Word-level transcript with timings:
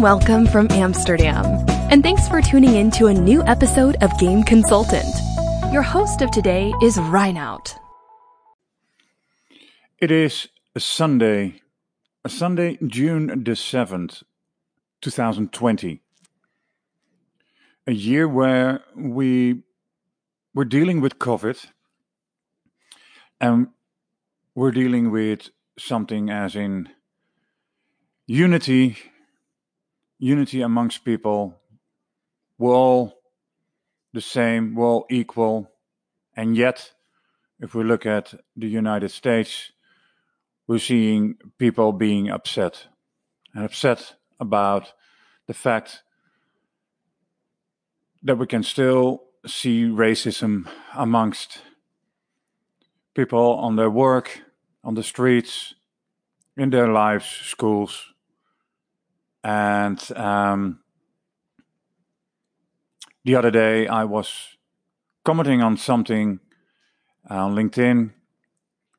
welcome 0.00 0.46
from 0.46 0.66
Amsterdam, 0.70 1.44
and 1.90 2.02
thanks 2.02 2.26
for 2.26 2.40
tuning 2.40 2.74
in 2.74 2.90
to 2.90 3.08
a 3.08 3.12
new 3.12 3.42
episode 3.44 3.96
of 4.00 4.18
Game 4.18 4.42
Consultant. 4.42 5.04
Your 5.74 5.82
host 5.82 6.22
of 6.22 6.30
today 6.30 6.72
is 6.82 6.96
Reinout. 6.96 7.74
It 9.98 10.10
is 10.10 10.48
a 10.74 10.80
Sunday, 10.80 11.60
Sunday, 12.26 12.78
June 12.86 13.26
the 13.44 13.50
7th, 13.50 14.22
2020. 15.02 16.00
A 17.86 17.92
year 17.92 18.26
where 18.26 18.82
we 18.96 19.64
were 20.54 20.64
dealing 20.64 21.02
with 21.02 21.18
COVID 21.18 21.66
and 23.38 23.68
we're 24.54 24.70
dealing 24.70 25.10
with 25.10 25.50
something 25.78 26.30
as 26.30 26.56
in 26.56 26.88
unity, 28.26 28.96
unity 30.20 30.60
amongst 30.60 31.04
people. 31.04 31.58
We're 32.58 32.74
all 32.74 33.22
the 34.12 34.20
same, 34.20 34.74
we're 34.74 34.86
all 34.86 35.06
equal. 35.10 35.70
And 36.36 36.56
yet, 36.56 36.92
if 37.58 37.74
we 37.74 37.82
look 37.82 38.06
at 38.06 38.34
the 38.54 38.68
United 38.68 39.10
States, 39.10 39.72
we're 40.66 40.78
seeing 40.78 41.36
people 41.58 41.92
being 41.92 42.30
upset 42.30 42.86
and 43.54 43.64
upset 43.64 44.14
about 44.38 44.92
the 45.46 45.54
fact 45.54 46.02
that 48.22 48.36
we 48.36 48.46
can 48.46 48.62
still 48.62 49.22
see 49.46 49.84
racism 49.84 50.68
amongst 50.94 51.62
people 53.14 53.54
on 53.54 53.76
their 53.76 53.90
work, 53.90 54.42
on 54.84 54.94
the 54.94 55.02
streets, 55.02 55.74
in 56.56 56.70
their 56.70 56.88
lives, 56.88 57.26
schools. 57.26 58.12
And 59.42 60.00
um, 60.16 60.80
the 63.24 63.36
other 63.36 63.50
day, 63.50 63.86
I 63.86 64.04
was 64.04 64.56
commenting 65.24 65.62
on 65.62 65.76
something 65.76 66.40
on 67.28 67.54
LinkedIn 67.54 68.12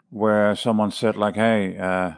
where 0.09 0.55
someone 0.55 0.91
said 0.91 1.15
like, 1.15 1.35
"Hey, 1.35 1.77
uh, 1.77 2.13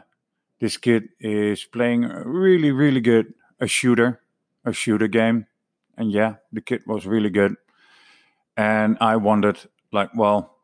this 0.60 0.76
kid 0.76 1.08
is 1.20 1.64
playing 1.64 2.02
really, 2.02 2.70
really 2.72 3.00
good 3.00 3.34
a 3.60 3.66
shooter, 3.66 4.20
a 4.64 4.72
shooter 4.72 5.08
game," 5.08 5.46
and 5.96 6.12
yeah, 6.12 6.36
the 6.52 6.60
kid 6.60 6.82
was 6.86 7.06
really 7.06 7.30
good. 7.30 7.56
And 8.56 8.96
I 9.00 9.16
wondered, 9.16 9.58
like, 9.92 10.10
well, 10.14 10.56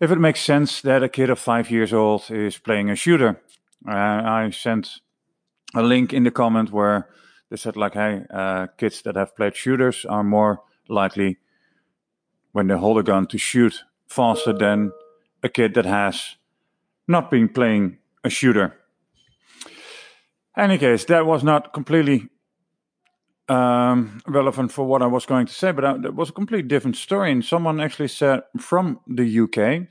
if 0.00 0.10
it 0.10 0.18
makes 0.18 0.40
sense 0.40 0.80
that 0.82 1.02
a 1.02 1.08
kid 1.08 1.30
of 1.30 1.38
five 1.38 1.70
years 1.70 1.92
old 1.92 2.30
is 2.30 2.58
playing 2.58 2.90
a 2.90 2.96
shooter. 2.96 3.40
Uh, 3.86 3.92
I 3.92 4.50
sent 4.50 5.00
a 5.74 5.82
link 5.82 6.12
in 6.12 6.24
the 6.24 6.30
comment 6.30 6.70
where 6.70 7.08
they 7.50 7.56
said 7.56 7.76
like, 7.76 7.94
"Hey, 7.94 8.24
uh, 8.30 8.66
kids 8.78 9.02
that 9.02 9.16
have 9.16 9.36
played 9.36 9.56
shooters 9.56 10.04
are 10.04 10.24
more 10.24 10.62
likely 10.88 11.38
when 12.52 12.68
they 12.68 12.76
hold 12.76 12.98
a 12.98 13.02
gun 13.02 13.26
to 13.26 13.38
shoot 13.38 13.82
faster 14.06 14.52
than 14.52 14.92
a 15.42 15.48
kid 15.48 15.74
that 15.74 15.86
has 15.86 16.36
not 17.08 17.30
been 17.30 17.48
playing 17.48 17.98
a 18.24 18.30
shooter. 18.30 18.76
Any 20.56 20.78
case, 20.78 21.04
that 21.06 21.26
was 21.26 21.42
not 21.42 21.72
completely 21.72 22.28
um, 23.48 24.20
relevant 24.26 24.70
for 24.70 24.86
what 24.86 25.02
I 25.02 25.06
was 25.06 25.26
going 25.26 25.46
to 25.46 25.52
say, 25.52 25.72
but 25.72 25.84
uh, 25.84 25.96
that 25.98 26.14
was 26.14 26.28
a 26.28 26.32
completely 26.32 26.68
different 26.68 26.96
story. 26.96 27.32
And 27.32 27.44
someone 27.44 27.80
actually 27.80 28.08
said 28.08 28.42
from 28.58 29.00
the 29.06 29.40
UK, 29.40 29.88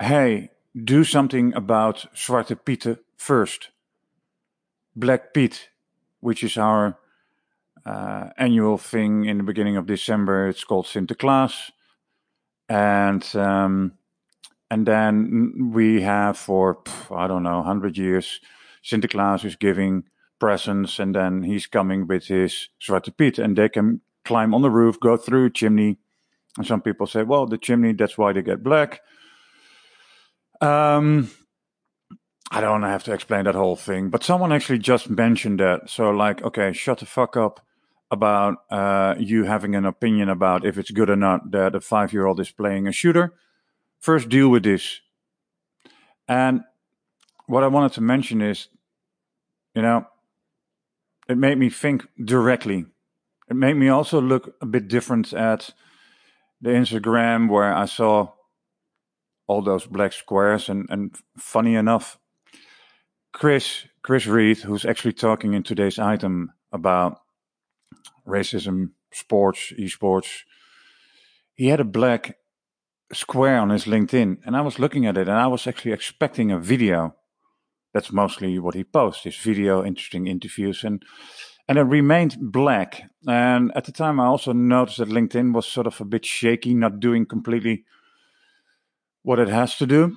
hey, 0.00 0.50
do 0.84 1.04
something 1.04 1.54
about 1.54 2.06
Zwarte 2.14 2.56
Pieten 2.64 2.98
first. 3.16 3.70
Black 4.94 5.34
Pete, 5.34 5.68
which 6.20 6.42
is 6.42 6.56
our 6.56 6.98
uh, 7.84 8.30
annual 8.38 8.78
thing 8.78 9.26
in 9.26 9.38
the 9.38 9.44
beginning 9.44 9.76
of 9.76 9.86
December. 9.86 10.48
It's 10.48 10.64
called 10.64 10.86
Sinterklaas 10.86 11.70
and 12.68 13.24
um, 13.36 13.92
and 14.70 14.86
then 14.86 15.70
we 15.72 16.02
have 16.02 16.36
for 16.36 16.78
I 17.10 17.26
don't 17.26 17.42
know 17.42 17.62
hundred 17.62 17.96
years, 17.96 18.40
Sinterklaas 18.84 19.44
is 19.44 19.56
giving 19.56 20.04
presents, 20.38 20.98
and 20.98 21.14
then 21.14 21.42
he's 21.42 21.66
coming 21.66 22.06
with 22.06 22.26
his 22.26 22.68
Zwarte 22.80 23.16
Piet, 23.16 23.38
and 23.38 23.56
they 23.56 23.68
can 23.68 24.00
climb 24.24 24.54
on 24.54 24.62
the 24.62 24.70
roof, 24.70 24.98
go 25.00 25.16
through 25.16 25.46
a 25.46 25.50
chimney, 25.50 25.98
and 26.58 26.66
some 26.66 26.80
people 26.80 27.06
say, 27.06 27.22
well, 27.22 27.46
the 27.46 27.58
chimney 27.58 27.92
that's 27.92 28.18
why 28.18 28.32
they 28.32 28.42
get 28.42 28.62
black. 28.62 29.00
Um, 30.60 31.30
I 32.50 32.60
don't 32.60 32.82
have 32.82 33.04
to 33.04 33.12
explain 33.12 33.44
that 33.44 33.54
whole 33.54 33.76
thing, 33.76 34.08
but 34.08 34.22
someone 34.22 34.52
actually 34.52 34.78
just 34.78 35.10
mentioned 35.10 35.60
that. 35.60 35.90
So, 35.90 36.10
like, 36.10 36.42
okay, 36.42 36.72
shut 36.72 36.98
the 36.98 37.06
fuck 37.06 37.36
up 37.36 37.60
about 38.10 38.58
uh, 38.70 39.16
you 39.18 39.44
having 39.44 39.74
an 39.74 39.84
opinion 39.84 40.28
about 40.28 40.64
if 40.64 40.78
it's 40.78 40.92
good 40.92 41.10
or 41.10 41.16
not 41.16 41.50
that 41.50 41.74
a 41.74 41.80
five 41.80 42.12
year 42.12 42.24
old 42.26 42.38
is 42.38 42.50
playing 42.50 42.86
a 42.86 42.92
shooter. 42.92 43.34
First, 43.98 44.28
deal 44.28 44.48
with 44.48 44.62
this. 44.62 45.00
And 46.28 46.62
what 47.46 47.64
I 47.64 47.68
wanted 47.68 47.92
to 47.94 48.00
mention 48.00 48.40
is, 48.42 48.68
you 49.74 49.82
know, 49.82 50.06
it 51.28 51.36
made 51.36 51.58
me 51.58 51.70
think 51.70 52.06
directly. 52.22 52.86
It 53.48 53.56
made 53.56 53.74
me 53.74 53.88
also 53.88 54.20
look 54.20 54.54
a 54.60 54.66
bit 54.66 54.88
different 54.88 55.32
at 55.32 55.70
the 56.60 56.70
Instagram 56.70 57.48
where 57.48 57.72
I 57.72 57.86
saw 57.86 58.32
all 59.46 59.62
those 59.62 59.86
black 59.86 60.12
squares 60.12 60.68
and, 60.68 60.86
and 60.90 61.16
funny 61.36 61.74
enough, 61.74 62.18
Chris 63.36 63.84
Chris 64.02 64.26
Reed, 64.26 64.56
who's 64.60 64.86
actually 64.86 65.12
talking 65.12 65.52
in 65.52 65.62
today's 65.62 65.98
item 65.98 66.52
about 66.72 67.18
racism, 68.26 68.92
sports, 69.12 69.74
esports. 69.78 70.44
He 71.54 71.66
had 71.66 71.78
a 71.78 71.84
black 71.84 72.38
square 73.12 73.58
on 73.58 73.68
his 73.68 73.84
LinkedIn, 73.84 74.38
and 74.46 74.56
I 74.56 74.62
was 74.62 74.78
looking 74.78 75.04
at 75.04 75.18
it, 75.18 75.28
and 75.28 75.36
I 75.36 75.48
was 75.48 75.66
actually 75.66 75.92
expecting 75.92 76.50
a 76.50 76.58
video. 76.58 77.14
That's 77.92 78.10
mostly 78.10 78.58
what 78.58 78.74
he 78.74 78.84
posts: 78.84 79.24
his 79.24 79.36
video, 79.36 79.84
interesting 79.84 80.26
interviews, 80.26 80.82
and 80.82 81.04
and 81.68 81.76
it 81.76 81.82
remained 81.82 82.38
black. 82.40 83.02
And 83.28 83.70
at 83.76 83.84
the 83.84 83.92
time, 83.92 84.18
I 84.18 84.24
also 84.24 84.54
noticed 84.54 84.96
that 84.96 85.10
LinkedIn 85.10 85.52
was 85.52 85.66
sort 85.66 85.86
of 85.86 86.00
a 86.00 86.06
bit 86.06 86.24
shaky, 86.24 86.72
not 86.72 87.00
doing 87.00 87.26
completely 87.26 87.84
what 89.22 89.38
it 89.38 89.48
has 89.48 89.76
to 89.76 89.86
do. 89.86 90.16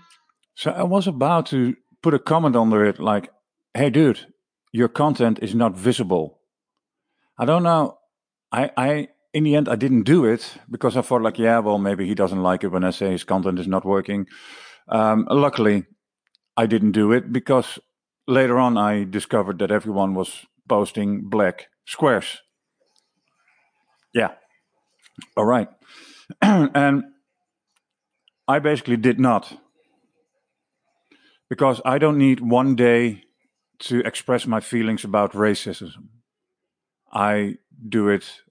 So 0.56 0.72
I 0.72 0.84
was 0.84 1.06
about 1.06 1.48
to 1.48 1.76
put 2.02 2.14
a 2.14 2.20
comment 2.20 2.56
under 2.56 2.86
it, 2.86 3.00
like, 3.00 3.32
"Hey, 3.74 3.90
dude, 3.90 4.28
your 4.72 4.88
content 4.88 5.40
is 5.42 5.54
not 5.56 5.76
visible." 5.76 6.40
I 7.38 7.46
don't 7.46 7.64
know 7.64 8.00
I, 8.52 8.72
I, 8.76 9.08
in 9.34 9.44
the 9.44 9.56
end, 9.56 9.70
I 9.70 9.76
didn't 9.76 10.04
do 10.04 10.26
it 10.26 10.58
because 10.70 10.98
I 10.98 11.02
thought, 11.02 11.22
like, 11.22 11.38
yeah, 11.38 11.60
well, 11.60 11.78
maybe 11.78 12.08
he 12.08 12.16
doesn't 12.16 12.42
like 12.42 12.64
it 12.64 12.70
when 12.70 12.84
I 12.84 12.92
say 12.92 13.12
his 13.12 13.24
content 13.24 13.60
is 13.60 13.68
not 13.68 13.86
working. 13.86 14.28
Um, 14.88 15.28
luckily, 15.30 15.86
I 16.58 16.66
didn't 16.66 16.94
do 16.94 17.12
it 17.12 17.32
because 17.32 17.80
later 18.28 18.58
on 18.58 18.78
I 18.78 19.04
discovered 19.04 19.60
that 19.60 19.72
everyone 19.72 20.16
was 20.16 20.46
posting 20.68 21.30
black 21.30 21.68
squares. 21.86 22.42
Yeah. 24.14 24.32
All 25.38 25.46
right. 25.46 25.70
and 26.42 27.04
I 28.48 28.60
basically 28.60 28.98
did 28.98 29.20
not 29.20 29.56
because 31.50 31.82
I 31.84 31.98
don't 31.98 32.18
need 32.18 32.40
one 32.40 32.76
day 32.76 33.24
to 33.80 34.00
express 34.02 34.46
my 34.46 34.60
feelings 34.60 35.04
about 35.04 35.34
racism. 35.34 36.10
I 37.12 37.56
do 37.88 38.08
it 38.10 38.44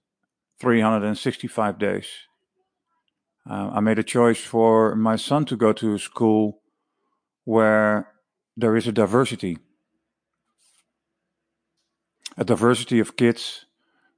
365 0.59 1.79
days. 1.79 2.07
Uh, 3.49 3.71
I 3.73 3.79
made 3.79 3.97
a 3.97 4.03
choice 4.03 4.41
for 4.41 4.95
my 4.95 5.15
son 5.15 5.45
to 5.45 5.55
go 5.55 5.71
to 5.73 5.95
a 5.95 5.99
school 5.99 6.61
where 7.45 8.09
there 8.57 8.75
is 8.75 8.87
a 8.87 8.91
diversity. 8.91 9.57
A 12.37 12.43
diversity 12.43 12.99
of 12.99 13.15
kids, 13.15 13.65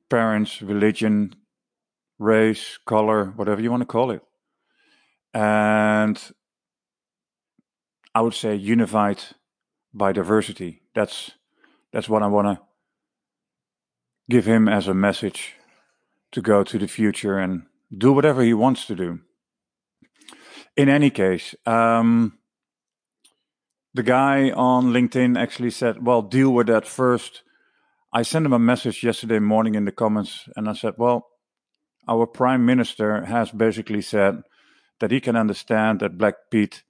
parents, 0.09 0.61
religion, 0.61 1.35
race, 2.19 2.77
color, 2.85 3.25
whatever 3.35 3.61
you 3.61 3.71
want 3.71 3.81
to 3.81 3.85
call 3.85 4.11
it. 4.11 4.21
And 5.33 6.21
I 8.13 8.21
would 8.21 8.33
say 8.33 8.55
unified 8.55 9.23
by 9.93 10.11
diversity. 10.11 10.81
That's 10.93 11.31
that's 11.93 12.09
what 12.09 12.23
I 12.23 12.27
want 12.27 12.47
to 12.47 12.63
give 14.29 14.45
him 14.45 14.67
as 14.67 14.87
a 14.87 14.93
message 14.93 15.55
to 16.31 16.41
go 16.41 16.63
to 16.63 16.77
the 16.77 16.87
future 16.87 17.37
and 17.37 17.63
do 17.95 18.13
whatever 18.13 18.41
he 18.41 18.53
wants 18.53 18.85
to 18.85 18.95
do. 18.95 19.19
In 20.77 20.87
any 20.87 21.09
case, 21.09 21.53
um, 21.65 22.37
the 23.93 24.03
guy 24.03 24.51
on 24.51 24.93
LinkedIn 24.93 25.37
actually 25.37 25.71
said, 25.71 26.05
Well, 26.05 26.21
deal 26.21 26.51
with 26.51 26.67
that 26.67 26.87
first. 26.87 27.43
I 28.13 28.23
sent 28.23 28.45
him 28.45 28.53
a 28.53 28.59
message 28.59 29.03
yesterday 29.03 29.39
morning 29.39 29.75
in 29.75 29.85
the 29.85 29.91
comments 29.91 30.47
and 30.55 30.69
I 30.69 30.73
said, 30.73 30.93
Well, 30.97 31.27
our 32.07 32.25
prime 32.25 32.65
minister 32.65 33.25
has 33.25 33.51
basically 33.51 34.01
said 34.01 34.41
that 34.99 35.11
he 35.11 35.19
can 35.19 35.35
understand 35.35 35.99
that 35.99 36.17
Black 36.17 36.35
Pete 36.49 36.83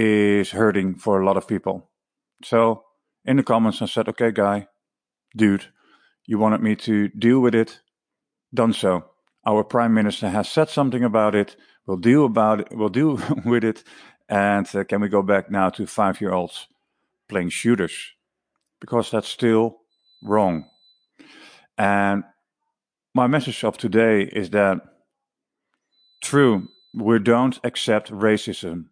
is 0.00 0.52
hurting 0.52 0.94
for 0.94 1.20
a 1.20 1.26
lot 1.26 1.36
of 1.36 1.48
people. 1.48 1.90
So, 2.44 2.84
in 3.24 3.36
the 3.36 3.42
comments 3.42 3.82
I 3.82 3.86
said, 3.86 4.08
okay, 4.08 4.30
guy, 4.30 4.68
dude, 5.36 5.66
you 6.24 6.38
wanted 6.38 6.62
me 6.62 6.76
to 6.76 7.08
deal 7.08 7.40
with 7.40 7.54
it, 7.54 7.80
done 8.54 8.72
so. 8.72 9.10
Our 9.44 9.64
prime 9.64 9.94
minister 9.94 10.28
has 10.28 10.48
said 10.48 10.68
something 10.68 11.02
about 11.02 11.34
it. 11.34 11.56
We'll 11.84 11.96
deal 11.96 12.26
about 12.26 12.60
it. 12.60 12.68
We'll 12.70 12.90
deal 12.90 13.20
with 13.44 13.64
it. 13.64 13.82
And 14.28 14.68
uh, 14.72 14.84
can 14.84 15.00
we 15.00 15.08
go 15.08 15.22
back 15.22 15.50
now 15.50 15.70
to 15.70 15.86
five-year-olds 15.86 16.68
playing 17.28 17.48
shooters? 17.48 18.12
Because 18.80 19.10
that's 19.10 19.28
still 19.28 19.78
wrong. 20.22 20.66
And 21.76 22.22
my 23.14 23.26
message 23.26 23.64
of 23.64 23.76
today 23.76 24.22
is 24.22 24.50
that 24.50 24.78
true, 26.22 26.68
we 26.94 27.18
don't 27.18 27.58
accept 27.64 28.12
racism. 28.12 28.90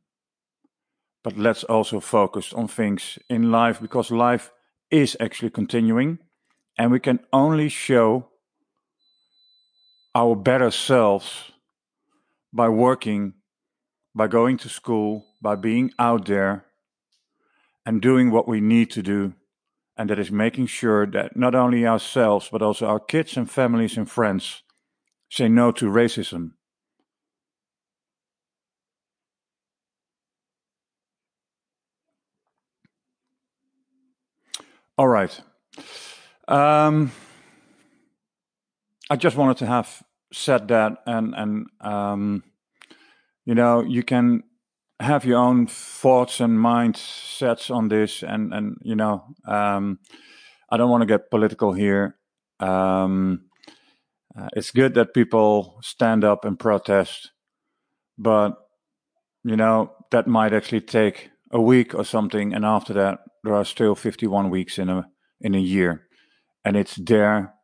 But 1.27 1.37
let's 1.37 1.65
also 1.65 1.99
focus 1.99 2.53
on 2.53 2.69
things 2.69 3.19
in 3.29 3.51
life 3.51 3.81
because 3.81 4.13
life 4.13 4.53
is 4.93 5.17
actually 5.19 5.51
continuing 5.51 6.21
and 6.79 6.93
we 6.93 7.01
can 7.01 7.19
only 7.33 7.69
show 7.69 8.29
our 10.15 10.37
better 10.37 10.71
selves 10.71 11.51
by 12.53 12.69
working, 12.69 13.35
by 14.15 14.29
going 14.29 14.57
to 14.59 14.69
school, 14.69 15.27
by 15.43 15.57
being 15.57 15.91
out 15.99 16.27
there 16.27 16.67
and 17.85 18.01
doing 18.01 18.31
what 18.31 18.47
we 18.47 18.61
need 18.61 18.93
to 18.93 19.03
do. 19.03 19.35
And 19.97 20.09
that 20.11 20.21
is 20.21 20.31
making 20.31 20.67
sure 20.67 21.09
that 21.09 21.37
not 21.37 21.57
only 21.57 21.85
ourselves, 21.85 22.51
but 22.53 22.63
also 22.63 22.87
our 22.87 23.01
kids 23.01 23.37
and 23.37 23.51
families 23.51 23.97
and 23.97 24.09
friends 24.09 24.63
say 25.29 25.49
no 25.49 25.73
to 25.73 25.87
racism. 25.87 26.53
All 34.99 35.09
right. 35.09 35.39
Um, 36.49 37.13
I 39.11 39.17
just 39.17 39.37
wanted 39.37 39.59
to 39.59 39.67
have 39.67 40.03
said 40.33 40.69
that, 40.69 40.99
and 41.07 41.35
and 41.37 41.67
um, 41.83 42.43
you 43.45 43.55
know, 43.55 43.83
you 43.83 44.03
can 44.03 44.43
have 44.99 45.27
your 45.27 45.39
own 45.39 45.67
thoughts 45.67 46.41
and 46.41 46.59
mindsets 46.59 47.71
on 47.71 47.89
this, 47.89 48.23
and 48.23 48.55
and 48.55 48.79
you 48.81 48.97
know, 48.97 49.25
um, 49.47 49.99
I 50.71 50.79
don't 50.79 50.91
want 50.91 51.03
to 51.03 51.07
get 51.07 51.31
political 51.31 51.75
here. 51.75 52.17
Um, 52.59 53.51
uh, 54.35 54.49
it's 54.55 54.71
good 54.71 54.95
that 54.95 55.13
people 55.13 55.79
stand 55.83 56.25
up 56.25 56.47
and 56.47 56.59
protest, 56.59 57.33
but 58.17 58.57
you 59.45 59.57
know 59.57 59.93
that 60.11 60.27
might 60.27 60.55
actually 60.55 60.81
take 60.81 61.31
a 61.51 61.61
week 61.61 61.95
or 61.95 62.05
something, 62.05 62.55
and 62.55 62.65
after 62.65 62.95
that, 62.95 63.19
there 63.47 63.55
are 63.55 63.65
still 63.65 63.95
51 63.95 64.51
weeks 64.51 64.79
in 64.79 64.89
a 64.89 65.09
in 65.41 65.55
a 65.55 65.61
year, 65.61 66.07
and 66.65 66.77
it's 66.77 66.97
there 66.97 67.55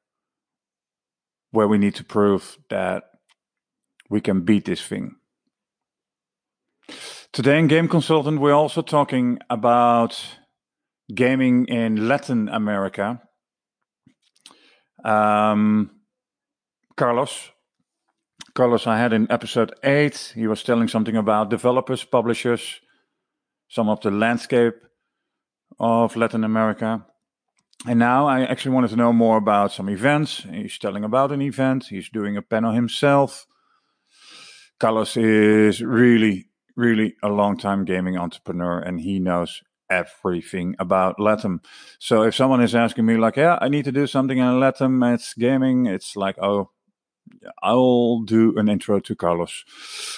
where 1.51 1.67
we 1.69 1.79
need 1.79 1.95
to 1.97 2.05
prove 2.05 2.59
that 2.71 3.05
we 4.09 4.21
can 4.21 4.43
beat 4.43 4.65
this 4.65 4.81
thing. 4.81 5.17
Today 7.33 7.59
in 7.59 7.67
Game 7.67 7.89
Consultant, 7.89 8.41
we're 8.41 8.53
also 8.53 8.83
talking 8.83 9.39
about 9.51 10.23
gaming 11.15 11.67
in 11.67 12.09
Latin 12.09 12.49
America. 12.49 13.21
Um, 15.05 15.91
Carlos, 16.97 17.51
Carlos, 18.55 18.87
I 18.87 18.99
had 18.99 19.13
in 19.13 19.27
episode 19.31 19.75
eight. 19.83 20.33
He 20.35 20.47
was 20.47 20.63
telling 20.63 20.89
something 20.89 21.17
about 21.17 21.51
developers, 21.51 22.05
publishers, 22.05 22.81
some 23.69 23.89
of 23.89 24.01
the 24.03 24.11
landscape 24.11 24.75
of 25.79 26.17
Latin 26.17 26.45
America. 26.45 27.05
And 27.87 27.99
now 27.99 28.27
I 28.27 28.43
actually 28.43 28.75
wanted 28.75 28.91
to 28.91 28.97
know 28.97 29.13
more 29.13 29.37
about 29.37 29.73
some 29.73 29.89
events. 29.89 30.47
He's 30.51 30.79
telling 30.79 31.05
about 31.05 31.33
an 31.33 31.43
event, 31.43 31.87
he's 31.87 32.09
doing 32.09 32.37
a 32.37 32.43
panel 32.43 32.73
himself. 32.73 33.47
Carlos 34.79 35.17
is 35.17 35.83
really, 35.83 36.49
really 36.77 37.17
a 37.23 37.29
long 37.29 37.57
time 37.57 37.85
gaming 37.85 38.17
entrepreneur 38.17 38.79
and 38.79 39.01
he 39.01 39.19
knows 39.19 39.63
everything 39.91 40.75
about 40.79 41.21
Latin. 41.21 41.61
So 41.99 42.23
if 42.23 42.35
someone 42.35 42.63
is 42.63 42.75
asking 42.75 43.05
me, 43.07 43.17
like, 43.17 43.37
yeah, 43.37 43.59
I 43.61 43.69
need 43.69 43.85
to 43.85 43.93
do 43.93 44.07
something 44.07 44.39
in 44.39 44.61
Latin, 44.61 45.03
it's 45.03 45.35
gaming, 45.35 45.87
it's 45.87 46.17
like, 46.17 46.39
oh, 46.39 46.71
I'll 47.63 48.21
do 48.21 48.57
an 48.59 48.69
intro 48.69 49.01
to 49.01 49.15
Carlos. 49.15 49.65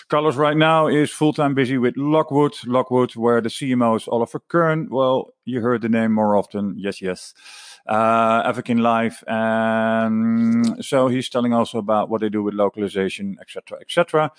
Carlos 0.09 0.37
right 0.37 0.57
now 0.57 0.87
is 0.87 1.11
full 1.11 1.33
time 1.33 1.55
busy 1.55 1.79
with 1.79 1.97
Lockwood, 1.97 2.55
Lockwood, 2.67 3.17
where 3.17 3.41
the 3.41 3.49
CMO 3.49 3.97
is 3.97 4.09
Oliver 4.09 4.41
Kern. 4.49 4.89
Well, 4.91 5.35
you 5.45 5.61
heard 5.61 5.83
the 5.83 5.89
name 5.89 6.13
more 6.13 6.37
often. 6.37 6.75
Yes, 6.77 7.01
yes. 7.01 7.35
Uh, 7.87 8.43
Avakin 8.45 8.79
Life. 8.79 9.23
And 9.27 10.85
so 10.85 11.09
he's 11.09 11.29
telling 11.29 11.53
also 11.53 11.79
about 11.79 12.09
what 12.09 12.21
they 12.21 12.29
do 12.29 12.43
with 12.43 12.55
localization, 12.55 13.37
etc., 13.41 13.79
etc. 13.81 14.33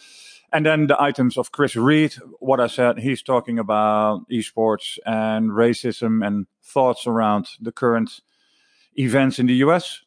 And 0.51 0.65
then 0.65 0.87
the 0.87 1.01
items 1.01 1.37
of 1.37 1.51
Chris 1.51 1.75
Reed, 1.75 2.15
what 2.39 2.59
I 2.59 2.67
said, 2.67 2.99
he's 2.99 3.21
talking 3.21 3.59
about 3.59 4.29
esports 4.31 4.97
and 5.05 5.51
racism 5.51 6.25
and 6.25 6.47
thoughts 6.63 7.05
around 7.05 7.49
the 7.59 7.71
current 7.71 8.21
events 8.95 9.39
in 9.39 9.47
the 9.47 9.55
US. 9.55 10.01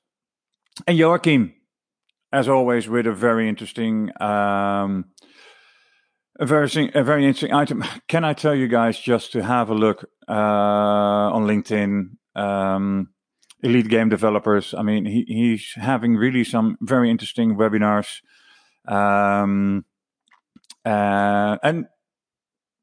And 0.86 0.96
Joachim, 0.96 1.54
as 2.32 2.48
always, 2.48 2.88
with 2.88 3.06
a 3.06 3.12
very 3.12 3.48
interesting, 3.48 4.10
um, 4.20 5.06
a 6.38 6.46
very 6.46 6.90
a 6.94 7.02
very 7.02 7.24
interesting 7.24 7.52
item. 7.52 7.84
Can 8.08 8.24
I 8.24 8.32
tell 8.32 8.54
you 8.54 8.68
guys 8.68 8.98
just 8.98 9.32
to 9.32 9.42
have 9.42 9.70
a 9.70 9.74
look 9.74 10.04
uh, 10.28 10.32
on 10.32 11.46
LinkedIn? 11.46 12.16
Um, 12.34 13.08
elite 13.62 13.88
game 13.88 14.08
developers. 14.08 14.74
I 14.74 14.82
mean, 14.82 15.04
he, 15.04 15.24
he's 15.26 15.72
having 15.74 16.16
really 16.16 16.44
some 16.44 16.76
very 16.80 17.10
interesting 17.10 17.56
webinars. 17.56 18.20
Um, 18.86 19.84
uh, 20.84 21.58
and 21.62 21.86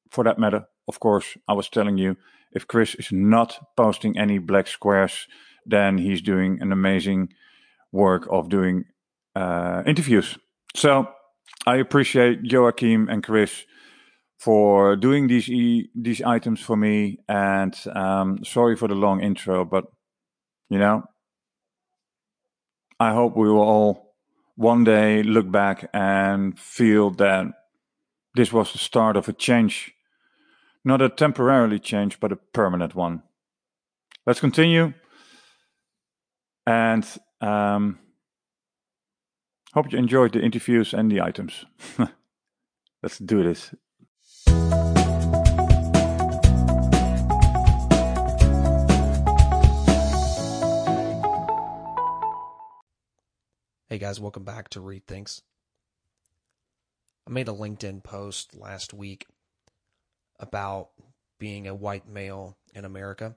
for 0.10 0.24
that 0.24 0.38
matter, 0.38 0.66
of 0.88 1.00
course, 1.00 1.38
I 1.48 1.54
was 1.54 1.70
telling 1.70 1.98
you, 1.98 2.18
if 2.52 2.68
Chris 2.68 2.96
is 2.96 3.12
not 3.12 3.60
posting 3.76 4.18
any 4.18 4.38
black 4.38 4.68
squares, 4.68 5.28
then 5.66 5.98
he's 5.98 6.22
doing 6.22 6.60
an 6.62 6.72
amazing 6.72 7.30
work 7.92 8.28
of 8.30 8.50
doing 8.50 8.86
uh, 9.36 9.84
interviews. 9.86 10.38
So 10.76 11.08
I 11.66 11.78
appreciate 11.78 12.40
Joachim 12.44 13.10
and 13.10 13.24
Chris 13.24 13.66
for 14.38 14.96
doing 14.96 15.28
these 15.28 15.50
e- 15.50 15.90
these 15.96 16.22
items 16.22 16.62
for 16.62 16.76
me. 16.76 17.20
And 17.28 17.76
um, 17.94 18.44
sorry 18.44 18.76
for 18.76 18.88
the 18.88 18.96
long 18.96 19.22
intro, 19.22 19.66
but 19.66 19.86
you 20.70 20.80
know, 20.80 21.04
I 23.00 23.14
hope 23.14 23.36
we 23.36 23.50
will 23.50 23.62
all 23.62 24.16
one 24.56 24.84
day 24.84 25.24
look 25.24 25.52
back 25.52 25.90
and 25.94 26.58
feel 26.58 27.12
that 27.12 27.48
this 28.36 28.52
was 28.54 28.72
the 28.72 28.78
start 28.78 29.18
of 29.18 29.28
a 29.28 29.34
change, 29.34 29.94
not 30.84 31.02
a 31.02 31.10
temporarily 31.10 31.80
change, 31.80 32.20
but 32.20 32.32
a 32.32 32.38
permanent 32.54 32.96
one. 32.96 33.24
Let's 34.26 34.40
continue. 34.40 34.94
And 36.66 37.06
um, 37.42 38.00
Hope 39.76 39.92
you 39.92 40.00
enjoyed 40.00 40.32
the 40.32 40.42
interviews 40.42 40.94
and 40.94 41.12
the 41.12 41.20
items. 41.20 41.66
Let's 43.04 43.20
do 43.20 43.44
this. 43.44 43.76
Hey 53.90 53.98
guys, 53.98 54.18
welcome 54.22 54.46
back 54.46 54.70
to 54.70 54.80
Read 54.80 55.06
Things. 55.08 55.42
I 57.28 57.32
made 57.32 57.50
a 57.50 57.52
LinkedIn 57.52 58.02
post 58.02 58.56
last 58.56 58.94
week 58.94 59.28
about 60.40 60.92
being 61.38 61.68
a 61.68 61.76
white 61.76 62.08
male 62.08 62.56
in 62.74 62.86
America. 62.86 63.36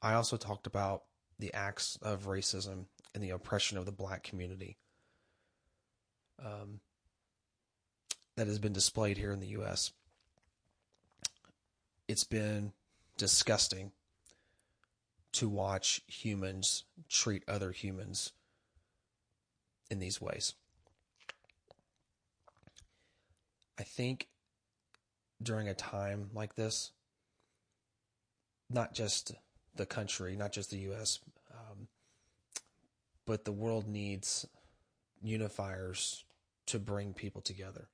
I 0.00 0.14
also 0.14 0.36
talked 0.36 0.68
about 0.68 1.02
the 1.40 1.52
acts 1.52 1.98
of 2.02 2.26
racism 2.26 2.84
and 3.14 3.22
the 3.22 3.30
oppression 3.30 3.78
of 3.78 3.86
the 3.86 3.92
black 3.92 4.22
community 4.22 4.76
um, 6.44 6.80
that 8.36 8.46
has 8.46 8.58
been 8.58 8.72
displayed 8.72 9.16
here 9.16 9.32
in 9.32 9.40
the 9.40 9.48
U.S. 9.48 9.92
It's 12.08 12.24
been 12.24 12.72
disgusting 13.16 13.92
to 15.32 15.48
watch 15.48 16.02
humans 16.06 16.84
treat 17.08 17.42
other 17.48 17.72
humans 17.72 18.32
in 19.90 19.98
these 19.98 20.20
ways. 20.20 20.54
I 23.78 23.82
think 23.82 24.28
during 25.42 25.68
a 25.68 25.74
time 25.74 26.30
like 26.34 26.54
this, 26.54 26.92
not 28.70 28.94
just 28.94 29.32
the 29.74 29.86
country, 29.86 30.36
not 30.36 30.52
just 30.52 30.70
the 30.70 30.78
U.S., 30.78 31.18
but 33.26 33.44
the 33.44 33.52
world 33.52 33.86
needs 33.86 34.46
unifiers 35.24 36.24
to 36.66 36.78
bring 36.78 37.14
people 37.14 37.40
together. 37.40 37.88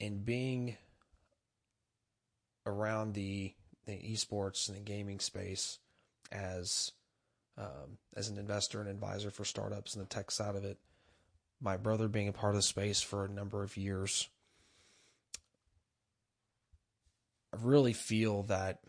And 0.00 0.24
being 0.24 0.76
around 2.66 3.14
the 3.14 3.54
the 3.86 3.92
esports 3.92 4.68
and 4.68 4.76
the 4.76 4.82
gaming 4.82 5.20
space 5.20 5.78
as 6.32 6.92
um, 7.58 7.98
as 8.16 8.28
an 8.28 8.38
investor 8.38 8.80
and 8.80 8.88
advisor 8.88 9.30
for 9.30 9.44
startups 9.44 9.94
and 9.94 10.02
the 10.02 10.08
tech 10.08 10.30
side 10.30 10.56
of 10.56 10.64
it. 10.64 10.78
My 11.60 11.76
brother 11.76 12.08
being 12.08 12.28
a 12.28 12.32
part 12.32 12.54
of 12.54 12.56
the 12.56 12.62
space 12.62 13.00
for 13.00 13.24
a 13.24 13.28
number 13.28 13.62
of 13.62 13.76
years, 13.76 14.28
I 17.52 17.58
really 17.60 17.92
feel 17.92 18.42
that 18.44 18.80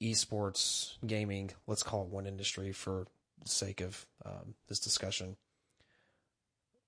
esports 0.00 0.94
gaming, 1.06 1.50
let's 1.66 1.82
call 1.82 2.02
it 2.02 2.08
one 2.08 2.26
industry 2.26 2.72
for 2.72 3.06
the 3.42 3.48
sake 3.48 3.80
of 3.80 4.06
um, 4.24 4.54
this 4.68 4.80
discussion, 4.80 5.36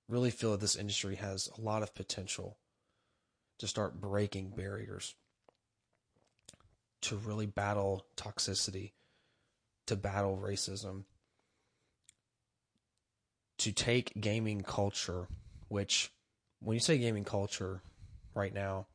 really 0.08 0.30
feel 0.30 0.52
that 0.52 0.60
this 0.60 0.76
industry 0.76 1.16
has 1.16 1.50
a 1.56 1.60
lot 1.60 1.82
of 1.82 1.94
potential 1.94 2.56
to 3.58 3.66
start 3.66 4.00
breaking 4.00 4.50
barriers, 4.50 5.14
to 7.00 7.16
really 7.16 7.46
battle 7.46 8.06
toxicity, 8.16 8.92
to 9.86 9.96
battle 9.96 10.40
racism, 10.42 11.04
to 13.58 13.72
take 13.72 14.20
gaming 14.20 14.62
culture, 14.62 15.28
which, 15.68 16.10
when 16.60 16.74
you 16.74 16.80
say 16.80 16.98
gaming 16.98 17.24
culture 17.24 17.82
right 18.34 18.52
now, 18.52 18.86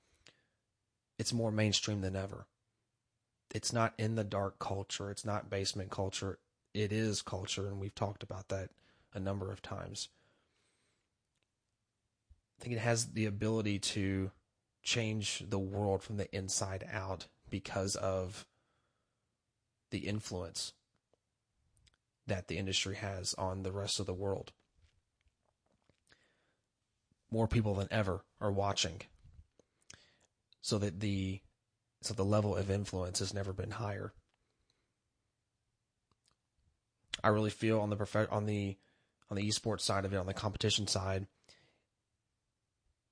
it's 1.18 1.34
more 1.34 1.52
mainstream 1.52 2.02
than 2.02 2.16
ever. 2.16 2.46
It's 3.54 3.74
not 3.74 3.94
in 3.98 4.16
the 4.16 4.24
dark 4.24 4.60
culture, 4.60 5.10
it's 5.10 5.26
not 5.26 5.50
basement 5.50 5.90
culture. 5.90 6.40
It 6.74 6.92
is 6.92 7.22
culture, 7.22 7.68
and 7.68 7.80
we've 7.80 7.96
talked 7.96 8.22
about 8.22 8.50
that 8.50 8.70
a 9.14 9.20
number 9.20 9.52
of 9.52 9.62
times. 9.62 10.10
I 12.60 12.64
think 12.64 12.76
it 12.76 12.80
has 12.80 13.08
the 13.08 13.26
ability 13.26 13.80
to 13.80 14.32
change 14.84 15.44
the 15.48 15.60
world 15.60 16.04
from 16.04 16.18
the 16.18 16.34
inside 16.36 16.88
out 16.92 17.28
because 17.50 17.96
of 17.96 18.46
the 19.90 20.00
influence 20.00 20.74
that 22.26 22.48
the 22.48 22.58
industry 22.58 22.96
has 22.96 23.34
on 23.36 23.64
the 23.64 23.72
rest 23.72 24.00
of 24.00 24.06
the 24.06 24.14
world. 24.14 24.52
More 27.32 27.48
people 27.48 27.76
than 27.76 27.88
ever 27.92 28.24
are 28.40 28.52
watching. 28.52 29.02
So 30.62 30.78
that 30.80 31.00
the 31.00 31.42
so 32.08 32.14
the 32.14 32.24
level 32.24 32.56
of 32.56 32.72
influence 32.72 33.20
has 33.20 33.34
never 33.34 33.52
been 33.52 33.72
higher. 33.72 34.14
I 37.22 37.28
really 37.30 37.50
feel 37.50 37.82
on 37.82 37.90
the 37.90 37.98
prof- 37.98 38.32
on 38.32 38.46
the 38.46 38.78
on 39.30 39.36
the 39.36 39.46
esports 39.46 39.82
side 39.82 40.06
of 40.06 40.14
it, 40.14 40.18
on 40.18 40.26
the 40.26 40.34
competition 40.34 40.88
side, 40.88 41.28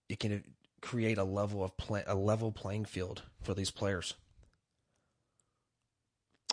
it 0.07 0.19
can 0.19 0.45
create 0.81 1.17
a 1.17 1.25
level 1.25 1.61
of 1.61 1.75
play, 1.75 2.03
a 2.07 2.15
level 2.15 2.53
playing 2.53 2.85
field 2.85 3.23
for 3.43 3.53
these 3.53 3.69
players. 3.69 4.13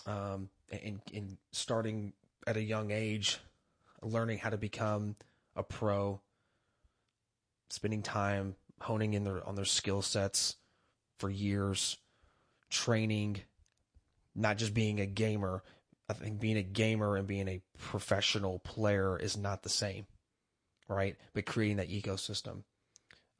Um, 0.05 0.49
in 0.73 1.01
in 1.13 1.39
starting 1.53 2.13
at 2.45 2.57
a 2.57 2.63
young 2.63 2.91
age, 2.91 3.39
learning 4.03 4.39
how 4.39 4.51
to 4.51 4.59
become 4.59 5.15
a 5.55 5.63
pro, 5.63 6.21
spending 7.71 8.03
time 8.03 8.57
honing 8.81 9.15
in 9.15 9.23
their 9.23 9.47
on 9.47 9.55
their 9.55 9.65
skill 9.65 10.03
sets 10.03 10.57
for 11.21 11.31
years, 11.31 11.99
training, 12.73 13.43
not 14.35 14.59
just 14.59 14.75
being 14.75 15.01
a 15.01 15.07
gamer. 15.07 15.63
I 16.09 16.15
think 16.15 16.41
being 16.41 16.57
a 16.57 16.63
gamer 16.63 17.17
and 17.17 17.27
being 17.27 17.49
a 17.49 17.63
professional 17.79 18.59
player 18.59 19.17
is 19.17 19.37
not 19.37 19.63
the 19.63 19.69
same, 19.69 20.07
right? 20.89 21.17
But 21.33 21.47
creating 21.47 21.77
that 21.77 21.91
ecosystem 21.91 22.65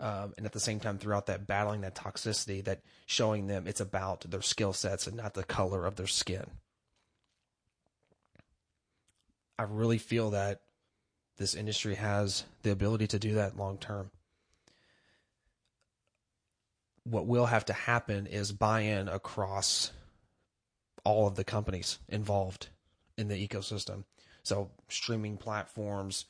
um, 0.03 0.35
and 0.37 0.45
at 0.45 0.53
the 0.53 0.61
same 0.61 0.81
time 0.81 0.99
throughout 0.99 1.27
that 1.27 1.47
battling 1.47 1.83
that 1.83 1.95
toxicity 1.95 2.63
that 2.65 2.83
showing 3.07 3.47
them 3.47 3.67
it's 3.67 3.81
about 3.81 4.23
their 4.29 4.43
skill 4.43 4.73
sets 4.73 5.07
and 5.07 5.17
not 5.17 5.35
the 5.35 5.45
color 5.45 5.87
of 5.87 5.97
their 5.97 6.09
skin 6.09 6.45
i 9.59 9.63
really 9.63 9.99
feel 9.99 10.31
that 10.31 10.61
this 11.39 11.55
industry 11.55 11.95
has 11.95 12.45
the 12.63 12.73
ability 12.73 13.07
to 13.07 13.19
do 13.19 13.35
that 13.35 13.57
long 13.57 13.79
term 13.79 14.11
what 17.05 17.27
will 17.27 17.47
have 17.47 17.65
to 17.65 17.73
happen 17.73 18.27
is 18.27 18.53
buy-in 18.53 19.09
across 19.09 19.93
all 21.05 21.27
of 21.27 21.35
the 21.35 21.45
companies 21.45 21.99
involved 22.09 22.69
in 23.19 23.29
the 23.29 23.49
ecosystem 23.49 24.05
so 24.43 24.71
streaming 24.89 25.37
platforms 25.37 26.27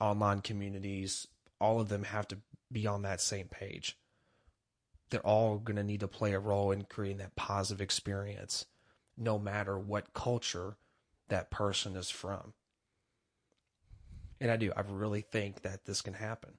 online 0.00 0.40
communities 0.40 1.26
all 1.60 1.80
of 1.80 1.88
them 1.88 2.04
have 2.04 2.28
to 2.28 2.38
be 2.70 2.86
on 2.86 3.02
that 3.02 3.20
same 3.20 3.48
page. 3.48 3.96
They're 5.10 5.20
all 5.20 5.58
going 5.58 5.76
to 5.76 5.84
need 5.84 6.00
to 6.00 6.08
play 6.08 6.32
a 6.32 6.40
role 6.40 6.72
in 6.72 6.84
creating 6.84 7.18
that 7.18 7.36
positive 7.36 7.80
experience, 7.80 8.66
no 9.16 9.38
matter 9.38 9.78
what 9.78 10.12
culture 10.12 10.76
that 11.28 11.50
person 11.50 11.96
is 11.96 12.10
from. 12.10 12.54
And 14.40 14.50
I 14.50 14.56
do. 14.56 14.72
I 14.76 14.82
really 14.86 15.22
think 15.22 15.62
that 15.62 15.86
this 15.86 16.02
can 16.02 16.14
happen. 16.14 16.54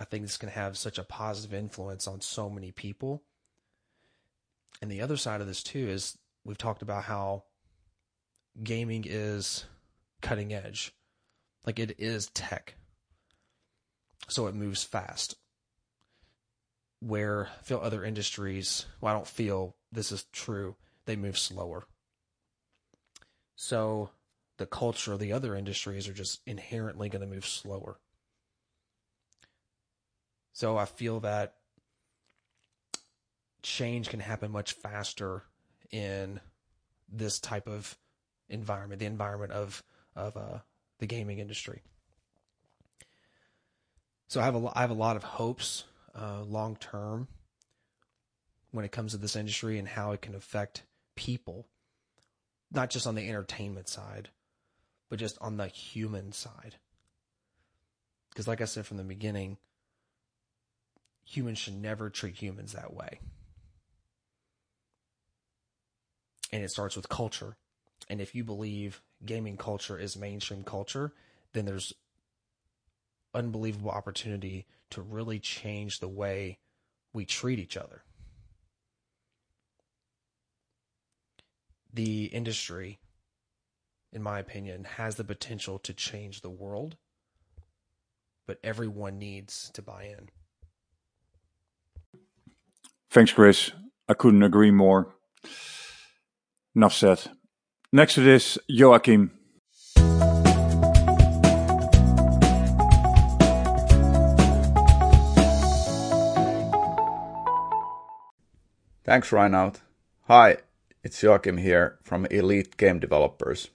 I 0.00 0.04
think 0.04 0.24
this 0.24 0.38
can 0.38 0.48
have 0.48 0.76
such 0.76 0.98
a 0.98 1.04
positive 1.04 1.54
influence 1.54 2.08
on 2.08 2.20
so 2.20 2.50
many 2.50 2.72
people. 2.72 3.22
And 4.82 4.90
the 4.90 5.02
other 5.02 5.16
side 5.16 5.40
of 5.40 5.46
this, 5.46 5.62
too, 5.62 5.88
is 5.88 6.16
we've 6.44 6.58
talked 6.58 6.82
about 6.82 7.04
how 7.04 7.44
gaming 8.62 9.04
is 9.06 9.64
cutting 10.22 10.52
edge. 10.52 10.94
Like 11.66 11.78
it 11.78 11.96
is 11.98 12.28
tech 12.30 12.76
so 14.30 14.46
it 14.46 14.54
moves 14.54 14.84
fast. 14.84 15.36
Where 17.00 17.46
I 17.46 17.62
feel 17.62 17.80
other 17.82 18.04
industries, 18.04 18.86
well, 19.00 19.12
I 19.12 19.16
don't 19.16 19.26
feel 19.26 19.76
this 19.90 20.12
is 20.12 20.24
true, 20.32 20.76
they 21.06 21.16
move 21.16 21.38
slower. 21.38 21.86
So 23.56 24.10
the 24.58 24.66
culture 24.66 25.12
of 25.12 25.18
the 25.18 25.32
other 25.32 25.54
industries 25.54 26.08
are 26.08 26.12
just 26.12 26.40
inherently 26.46 27.08
going 27.08 27.22
to 27.22 27.34
move 27.34 27.46
slower. 27.46 27.98
So 30.60 30.76
I 30.76 30.84
feel 30.84 31.20
that 31.20 31.54
change 33.62 34.10
can 34.10 34.20
happen 34.20 34.50
much 34.50 34.74
faster 34.74 35.42
in 35.90 36.38
this 37.10 37.40
type 37.40 37.66
of 37.66 37.96
environment, 38.50 38.98
the 38.98 39.06
environment 39.06 39.52
of 39.52 39.82
of 40.14 40.36
uh, 40.36 40.58
the 40.98 41.06
gaming 41.06 41.38
industry. 41.38 41.80
So 44.28 44.42
I 44.42 44.44
have 44.44 44.54
a 44.54 44.70
I 44.74 44.82
have 44.82 44.90
a 44.90 44.92
lot 45.06 45.16
of 45.16 45.22
hopes 45.22 45.84
uh, 46.14 46.42
long 46.42 46.76
term 46.76 47.26
when 48.70 48.84
it 48.84 48.92
comes 48.92 49.12
to 49.12 49.16
this 49.16 49.36
industry 49.36 49.78
and 49.78 49.88
how 49.88 50.12
it 50.12 50.20
can 50.20 50.34
affect 50.34 50.82
people, 51.16 51.68
not 52.70 52.90
just 52.90 53.06
on 53.06 53.14
the 53.14 53.26
entertainment 53.26 53.88
side, 53.88 54.28
but 55.08 55.18
just 55.18 55.38
on 55.40 55.56
the 55.56 55.68
human 55.68 56.32
side. 56.32 56.76
Because, 58.28 58.46
like 58.46 58.60
I 58.60 58.66
said 58.66 58.84
from 58.84 58.98
the 58.98 59.04
beginning, 59.04 59.56
humans 61.30 61.58
should 61.58 61.80
never 61.80 62.10
treat 62.10 62.34
humans 62.34 62.72
that 62.72 62.92
way. 62.92 63.20
And 66.52 66.64
it 66.64 66.70
starts 66.70 66.96
with 66.96 67.08
culture. 67.08 67.56
And 68.08 68.20
if 68.20 68.34
you 68.34 68.42
believe 68.42 69.00
gaming 69.24 69.56
culture 69.56 69.96
is 69.96 70.16
mainstream 70.16 70.64
culture, 70.64 71.12
then 71.52 71.66
there's 71.66 71.92
unbelievable 73.32 73.92
opportunity 73.92 74.66
to 74.90 75.02
really 75.02 75.38
change 75.38 76.00
the 76.00 76.08
way 76.08 76.58
we 77.12 77.24
treat 77.24 77.60
each 77.60 77.76
other. 77.76 78.02
The 81.92 82.24
industry, 82.24 82.98
in 84.12 84.20
my 84.20 84.40
opinion, 84.40 84.82
has 84.96 85.14
the 85.14 85.24
potential 85.24 85.78
to 85.80 85.92
change 85.92 86.40
the 86.40 86.50
world, 86.50 86.96
but 88.48 88.58
everyone 88.64 89.20
needs 89.20 89.70
to 89.74 89.82
buy 89.82 90.04
in. 90.04 90.28
Thanks, 93.10 93.32
Chris. 93.32 93.72
I 94.08 94.14
couldn't 94.14 94.44
agree 94.44 94.70
more. 94.70 95.16
Enough 96.76 96.94
said. 96.94 97.22
Next 97.92 98.14
to 98.14 98.20
this, 98.20 98.56
Joachim. 98.68 99.32
Thanks, 109.04 109.30
Reinout. 109.30 109.80
Hi, 110.28 110.58
it's 111.02 111.20
Joachim 111.20 111.56
here 111.56 111.98
from 112.04 112.26
Elite 112.26 112.76
Game 112.76 113.00
Developers. 113.00 113.70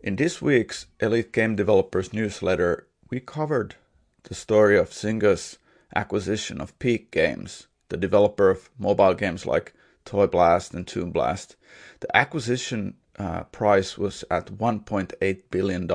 In 0.00 0.16
this 0.16 0.42
week's 0.42 0.84
Elite 1.00 1.32
Game 1.32 1.56
Developers 1.56 2.12
newsletter, 2.12 2.86
we 3.08 3.20
covered 3.20 3.76
the 4.24 4.34
story 4.34 4.78
of 4.78 4.90
Zynga's 4.90 5.56
acquisition 5.96 6.60
of 6.60 6.78
Peak 6.78 7.10
Games, 7.10 7.68
the 7.90 7.96
developer 7.96 8.50
of 8.50 8.70
mobile 8.78 9.14
games 9.14 9.44
like 9.44 9.74
Toy 10.04 10.26
Blast 10.26 10.72
and 10.74 10.86
Toon 10.86 11.10
Blast. 11.10 11.56
The 12.00 12.16
acquisition 12.16 12.94
uh, 13.18 13.42
price 13.44 13.98
was 13.98 14.24
at 14.30 14.46
$1.8 14.46 15.42
billion, 15.50 15.86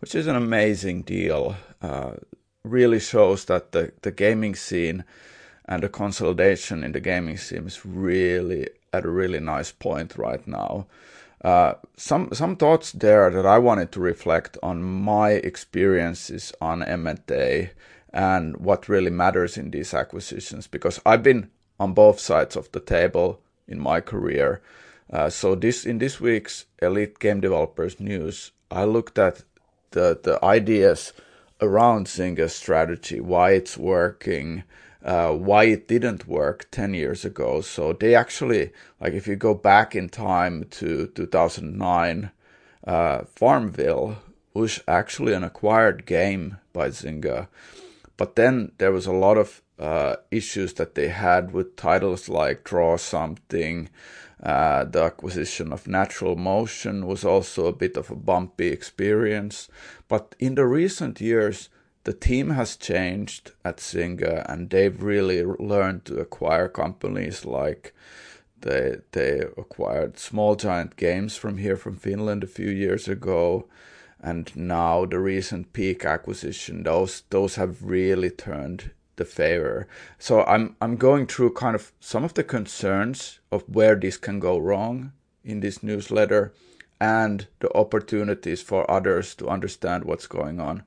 which 0.00 0.14
is 0.14 0.26
an 0.26 0.36
amazing 0.36 1.02
deal. 1.02 1.56
Uh, 1.80 2.12
really 2.62 3.00
shows 3.00 3.46
that 3.46 3.72
the, 3.72 3.92
the 4.02 4.10
gaming 4.10 4.54
scene 4.54 5.04
and 5.64 5.82
the 5.82 5.88
consolidation 5.88 6.84
in 6.84 6.92
the 6.92 7.00
gaming 7.00 7.38
scene 7.38 7.66
is 7.66 7.86
really 7.86 8.68
at 8.92 9.04
a 9.04 9.10
really 9.10 9.40
nice 9.40 9.72
point 9.72 10.18
right 10.18 10.46
now. 10.46 10.86
Uh, 11.42 11.72
some 11.96 12.28
some 12.32 12.54
thoughts 12.54 12.92
there 12.92 13.30
that 13.30 13.46
I 13.46 13.56
wanted 13.56 13.92
to 13.92 14.00
reflect 14.00 14.58
on 14.62 14.82
my 14.82 15.30
experiences 15.30 16.52
on 16.60 16.82
M&A 16.82 17.70
and 18.12 18.56
what 18.56 18.88
really 18.88 19.10
matters 19.10 19.56
in 19.56 19.70
these 19.70 19.94
acquisitions 19.94 20.66
because 20.66 21.00
I've 21.06 21.22
been 21.22 21.50
on 21.78 21.94
both 21.94 22.20
sides 22.20 22.56
of 22.56 22.70
the 22.72 22.80
table 22.80 23.40
in 23.68 23.78
my 23.78 24.00
career. 24.00 24.60
Uh, 25.12 25.30
so 25.30 25.54
this 25.54 25.84
in 25.84 25.98
this 25.98 26.20
week's 26.20 26.66
Elite 26.82 27.18
Game 27.18 27.40
Developers 27.40 27.98
News, 27.98 28.52
I 28.70 28.84
looked 28.84 29.18
at 29.18 29.42
the 29.90 30.18
the 30.22 30.44
ideas 30.44 31.12
around 31.60 32.06
Zynga's 32.06 32.54
strategy, 32.54 33.20
why 33.20 33.52
it's 33.52 33.76
working, 33.76 34.64
uh, 35.04 35.32
why 35.32 35.64
it 35.64 35.88
didn't 35.88 36.26
work 36.26 36.68
10 36.70 36.94
years 36.94 37.24
ago. 37.24 37.60
So 37.60 37.92
they 37.92 38.14
actually, 38.14 38.72
like 39.00 39.12
if 39.12 39.26
you 39.26 39.36
go 39.36 39.54
back 39.54 39.94
in 39.94 40.08
time 40.08 40.64
to 40.70 41.08
2009, 41.08 42.30
uh, 42.86 43.22
Farmville 43.36 44.16
was 44.54 44.80
actually 44.88 45.34
an 45.34 45.44
acquired 45.44 46.06
game 46.06 46.58
by 46.72 46.88
Zynga. 46.88 47.48
But 48.20 48.36
then 48.36 48.72
there 48.76 48.92
was 48.92 49.06
a 49.06 49.14
lot 49.14 49.38
of 49.38 49.62
uh, 49.78 50.16
issues 50.30 50.74
that 50.74 50.94
they 50.94 51.08
had 51.08 51.52
with 51.52 51.74
titles 51.74 52.28
like 52.28 52.64
Draw 52.64 52.98
Something. 52.98 53.88
Uh, 54.42 54.84
the 54.84 55.04
acquisition 55.04 55.72
of 55.72 55.88
Natural 55.88 56.36
Motion 56.36 57.06
was 57.06 57.24
also 57.24 57.64
a 57.64 57.72
bit 57.72 57.96
of 57.96 58.10
a 58.10 58.14
bumpy 58.14 58.66
experience. 58.66 59.68
But 60.06 60.34
in 60.38 60.54
the 60.54 60.66
recent 60.66 61.22
years, 61.22 61.70
the 62.04 62.12
team 62.12 62.50
has 62.50 62.76
changed 62.76 63.52
at 63.64 63.78
Zynga 63.78 64.44
and 64.52 64.68
they've 64.68 65.02
really 65.02 65.42
learned 65.42 66.04
to 66.04 66.20
acquire 66.20 66.68
companies 66.68 67.46
like 67.46 67.94
they 68.60 68.98
they 69.12 69.44
acquired 69.56 70.18
Small 70.18 70.56
Giant 70.56 70.96
Games 70.96 71.36
from 71.36 71.56
here 71.56 71.76
from 71.76 71.96
Finland 71.96 72.44
a 72.44 72.54
few 72.58 72.68
years 72.68 73.08
ago 73.08 73.66
and 74.22 74.54
now 74.54 75.06
the 75.06 75.18
recent 75.18 75.72
peak 75.72 76.04
acquisition 76.04 76.82
those 76.82 77.22
those 77.30 77.54
have 77.56 77.82
really 77.82 78.30
turned 78.30 78.90
the 79.16 79.24
favor. 79.24 79.88
So 80.18 80.42
i'm 80.44 80.76
i'm 80.80 80.96
going 80.96 81.26
through 81.26 81.54
kind 81.54 81.74
of 81.74 81.92
some 82.00 82.24
of 82.24 82.34
the 82.34 82.44
concerns 82.44 83.40
of 83.52 83.62
where 83.68 83.94
this 83.94 84.16
can 84.16 84.40
go 84.40 84.58
wrong 84.58 85.12
in 85.44 85.60
this 85.60 85.82
newsletter 85.82 86.52
and 87.00 87.46
the 87.60 87.74
opportunities 87.76 88.62
for 88.62 88.90
others 88.90 89.34
to 89.34 89.48
understand 89.48 90.04
what's 90.04 90.26
going 90.26 90.60
on. 90.60 90.82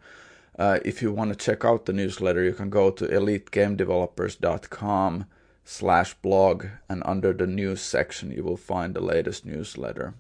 Uh, 0.58 0.80
if 0.86 1.02
you 1.02 1.12
want 1.12 1.32
to 1.32 1.46
check 1.46 1.66
out 1.66 1.86
the 1.86 1.94
newsletter 1.94 2.44
you 2.44 2.54
can 2.54 2.70
go 2.70 2.92
to 2.92 3.08
elitegamedevelopers.com 3.08 5.26
slash 5.66 6.14
blog 6.16 6.66
and 6.90 7.02
under 7.06 7.32
the 7.34 7.48
news 7.48 7.82
section 7.82 8.32
you 8.32 8.44
will 8.44 8.58
find 8.58 8.94
the 8.94 9.02
latest 9.02 9.46
newsletter. 9.46 10.14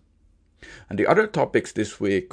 And 0.89 0.97
the 0.97 1.05
other 1.05 1.27
topics 1.27 1.71
this 1.71 1.99
week 1.99 2.31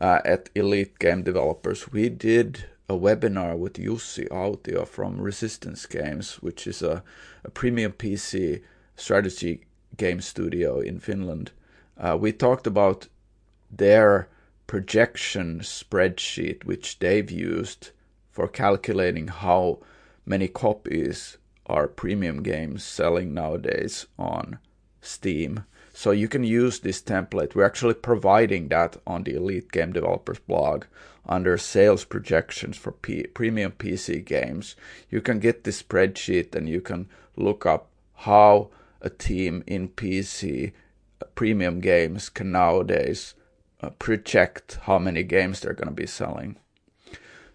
uh, 0.00 0.20
at 0.24 0.50
Elite 0.54 0.98
Game 0.98 1.22
Developers, 1.22 1.90
we 1.92 2.08
did 2.08 2.64
a 2.88 2.94
webinar 2.94 3.56
with 3.58 3.74
Jussi 3.74 4.28
Autio 4.28 4.86
from 4.86 5.20
Resistance 5.20 5.86
Games, 5.86 6.36
which 6.36 6.66
is 6.66 6.82
a, 6.82 7.02
a 7.44 7.50
premium 7.50 7.92
PC 7.92 8.62
strategy 8.96 9.66
game 9.96 10.20
studio 10.20 10.80
in 10.80 10.98
Finland. 10.98 11.52
Uh, 11.98 12.16
we 12.18 12.32
talked 12.32 12.66
about 12.66 13.08
their 13.70 14.28
projection 14.66 15.60
spreadsheet, 15.60 16.64
which 16.64 16.98
they've 16.98 17.30
used 17.30 17.90
for 18.30 18.48
calculating 18.48 19.28
how 19.28 19.80
many 20.24 20.46
copies 20.46 21.38
are 21.66 21.88
premium 21.88 22.42
games 22.42 22.84
selling 22.84 23.34
nowadays 23.34 24.06
on 24.18 24.58
Steam. 25.00 25.64
So 25.98 26.12
you 26.12 26.28
can 26.28 26.44
use 26.44 26.78
this 26.78 27.02
template. 27.02 27.56
We're 27.56 27.66
actually 27.66 27.94
providing 27.94 28.68
that 28.68 28.98
on 29.04 29.24
the 29.24 29.34
Elite 29.34 29.72
Game 29.72 29.92
Developers 29.92 30.38
blog 30.38 30.84
under 31.28 31.58
sales 31.58 32.04
projections 32.04 32.76
for 32.76 32.92
P- 32.92 33.26
premium 33.26 33.72
PC 33.72 34.24
games. 34.24 34.76
You 35.10 35.20
can 35.20 35.40
get 35.40 35.64
this 35.64 35.82
spreadsheet 35.82 36.54
and 36.54 36.68
you 36.68 36.80
can 36.80 37.08
look 37.34 37.66
up 37.66 37.88
how 38.14 38.70
a 39.00 39.10
team 39.10 39.64
in 39.66 39.88
PC 39.88 40.70
uh, 41.20 41.26
premium 41.34 41.80
games 41.80 42.28
can 42.28 42.52
nowadays 42.52 43.34
uh, 43.80 43.90
project 43.90 44.78
how 44.82 45.00
many 45.00 45.24
games 45.24 45.58
they're 45.58 45.72
going 45.72 45.88
to 45.88 46.02
be 46.02 46.06
selling. 46.06 46.58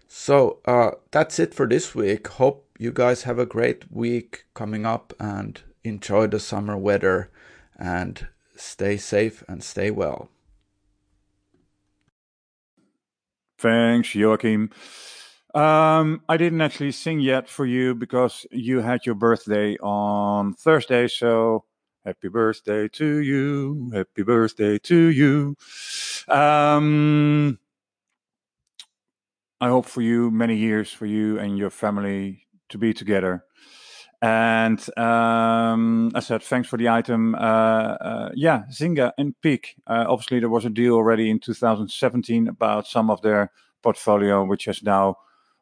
So 0.06 0.58
uh, 0.66 0.90
that's 1.12 1.38
it 1.38 1.54
for 1.54 1.66
this 1.66 1.94
week. 1.94 2.28
Hope 2.28 2.68
you 2.78 2.92
guys 2.92 3.22
have 3.22 3.38
a 3.38 3.46
great 3.46 3.90
week 3.90 4.44
coming 4.52 4.84
up 4.84 5.14
and 5.18 5.62
enjoy 5.82 6.26
the 6.26 6.38
summer 6.38 6.76
weather 6.76 7.30
and 7.78 8.28
stay 8.64 8.96
safe 8.96 9.42
and 9.48 9.62
stay 9.62 9.90
well. 9.90 10.28
Thanks, 13.58 14.14
Joachim. 14.14 14.70
Um, 15.54 16.22
I 16.28 16.36
didn't 16.36 16.60
actually 16.60 16.90
sing 16.92 17.20
yet 17.20 17.48
for 17.48 17.64
you 17.64 17.94
because 17.94 18.44
you 18.50 18.80
had 18.80 19.06
your 19.06 19.14
birthday 19.14 19.76
on 19.78 20.54
Thursday. 20.54 21.06
So 21.06 21.64
happy 22.04 22.28
birthday 22.28 22.88
to 22.88 23.18
you. 23.18 23.90
Happy 23.94 24.24
birthday 24.24 24.78
to 24.78 24.96
you. 24.96 25.56
Um, 26.28 27.58
I 29.60 29.68
hope 29.68 29.86
for 29.86 30.02
you 30.02 30.30
many 30.30 30.56
years 30.56 30.92
for 30.92 31.06
you 31.06 31.38
and 31.38 31.56
your 31.56 31.70
family 31.70 32.46
to 32.68 32.78
be 32.78 32.92
together. 32.92 33.44
And 34.22 34.80
um, 34.98 36.10
I 36.14 36.20
said, 36.20 36.42
thanks 36.42 36.68
for 36.68 36.76
the 36.76 36.88
item. 36.88 37.34
Uh, 37.34 37.38
uh, 37.38 38.30
yeah, 38.34 38.62
Zynga 38.70 39.12
and 39.18 39.34
Peak. 39.42 39.76
Uh, 39.86 40.04
obviously, 40.08 40.40
there 40.40 40.48
was 40.48 40.64
a 40.64 40.70
deal 40.70 40.94
already 40.94 41.30
in 41.30 41.38
2017 41.40 42.48
about 42.48 42.86
some 42.86 43.10
of 43.10 43.22
their 43.22 43.50
portfolio, 43.82 44.44
which 44.44 44.64
has 44.64 44.82
now 44.82 45.16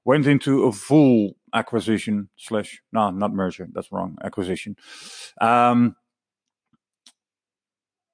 went 0.05 0.27
into 0.27 0.65
a 0.65 0.73
full 0.73 1.37
acquisition 1.55 2.29
slash 2.37 2.83
no, 2.93 3.11
not 3.11 3.33
merger. 3.33 3.69
That's 3.73 3.93
wrong. 3.93 4.17
Acquisition. 4.23 4.77
Um, 5.41 5.97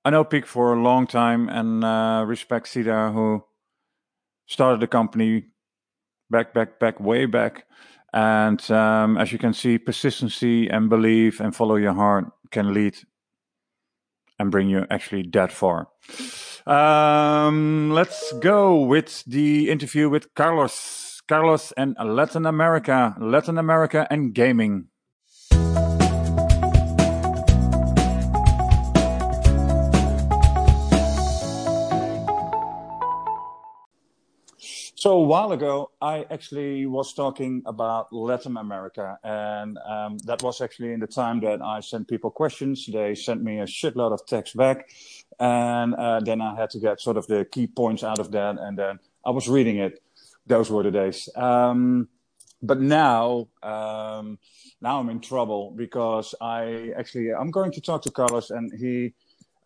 I 0.05 0.11
know 0.11 0.25
Peak 0.25 0.47
for 0.47 0.73
a 0.73 0.83
long 0.83 1.07
time 1.07 1.49
and 1.49 1.85
uh, 1.85 2.25
respect 2.27 2.67
Sidar 2.67 3.13
who 3.13 3.45
started 4.47 4.81
the 4.81 4.87
company 4.87 5.49
back, 6.31 6.55
back, 6.55 6.79
back, 6.79 7.01
way 7.01 7.27
back. 7.27 7.65
And 8.13 8.71
um, 8.71 9.19
as 9.19 9.33
you 9.33 9.39
can 9.39 9.53
see, 9.53 9.79
persistency 9.79 10.69
and 10.69 10.89
belief 10.89 11.41
and 11.41 11.55
follow 11.55 11.77
your 11.77 11.95
heart 11.95 12.27
can 12.51 12.73
lead 12.73 12.97
and 14.39 14.51
bring 14.51 14.69
you 14.69 14.87
actually 14.91 15.29
that 15.33 15.53
far. 15.53 15.89
Um, 16.67 17.91
let's 17.91 18.33
go 18.41 18.77
with 18.81 19.25
the 19.25 19.71
interview 19.71 20.09
with 20.09 20.35
Carlos. 20.35 21.07
Carlos 21.29 21.73
and 21.73 21.95
Latin 22.03 22.47
America, 22.47 23.15
Latin 23.21 23.59
America 23.59 24.07
and 24.11 24.33
gaming. 24.33 24.89
So 34.99 35.13
a 35.13 35.23
while 35.23 35.53
ago, 35.53 35.93
I 36.03 36.27
actually 36.29 36.85
was 36.87 37.15
talking 37.15 37.63
about 37.67 38.13
Latin 38.13 38.57
America, 38.57 39.17
and 39.23 39.79
um, 39.87 40.19
that 40.25 40.43
was 40.43 40.61
actually 40.61 40.93
in 40.93 40.99
the 40.99 41.07
time 41.07 41.39
that 41.43 41.63
I 41.63 41.79
sent 41.79 42.09
people 42.09 42.33
questions. 42.33 42.85
They 42.85 43.15
sent 43.15 43.41
me 43.41 43.61
a 43.61 43.65
shitload 43.65 44.13
of 44.13 44.27
text 44.27 44.57
back, 44.57 44.91
and 45.39 45.95
uh, 45.95 46.19
then 46.19 46.41
I 46.41 46.57
had 46.57 46.71
to 46.71 46.81
get 46.81 47.01
sort 47.01 47.17
of 47.17 47.29
the 47.29 47.45
key 47.45 47.69
points 47.69 48.03
out 48.03 48.19
of 48.19 48.33
that, 48.33 48.59
and 48.59 48.77
then 48.77 48.99
I 49.25 49.31
was 49.31 49.49
reading 49.49 49.77
it. 49.79 50.03
Those 50.49 50.69
were 50.69 50.83
the 50.83 50.91
days. 50.91 51.29
Um, 51.37 52.09
but 52.61 52.81
now, 52.81 53.47
um, 53.63 54.37
now 54.81 54.99
I'm 54.99 55.11
in 55.11 55.21
trouble 55.21 55.75
because 55.77 56.35
I 56.41 56.91
actually 56.99 57.33
I'm 57.33 57.53
going 57.53 57.71
to 57.71 57.81
talk 57.81 58.03
to 58.03 58.11
Carlos, 58.11 58.51
and 58.51 58.73
he 58.77 59.15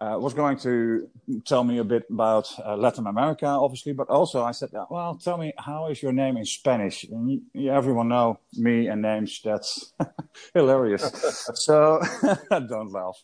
uh, 0.02 0.18
was 0.18 0.34
going 0.34 0.56
to 0.58 1.08
tell 1.44 1.62
me 1.62 1.78
a 1.78 1.84
bit 1.84 2.04
about 2.10 2.48
uh, 2.66 2.76
Latin 2.76 3.06
America, 3.06 3.46
obviously, 3.46 3.92
but 3.92 4.08
also 4.08 4.42
I 4.42 4.50
said, 4.50 4.70
well, 4.90 5.14
tell 5.14 5.36
me, 5.36 5.52
how 5.56 5.88
is 5.90 6.02
your 6.02 6.12
name 6.12 6.36
in 6.36 6.44
Spanish? 6.44 7.04
And 7.04 7.40
you, 7.52 7.70
everyone 7.70 8.08
know 8.08 8.40
me 8.54 8.88
and 8.88 9.00
names. 9.00 9.40
That's 9.44 9.92
hilarious. 10.54 11.02
so 11.54 12.00
don't 12.50 12.90
laugh. 12.90 13.16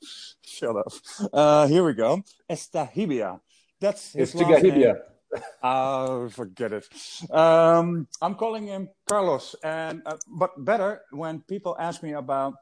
Shut 0.46 0.76
up. 0.76 0.92
Uh, 1.32 1.66
here 1.66 1.84
we 1.84 1.94
go. 1.94 2.22
Estahibia. 2.48 3.40
That's 3.80 4.12
his 4.12 4.34
last 4.34 4.62
name. 4.62 4.94
Oh, 5.62 6.28
forget 6.28 6.72
it. 6.72 6.88
Um, 7.30 8.06
I'm 8.22 8.34
calling 8.34 8.66
him 8.66 8.88
Carlos, 9.08 9.54
and 9.62 10.02
uh, 10.06 10.16
but 10.26 10.64
better 10.64 11.02
when 11.10 11.40
people 11.40 11.76
ask 11.78 12.02
me 12.02 12.12
about 12.12 12.54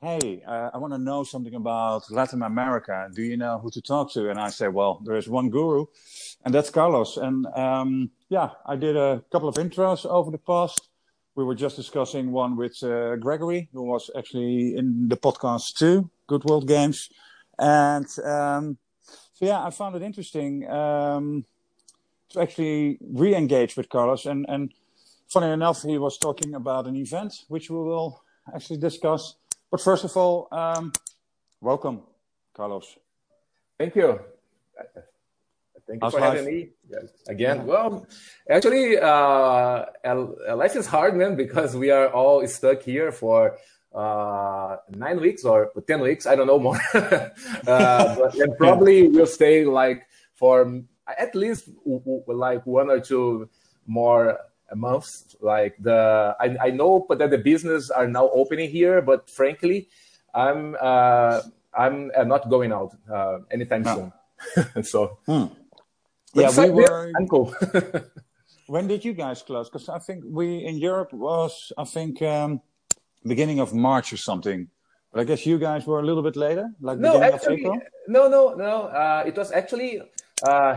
hey, 0.00 0.42
uh, 0.46 0.70
I 0.74 0.78
want 0.78 0.92
to 0.92 0.98
know 0.98 1.24
something 1.24 1.54
about 1.54 2.10
Latin 2.10 2.42
America. 2.42 3.08
Do 3.14 3.22
you 3.22 3.36
know 3.36 3.58
who 3.58 3.70
to 3.70 3.80
talk 3.80 4.12
to? 4.12 4.30
And 4.30 4.38
I 4.38 4.50
say, 4.50 4.68
well, 4.68 5.00
there 5.04 5.16
is 5.16 5.28
one 5.28 5.50
guru, 5.50 5.86
and 6.44 6.54
that's 6.54 6.70
Carlos. 6.70 7.16
And 7.16 7.46
um, 7.54 8.10
yeah, 8.28 8.50
I 8.64 8.76
did 8.76 8.96
a 8.96 9.24
couple 9.32 9.48
of 9.48 9.56
intros 9.56 10.06
over 10.06 10.30
the 10.30 10.38
past 10.38 10.88
we 11.36 11.44
were 11.44 11.54
just 11.54 11.76
discussing 11.76 12.32
one 12.32 12.56
with 12.56 12.82
uh, 12.82 13.16
Gregory, 13.16 13.68
who 13.72 13.82
was 13.82 14.10
actually 14.16 14.74
in 14.74 15.08
the 15.08 15.16
podcast 15.16 15.74
too, 15.76 16.10
Good 16.26 16.44
World 16.44 16.66
Games, 16.66 17.10
and 17.58 18.06
um, 18.24 18.78
so 19.34 19.44
yeah, 19.44 19.62
I 19.62 19.70
found 19.70 19.94
it 19.96 20.02
interesting 20.02 20.68
um, 20.68 21.44
to 22.36 22.42
actually 22.42 22.98
re-engage 23.00 23.76
with 23.76 23.88
Carlos, 23.88 24.26
and 24.26 24.44
and 24.48 24.72
funny 25.28 25.50
enough, 25.50 25.82
he 25.82 25.98
was 25.98 26.18
talking 26.18 26.54
about 26.54 26.86
an 26.86 26.96
event 26.96 27.32
which 27.48 27.70
we 27.70 27.76
will 27.76 28.22
actually 28.54 28.78
discuss. 28.78 29.36
But 29.70 29.80
first 29.80 30.04
of 30.04 30.16
all, 30.16 30.48
um, 30.52 30.92
welcome, 31.60 32.02
Carlos. 32.54 32.98
Thank 33.78 33.96
you. 33.96 34.20
Thank 35.86 35.98
you 35.98 35.98
How's 36.02 36.12
for 36.12 36.20
life? 36.20 36.36
having 36.36 36.46
me 36.52 36.68
again. 37.28 37.58
Yeah. 37.58 37.62
Well, 37.62 38.06
actually, 38.50 38.98
uh, 38.98 39.86
life 40.62 40.76
is 40.76 40.86
hard, 40.86 41.16
man, 41.16 41.36
because 41.36 41.74
we 41.74 41.90
are 41.90 42.08
all 42.08 42.46
stuck 42.46 42.82
here 42.82 43.12
for 43.12 43.56
uh, 43.94 44.76
nine 44.90 45.20
weeks 45.20 45.44
or 45.44 45.72
ten 45.86 46.00
weeks. 46.00 46.26
I 46.26 46.34
don't 46.36 46.48
know 46.48 46.58
more, 46.58 46.80
uh, 46.94 47.28
but, 47.66 48.34
and 48.34 48.56
probably 48.58 49.08
we'll 49.08 49.34
stay 49.40 49.64
like 49.64 50.06
for 50.34 50.82
at 51.18 51.34
least 51.34 51.68
like 52.26 52.66
one 52.66 52.90
or 52.90 53.00
two 53.00 53.48
more 53.86 54.38
months. 54.74 55.36
Like 55.40 55.76
the 55.78 56.36
I, 56.40 56.56
I 56.60 56.70
know 56.70 57.04
but 57.08 57.18
that 57.18 57.30
the 57.30 57.38
business 57.38 57.90
are 57.90 58.06
now 58.06 58.28
opening 58.30 58.70
here, 58.70 59.02
but 59.02 59.30
frankly, 59.30 59.88
I'm 60.34 60.76
uh, 60.80 61.42
I'm 61.74 62.10
uh, 62.16 62.24
not 62.24 62.48
going 62.50 62.72
out 62.72 62.96
uh, 63.10 63.38
anytime 63.50 63.82
no. 63.82 64.12
soon. 64.54 64.82
so. 64.84 65.18
Hmm 65.26 65.46
yeah, 66.36 66.60
we 66.60 66.70
were. 66.70 67.12
Uncle. 67.18 67.54
when 68.66 68.86
did 68.86 69.04
you 69.04 69.12
guys 69.12 69.42
close? 69.42 69.68
Because 69.68 69.88
I 69.88 69.98
think 69.98 70.24
we 70.26 70.64
in 70.64 70.76
Europe 70.76 71.12
was, 71.12 71.72
I 71.78 71.84
think, 71.84 72.22
um, 72.22 72.60
beginning 73.26 73.60
of 73.60 73.74
March 73.74 74.12
or 74.12 74.16
something. 74.16 74.68
But 75.12 75.20
I 75.20 75.24
guess 75.24 75.46
you 75.46 75.58
guys 75.58 75.86
were 75.86 76.00
a 76.00 76.02
little 76.02 76.22
bit 76.22 76.36
later, 76.36 76.70
like 76.80 76.98
no, 76.98 77.22
actually, 77.22 77.62
No, 78.06 78.28
no, 78.28 78.54
no. 78.54 78.82
Uh, 78.88 79.24
it 79.26 79.36
was 79.36 79.50
actually 79.50 80.02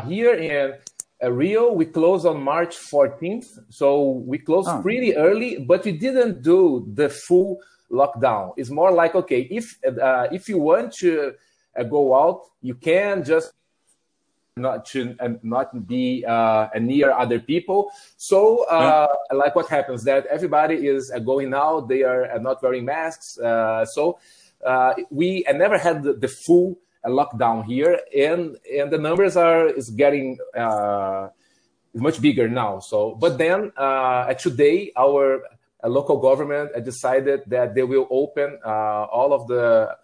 here 0.08 0.34
in 0.36 0.76
uh, 1.24 1.32
Rio. 1.32 1.72
We 1.74 1.86
closed 1.86 2.26
on 2.26 2.42
March 2.42 2.78
14th, 2.78 3.60
so 3.70 4.12
we 4.26 4.38
closed 4.38 4.70
oh. 4.70 4.82
pretty 4.82 5.16
early, 5.16 5.60
but 5.60 5.84
we 5.86 5.94
didn't 5.94 6.42
do 6.42 6.88
the 6.94 7.10
full 7.10 7.60
lockdown. 7.92 8.54
It's 8.58 8.70
more 8.70 8.92
like 8.92 9.16
okay, 9.16 9.42
if 9.50 9.78
uh, 9.86 10.28
if 10.32 10.48
you 10.48 10.60
want 10.60 10.94
to 10.94 11.34
uh, 11.78 11.84
go 11.84 12.16
out, 12.16 12.42
you 12.62 12.76
can 12.76 13.24
just 13.24 13.54
not 14.60 14.86
to 14.86 15.16
not 15.42 15.88
be 15.88 16.24
uh, 16.26 16.68
near 16.80 17.12
other 17.12 17.40
people. 17.40 17.92
So, 18.18 18.66
uh, 18.66 19.08
like 19.34 19.56
what 19.56 19.68
happens 19.70 20.04
that 20.04 20.26
everybody 20.28 20.88
is 20.88 21.12
uh, 21.12 21.20
going 21.20 21.54
out, 21.54 21.88
they 21.88 22.04
are 22.04 22.32
uh, 22.32 22.40
not 22.40 22.62
wearing 22.62 22.86
masks. 22.86 23.40
Uh, 23.40 23.86
so, 23.86 24.20
uh, 24.66 24.94
we 25.10 25.46
never 25.54 25.78
had 25.78 26.04
the, 26.04 26.14
the 26.14 26.28
full 27.04 27.12
lockdown 27.12 27.66
here, 27.66 28.00
and 28.18 28.58
and 28.72 28.92
the 28.92 28.98
numbers 28.98 29.36
are 29.38 29.68
is 29.68 29.90
getting 29.90 30.38
uh, 30.56 31.30
much 31.94 32.22
bigger 32.22 32.48
now. 32.48 32.80
So, 32.80 33.16
but 33.16 33.38
then 33.38 33.72
uh, 33.78 34.34
today 34.34 34.92
our 34.98 35.44
local 35.84 36.18
government 36.18 36.72
decided 36.84 37.44
that 37.48 37.76
they 37.76 37.84
will 37.84 38.08
open 38.10 38.60
all 38.66 39.34
of 39.34 39.48
the 39.48 39.96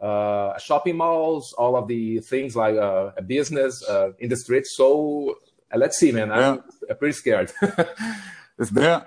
uh, 0.00 0.56
shopping 0.58 0.96
malls, 0.96 1.52
all 1.54 1.76
of 1.76 1.88
the 1.88 2.20
things 2.20 2.54
like 2.54 2.76
uh, 2.76 3.10
a 3.16 3.22
business 3.22 3.82
uh, 3.88 4.12
in 4.18 4.28
the 4.28 4.36
streets. 4.36 4.74
So 4.76 5.36
uh, 5.72 5.78
let's 5.78 5.98
see, 5.98 6.12
man. 6.12 6.30
I'm 6.30 6.62
yeah. 6.88 6.94
pretty 6.94 7.14
scared. 7.14 7.52
it's 8.58 8.70
there. 8.70 9.06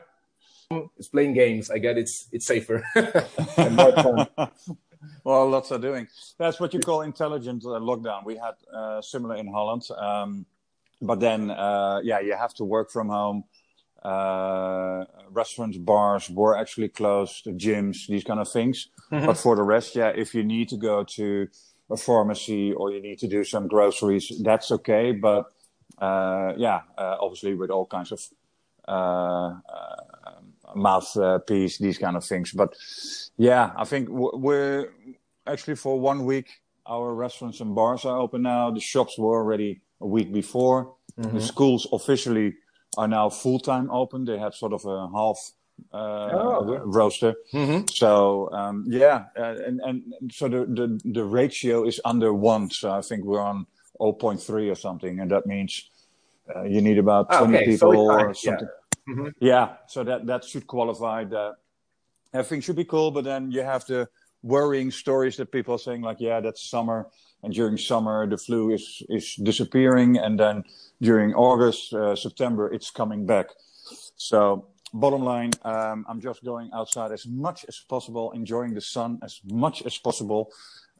It's 0.98 1.10
playing 1.10 1.34
games. 1.34 1.70
I 1.70 1.80
get 1.80 1.98
it's 1.98 2.28
it's 2.32 2.48
safer 2.48 2.84
well, 5.24 5.50
lots 5.50 5.72
are 5.72 5.80
doing. 5.80 6.08
That's 6.38 6.60
what 6.60 6.74
you 6.74 6.80
call 6.80 7.02
intelligent 7.02 7.64
uh, 7.66 7.80
lockdown. 7.80 8.26
We 8.26 8.36
had 8.36 8.56
uh, 8.74 9.02
similar 9.02 9.36
in 9.36 9.48
Holland, 9.48 9.84
um, 9.98 10.46
but 11.02 11.20
then 11.20 11.50
yeah, 12.04 12.20
you 12.20 12.36
have 12.38 12.54
to 12.56 12.64
work 12.64 12.92
from 12.92 13.10
home. 13.10 13.44
Uh, 14.04 15.06
restaurants, 15.30 15.78
bars 15.78 16.28
were 16.30 16.58
actually 16.58 16.90
closed, 16.90 17.46
gyms, 17.46 18.08
these 18.08 18.24
kind 18.24 18.40
of 18.40 18.52
things. 18.52 18.88
Mm-hmm. 19.12 19.28
But 19.28 19.38
for 19.38 19.56
the 19.56 19.64
rest, 19.64 19.96
yeah, 19.96 20.10
if 20.10 20.34
you 20.34 20.44
need 20.44 20.70
to 20.70 20.78
go 20.78 21.04
to 21.04 21.48
a 21.90 21.98
pharmacy 21.98 22.74
or 22.74 22.92
you 22.92 23.02
need 23.02 23.20
to 23.20 23.28
do 23.28 23.44
some 23.44 23.68
groceries, 23.68 24.32
that's 24.42 24.72
okay. 24.72 25.12
But 25.12 25.52
uh, 26.00 26.54
yeah, 26.58 26.82
uh, 26.98 27.18
obviously 27.20 27.54
with 27.54 27.70
all 27.70 27.86
kinds 27.86 28.12
of 28.12 28.28
uh, 28.88 29.60
uh, 29.72 29.96
mouthpiece, 30.76 31.78
these 31.78 31.98
kind 31.98 32.16
of 32.16 32.24
things. 32.24 32.52
But 32.52 32.76
yeah, 33.38 33.72
I 33.76 33.86
think 33.86 34.10
we're 34.10 34.90
actually 35.48 35.76
for 35.76 36.00
one 36.00 36.26
week. 36.26 36.48
Our 36.88 37.14
restaurants 37.14 37.62
and 37.62 37.76
bars 37.76 38.06
are 38.06 38.18
open 38.18 38.42
now. 38.42 38.72
The 38.72 38.80
shops 38.80 39.18
were 39.18 39.38
already 39.38 39.82
a 40.02 40.08
week 40.08 40.34
before. 40.34 40.96
Mm-hmm. 41.18 41.38
The 41.38 41.42
schools 41.42 41.88
officially 41.92 42.56
are 42.98 43.08
now 43.08 43.30
full 43.30 43.60
time 43.60 43.90
open. 43.92 44.26
They 44.26 44.38
had 44.38 44.54
sort 44.54 44.74
of 44.74 44.86
a 44.86 45.08
half 45.14 45.52
uh, 45.94 46.30
oh. 46.34 46.82
roster. 46.86 47.36
Mm-hmm. 47.54 47.88
So 47.92 48.52
um, 48.52 48.86
yeah, 48.88 49.26
uh, 49.38 49.56
and 49.66 49.80
and 49.82 50.14
so 50.32 50.48
the, 50.48 50.66
the 50.66 51.00
the 51.06 51.24
ratio 51.24 51.86
is 51.86 52.02
under 52.04 52.34
one. 52.34 52.70
So 52.72 52.92
I 52.92 53.02
think 53.02 53.24
we're 53.24 53.42
on 53.42 53.68
0.3 54.00 54.72
or 54.72 54.76
something, 54.76 55.20
and 55.20 55.32
that 55.32 55.46
means 55.46 55.90
uh, 56.54 56.64
you 56.64 56.82
need 56.82 56.98
about 56.98 57.32
20 57.32 57.56
okay. 57.56 57.66
people 57.66 57.94
so 57.94 58.12
or 58.12 58.34
something. 58.34 58.68
Yeah. 58.68 58.81
Mm-hmm. 59.12 59.28
yeah. 59.40 59.76
so 59.88 60.04
that 60.04 60.26
that 60.26 60.44
should 60.46 60.68
qualify 60.68 61.24
that 61.26 61.56
everything 62.34 62.62
should 62.62 62.78
be 62.78 62.86
cool, 62.86 63.12
but 63.12 63.24
then 63.24 63.52
you 63.52 63.62
have 63.62 63.86
the 63.86 64.08
worrying 64.42 64.92
stories 64.92 65.38
that 65.38 65.52
people 65.52 65.76
are 65.76 65.80
saying 65.80 66.02
like, 66.02 66.20
yeah, 66.20 66.40
that's 66.40 66.64
summer 66.70 67.08
and 67.44 67.54
during 67.54 67.78
summer 67.78 68.28
the 68.28 68.38
flu 68.38 68.72
is 68.72 69.04
is 69.10 69.36
disappearing, 69.36 70.18
and 70.18 70.40
then 70.40 70.64
during 71.02 71.34
August, 71.34 71.94
uh, 71.94 72.16
September, 72.16 72.72
it's 72.72 72.92
coming 72.92 73.26
back. 73.26 73.48
So 74.16 74.68
bottom 74.94 75.24
line, 75.24 75.52
um, 75.64 76.06
I'm 76.08 76.22
just 76.22 76.44
going 76.44 76.70
outside 76.74 77.12
as 77.12 77.26
much 77.26 77.66
as 77.68 77.80
possible, 77.80 78.32
enjoying 78.32 78.74
the 78.74 78.82
sun 78.82 79.20
as 79.24 79.42
much 79.46 79.82
as 79.84 79.98
possible, 79.98 80.52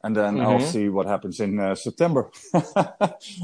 and 0.04 0.16
then 0.16 0.36
mm-hmm. 0.36 0.46
I'll 0.46 0.60
see 0.60 0.88
what 0.88 1.06
happens 1.06 1.38
in 1.38 1.58
uh, 1.60 1.74
September. 1.74 2.30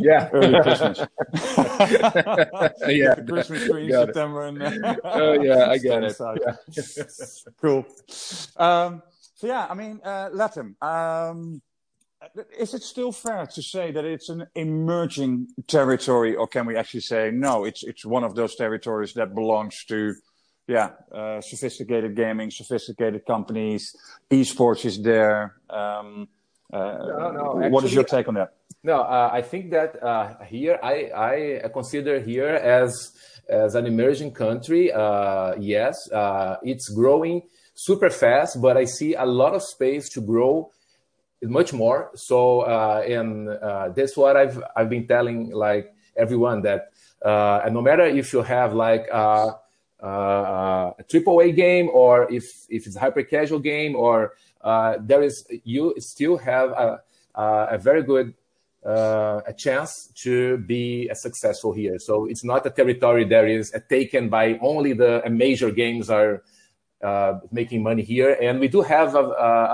yeah, 0.01 0.29
early 0.33 0.61
Christmas. 0.61 0.99
yeah, 2.89 3.15
Christmas 3.15 3.65
tree 3.65 3.85
in 3.85 3.93
September. 3.93 4.47
And, 4.47 4.63
uh, 4.63 4.97
oh 5.05 5.41
yeah, 5.41 5.71
I 5.71 5.79
get 5.79 6.03
it. 6.03 6.17
Yeah. 6.19 7.05
cool. 7.61 7.87
Um, 8.57 9.03
so 9.37 9.47
yeah, 9.47 9.67
I 9.71 9.75
mean, 9.75 10.01
uh, 10.05 10.31
Latin. 10.33 10.75
Um, 10.83 11.63
is 12.59 12.75
it 12.75 12.83
still 12.83 13.13
fair 13.13 13.47
to 13.47 13.63
say 13.63 13.93
that 13.93 14.05
it's 14.05 14.29
an 14.29 14.49
emerging 14.57 15.47
territory, 15.69 16.35
or 16.35 16.49
can 16.49 16.67
we 16.67 16.77
actually 16.77 17.01
say 17.01 17.31
no? 17.33 17.65
It's 17.65 17.85
it's 17.85 18.05
one 18.05 18.25
of 18.25 18.35
those 18.35 18.57
territories 18.57 19.13
that 19.15 19.33
belongs 19.33 19.85
to, 19.85 20.15
yeah, 20.67 20.91
uh, 21.15 21.41
sophisticated 21.41 22.17
gaming, 22.17 22.51
sophisticated 22.51 23.25
companies. 23.25 23.95
Esports 24.29 24.85
is 24.85 25.01
there. 25.01 25.55
Um, 25.71 26.27
uh, 26.73 26.79
no, 26.79 27.31
no, 27.31 27.59
actually, 27.59 27.71
what 27.71 27.85
is 27.85 27.95
your 27.95 28.05
take 28.05 28.29
on 28.29 28.35
that? 28.35 28.55
No, 28.83 29.01
uh, 29.01 29.31
I 29.33 29.43
think 29.43 29.71
that 29.71 30.03
uh, 30.03 30.45
here 30.45 30.79
I 30.83 31.11
I 31.15 31.69
consider 31.73 32.21
here 32.21 32.49
as 32.49 33.13
as 33.49 33.75
an 33.75 33.87
emerging 33.87 34.33
country. 34.33 34.93
Uh, 34.93 35.55
yes, 35.59 36.11
uh, 36.13 36.57
it's 36.63 36.89
growing 36.91 37.43
super 37.75 38.11
fast, 38.11 38.61
but 38.61 38.77
I 38.77 38.85
see 38.85 39.15
a 39.15 39.25
lot 39.25 39.55
of 39.55 39.63
space 39.63 40.09
to 40.11 40.21
grow 40.21 40.71
much 41.43 41.73
more. 41.73 42.11
So, 42.15 42.61
uh, 42.63 43.03
and 43.07 43.49
uh, 43.49 43.91
that's 43.91 44.17
what 44.17 44.37
I've 44.37 44.63
I've 44.77 44.91
been 44.91 45.07
telling 45.07 45.51
like 45.51 45.93
everyone 46.17 46.63
that, 46.63 46.91
uh, 47.25 47.63
and 47.65 47.75
no 47.75 47.81
matter 47.81 48.05
if 48.05 48.33
you 48.33 48.43
have 48.43 48.75
like 48.75 49.07
uh, 49.11 49.53
uh, 50.03 50.93
a 50.99 51.05
triple 51.09 51.41
A 51.41 51.53
game 51.53 51.91
or 51.93 52.31
if 52.33 52.67
if 52.69 52.87
it's 52.87 52.97
a 52.97 53.01
hyper 53.01 53.23
casual 53.23 53.59
game 53.59 53.97
or 53.97 54.35
uh, 54.61 54.97
there 55.01 55.23
is 55.23 55.45
you 55.65 55.95
still 55.99 56.37
have 56.39 56.71
a 56.71 57.03
a 57.75 57.79
very 57.79 58.03
good 58.03 58.35
a 58.85 59.55
chance 59.57 60.11
to 60.15 60.59
be 60.59 61.11
successful 61.13 61.73
here. 61.73 61.99
So 61.99 62.27
it's 62.27 62.45
not 62.45 62.65
a 62.65 62.71
territory 62.71 63.25
that 63.25 63.45
is 63.45 63.75
taken 63.89 64.29
by 64.29 64.59
only 64.63 64.93
the 64.93 65.23
major 65.31 65.71
games 65.71 66.11
are. 66.11 66.43
making 67.53 67.81
money 67.81 68.03
here, 68.03 68.35
and 68.43 68.59
we 68.59 68.67
do 68.67 68.83
have 68.83 69.15
a, 69.15 69.23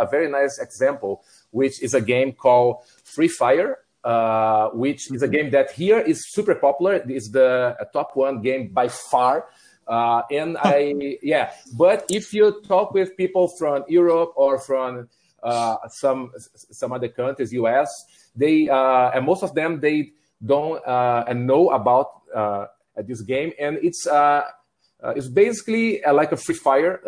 a 0.05 0.07
very 0.15 0.29
nice 0.29 0.59
example 0.61 1.25
which 1.55 1.81
is 1.83 1.95
a 1.95 2.01
game 2.01 2.33
called 2.33 2.83
Free 3.05 3.29
Fire, 3.29 3.79
uh, 4.03 4.69
which 4.71 5.11
is 5.11 5.23
a 5.23 5.29
game 5.29 5.51
that 5.51 5.71
here 5.71 6.01
is 6.01 6.27
super 6.29 6.55
popular. 6.57 6.95
It's 7.09 7.31
the 7.31 7.77
top 7.93 8.11
one 8.15 8.43
game 8.43 8.69
by 8.69 8.89
far. 8.89 9.47
Uh, 9.87 10.23
and 10.31 10.57
I, 10.59 11.19
yeah, 11.23 11.53
but 11.77 12.05
if 12.11 12.33
you 12.33 12.63
talk 12.63 12.93
with 12.93 13.17
people 13.17 13.49
from 13.49 13.85
Europe 13.89 14.33
or 14.37 14.59
from 14.59 15.09
uh, 15.43 15.77
some 15.89 16.33
some 16.55 16.93
other 16.93 17.09
countries, 17.09 17.53
US, 17.53 17.91
they 18.35 18.69
uh, 18.69 19.11
and 19.11 19.27
most 19.27 19.43
of 19.43 19.55
them 19.55 19.81
they 19.81 20.13
don't 20.45 20.85
uh, 20.87 21.25
and 21.29 21.47
know 21.47 21.71
about 21.71 22.23
uh, 22.35 22.67
this 22.97 23.21
game, 23.23 23.53
and 23.59 23.79
it's 23.83 24.07
it's 25.17 25.29
basically 25.29 26.01
like 26.11 26.33
a 26.33 26.37
Free 26.37 26.55
Fire, 26.55 27.01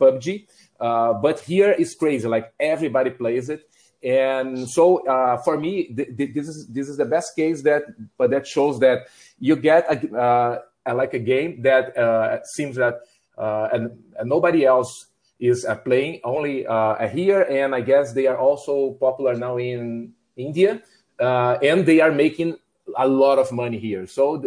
PUBG, 0.00 0.46
but 0.78 1.40
here 1.40 1.74
it's 1.78 1.94
crazy. 1.94 2.26
Like 2.26 2.52
everybody 2.58 3.10
plays 3.10 3.50
it 3.50 3.68
and 4.02 4.68
so 4.68 5.06
uh, 5.08 5.36
for 5.38 5.58
me 5.58 5.92
th- 5.94 6.16
th- 6.16 6.34
this 6.34 6.48
is 6.48 6.66
this 6.68 6.88
is 6.88 6.96
the 6.96 7.04
best 7.04 7.34
case 7.34 7.62
that 7.62 7.82
but 8.18 8.30
that 8.30 8.46
shows 8.46 8.78
that 8.78 9.08
you 9.40 9.56
get 9.56 9.84
uh, 10.14 10.58
a 10.58 10.60
like 10.94 11.14
a 11.14 11.18
game 11.18 11.62
that 11.62 11.96
uh, 11.96 12.42
seems 12.44 12.76
that 12.76 13.00
uh, 13.38 13.68
and, 13.72 13.90
and, 14.18 14.28
nobody 14.28 14.64
else 14.64 15.06
is 15.38 15.64
uh, 15.64 15.74
playing 15.76 16.20
only 16.24 16.64
here 17.12 17.42
and 17.42 17.74
i 17.74 17.80
guess 17.82 18.14
they 18.14 18.26
are 18.26 18.38
also 18.38 18.92
popular 18.92 19.34
now 19.34 19.58
in 19.58 20.10
india 20.36 20.80
and 21.18 21.84
they 21.84 22.00
are 22.00 22.12
making 22.12 22.56
a 22.96 23.06
lot 23.06 23.38
of 23.38 23.50
money 23.52 23.78
here. 23.78 24.06
So 24.06 24.42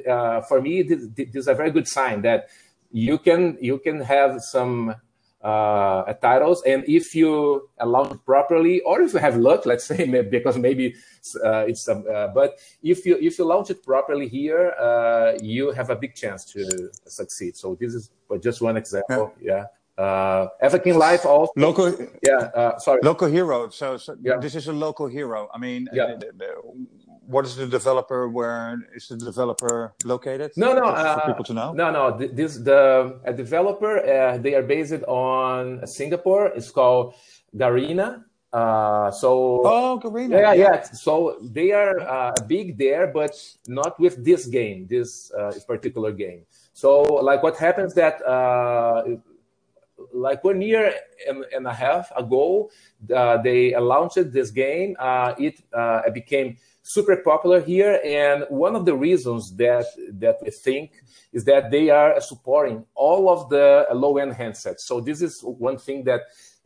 for 0.48 0.62
me 0.62 0.82
this, 0.84 1.08
this 1.16 1.36
is 1.36 1.48
a 1.48 1.54
very 1.54 1.72
good 1.72 1.88
sign 1.88 2.22
that 2.22 2.50
you 2.92 3.18
can 3.18 3.58
you 3.62 3.78
can 3.80 4.00
have 4.02 4.42
some 4.42 4.96
uh, 5.42 6.14
titles. 6.14 6.64
And 6.64 6.84
if 6.88 7.16
you 7.16 7.70
allow 7.80 8.04
it 8.04 8.26
properly, 8.26 8.82
or 8.82 9.02
if 9.02 9.14
you 9.14 9.20
have 9.20 9.38
luck, 9.38 9.66
let's 9.66 9.86
say, 9.86 10.06
because 10.30 10.58
maybe 10.58 10.96
uh, 11.44 11.66
it's 11.68 11.82
some, 11.82 12.06
uh, 12.12 12.28
but 12.28 12.60
if 12.84 13.06
you 13.06 13.18
if 13.22 13.38
you 13.40 13.46
launch 13.46 13.70
it 13.70 13.84
properly 13.84 14.28
here, 14.28 14.72
uh, 14.80 15.38
you 15.42 15.72
have 15.72 15.90
a 15.90 15.96
big 15.96 16.16
chance 16.16 16.46
to 16.46 16.90
succeed. 17.06 17.56
So 17.56 17.76
this 17.80 17.94
is 17.94 18.12
just 18.42 18.62
one 18.62 18.78
example. 18.78 19.34
Yeah. 19.42 19.54
yeah. 19.54 19.66
Uh, 20.00 20.48
Avakin 20.64 20.98
Life 20.98 21.26
also 21.26 21.52
local. 21.58 21.94
Yeah, 22.24 22.50
uh, 22.56 22.80
sorry. 22.80 23.02
Local 23.04 23.28
hero. 23.28 23.70
So, 23.70 23.98
so 23.98 24.16
yeah. 24.22 24.38
this 24.38 24.56
is 24.56 24.70
a 24.70 24.74
local 24.74 25.08
hero. 25.08 25.50
I 25.54 25.58
mean, 25.58 25.90
yeah. 25.92 26.16
What 27.30 27.46
is 27.46 27.56
the 27.56 27.68
developer? 27.68 28.28
Where 28.28 28.82
is 28.96 29.08
the 29.08 29.18
developer 29.18 29.94
located? 30.04 30.50
No, 30.58 30.74
no, 30.74 30.82
for, 30.82 30.98
uh, 30.98 31.20
for 31.20 31.28
people 31.28 31.46
to 31.46 31.54
know. 31.54 31.74
No, 31.74 31.92
no. 31.92 32.18
This 32.18 32.58
the 32.58 33.20
a 33.24 33.34
developer. 33.34 34.02
Uh, 34.02 34.40
they 34.40 34.56
are 34.56 34.64
based 34.64 35.04
on 35.06 35.86
Singapore. 35.86 36.48
It's 36.58 36.72
called 36.72 37.14
Garena. 37.56 38.24
Uh, 38.52 39.12
so 39.12 39.62
oh, 39.64 40.02
Garena. 40.04 40.42
Yeah, 40.42 40.54
yeah, 40.54 40.74
yeah. 40.74 40.82
So 40.82 41.38
they 41.40 41.72
are 41.72 42.00
uh, 42.00 42.34
big 42.48 42.80
there, 42.80 43.06
but 43.06 43.38
not 43.68 44.00
with 44.00 44.26
this 44.26 44.48
game, 44.48 44.88
this 44.88 45.32
uh, 45.38 45.54
particular 45.68 46.12
game. 46.12 46.42
So 46.74 47.04
like 47.04 47.44
what 47.44 47.58
happens 47.58 47.94
that 47.94 48.26
uh, 48.26 49.04
like 50.14 50.44
one 50.44 50.62
year 50.62 50.94
and, 51.28 51.46
and 51.54 51.68
a 51.68 51.74
half 51.74 52.12
ago, 52.16 52.70
uh, 53.16 53.38
they 53.38 53.76
launched 53.76 54.32
this 54.32 54.52
game. 54.52 54.96
Uh, 55.00 55.34
it, 55.38 55.62
uh, 55.74 56.02
became 56.14 56.58
super 56.82 57.18
popular 57.18 57.62
here, 57.62 58.00
and 58.04 58.46
one 58.50 58.76
of 58.76 58.86
the 58.86 58.96
reasons 58.96 59.56
that 59.58 59.86
that 60.20 60.38
we 60.42 60.50
think 60.50 61.04
is 61.32 61.46
that 61.46 61.70
they 61.70 61.90
are 61.90 62.20
supporting 62.20 62.86
all 62.96 63.30
of 63.30 63.50
the 63.50 63.86
low-end 63.94 64.34
handsets. 64.34 64.82
So 64.82 65.00
this 65.00 65.22
is 65.22 65.42
one 65.42 65.78
thing 65.78 66.04
that 66.06 66.22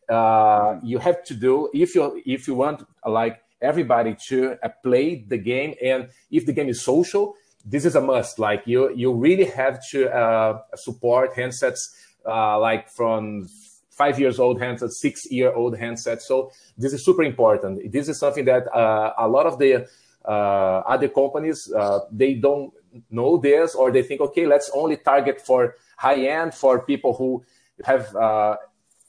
uh, 0.09 0.79
you 0.83 0.97
have 0.99 1.23
to 1.25 1.33
do 1.33 1.69
if 1.73 1.95
you 1.95 2.21
if 2.25 2.47
you 2.47 2.55
want 2.55 2.83
like 3.05 3.41
everybody 3.61 4.15
to 4.27 4.57
uh, 4.63 4.69
play 4.83 5.23
the 5.27 5.37
game, 5.37 5.75
and 5.83 6.09
if 6.31 6.45
the 6.45 6.53
game 6.53 6.69
is 6.69 6.81
social, 6.81 7.35
this 7.65 7.85
is 7.85 7.95
a 7.95 8.01
must. 8.01 8.39
Like 8.39 8.63
you 8.65 8.93
you 8.95 9.13
really 9.13 9.45
have 9.45 9.79
to 9.91 10.09
uh, 10.09 10.59
support 10.75 11.33
handsets 11.35 11.81
uh, 12.25 12.59
like 12.59 12.89
from 12.89 13.47
five 13.89 14.19
years 14.19 14.39
old 14.39 14.59
handsets, 14.59 14.93
six 14.93 15.31
year 15.31 15.53
old 15.53 15.75
handsets. 15.75 16.21
So 16.21 16.51
this 16.77 16.93
is 16.93 17.05
super 17.05 17.23
important. 17.23 17.91
This 17.91 18.09
is 18.09 18.19
something 18.19 18.45
that 18.45 18.73
uh, 18.75 19.13
a 19.17 19.27
lot 19.27 19.45
of 19.45 19.59
the 19.59 19.87
uh, 20.25 20.77
other 20.87 21.09
companies 21.09 21.71
uh, 21.71 21.99
they 22.11 22.33
don't 22.35 22.73
know 23.09 23.37
this, 23.37 23.75
or 23.75 23.91
they 23.91 24.03
think, 24.03 24.21
okay, 24.21 24.45
let's 24.45 24.69
only 24.73 24.97
target 24.97 25.41
for 25.41 25.75
high 25.97 26.27
end 26.27 26.53
for 26.53 26.85
people 26.85 27.13
who 27.13 27.43
have 27.83 28.15
uh, 28.15 28.55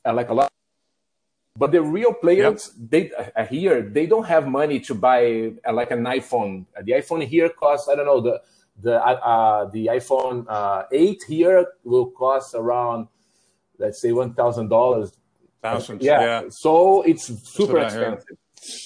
like 0.04 0.28
a 0.28 0.34
lot. 0.34 0.50
But 1.56 1.70
the 1.70 1.82
real 1.82 2.12
players, 2.12 2.72
yep. 2.76 2.90
they 2.90 3.12
uh, 3.36 3.44
here 3.46 3.82
they 3.82 4.06
don't 4.06 4.26
have 4.26 4.48
money 4.48 4.80
to 4.80 4.94
buy 4.94 5.52
like 5.72 5.92
an 5.92 6.02
iPhone. 6.02 6.66
The 6.82 6.92
iPhone 6.92 7.24
here 7.26 7.48
costs 7.48 7.88
I 7.88 7.94
don't 7.94 8.06
know 8.06 8.20
the 8.20 8.42
the 8.80 9.02
uh, 9.04 9.66
the 9.70 9.86
iPhone 9.86 10.46
uh, 10.48 10.84
8 10.90 11.22
here 11.28 11.66
will 11.84 12.10
cost 12.10 12.54
around 12.54 13.08
let's 13.78 14.00
say 14.00 14.12
one 14.12 14.34
thousand 14.34 14.68
dollars. 14.68 15.12
Thousands, 15.62 16.02
yeah. 16.02 16.20
yeah. 16.20 16.42
So 16.50 17.02
it's 17.02 17.24
super 17.48 17.78
expensive. 17.78 18.36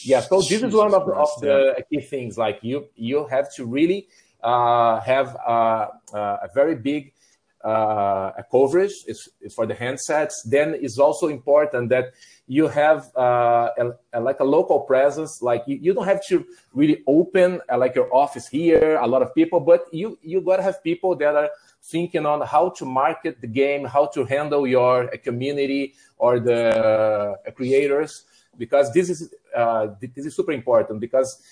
Yeah. 0.02 0.20
So 0.20 0.40
this 0.40 0.62
is 0.62 0.74
one 0.74 0.94
of, 0.94 1.08
of 1.08 1.28
the 1.40 1.74
yeah. 1.76 1.84
key 1.90 2.04
things. 2.06 2.38
Like 2.38 2.60
you 2.62 2.86
you 2.94 3.26
have 3.26 3.52
to 3.54 3.64
really 3.66 4.08
uh, 4.42 5.00
have 5.00 5.36
uh, 5.36 5.88
uh, 6.12 6.38
a 6.42 6.48
very 6.54 6.76
big 6.76 7.12
uh, 7.12 7.17
coverage 7.62 8.92
is, 9.06 9.28
for 9.54 9.66
the 9.66 9.74
handsets. 9.74 10.34
Then 10.44 10.74
it's 10.80 10.98
also 10.98 11.28
important 11.28 11.88
that 11.90 12.12
you 12.48 12.66
have 12.68 13.10
uh, 13.16 13.68
a, 13.78 13.92
a, 14.14 14.20
like 14.20 14.40
a 14.40 14.44
local 14.44 14.80
presence. 14.80 15.42
Like 15.42 15.62
you, 15.66 15.92
don't 15.92 16.06
have 16.06 16.24
to 16.28 16.44
really 16.72 17.02
open 17.06 17.60
uh, 17.70 17.78
like 17.78 17.94
your 17.94 18.12
office 18.14 18.48
here, 18.48 18.98
a 19.00 19.06
lot 19.06 19.22
of 19.22 19.34
people, 19.34 19.60
but 19.60 19.84
you 19.92 20.18
you 20.22 20.40
gotta 20.40 20.62
have 20.62 20.82
people 20.82 21.14
that 21.16 21.34
are 21.36 21.50
thinking 21.82 22.26
on 22.26 22.40
how 22.46 22.70
to 22.70 22.84
market 22.84 23.40
the 23.40 23.46
game, 23.46 23.84
how 23.84 24.06
to 24.06 24.24
handle 24.24 24.66
your 24.66 25.12
uh, 25.12 25.16
community 25.22 25.94
or 26.16 26.40
the 26.40 27.36
uh, 27.46 27.50
creators, 27.52 28.24
because 28.56 28.92
this 28.92 29.10
is 29.10 29.32
uh, 29.54 29.88
this 30.00 30.24
is 30.26 30.34
super 30.34 30.52
important. 30.52 31.00
Because 31.00 31.42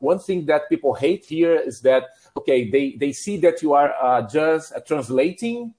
one 0.00 0.18
thing 0.18 0.46
that 0.46 0.68
people 0.68 0.94
hate 0.94 1.24
here 1.24 1.56
is 1.56 1.80
that 1.82 2.04
okay, 2.36 2.70
they 2.70 2.96
they 2.98 3.12
see 3.12 3.36
that 3.38 3.62
you 3.62 3.72
are 3.72 4.22
just 4.30 4.72
translating 4.86 5.74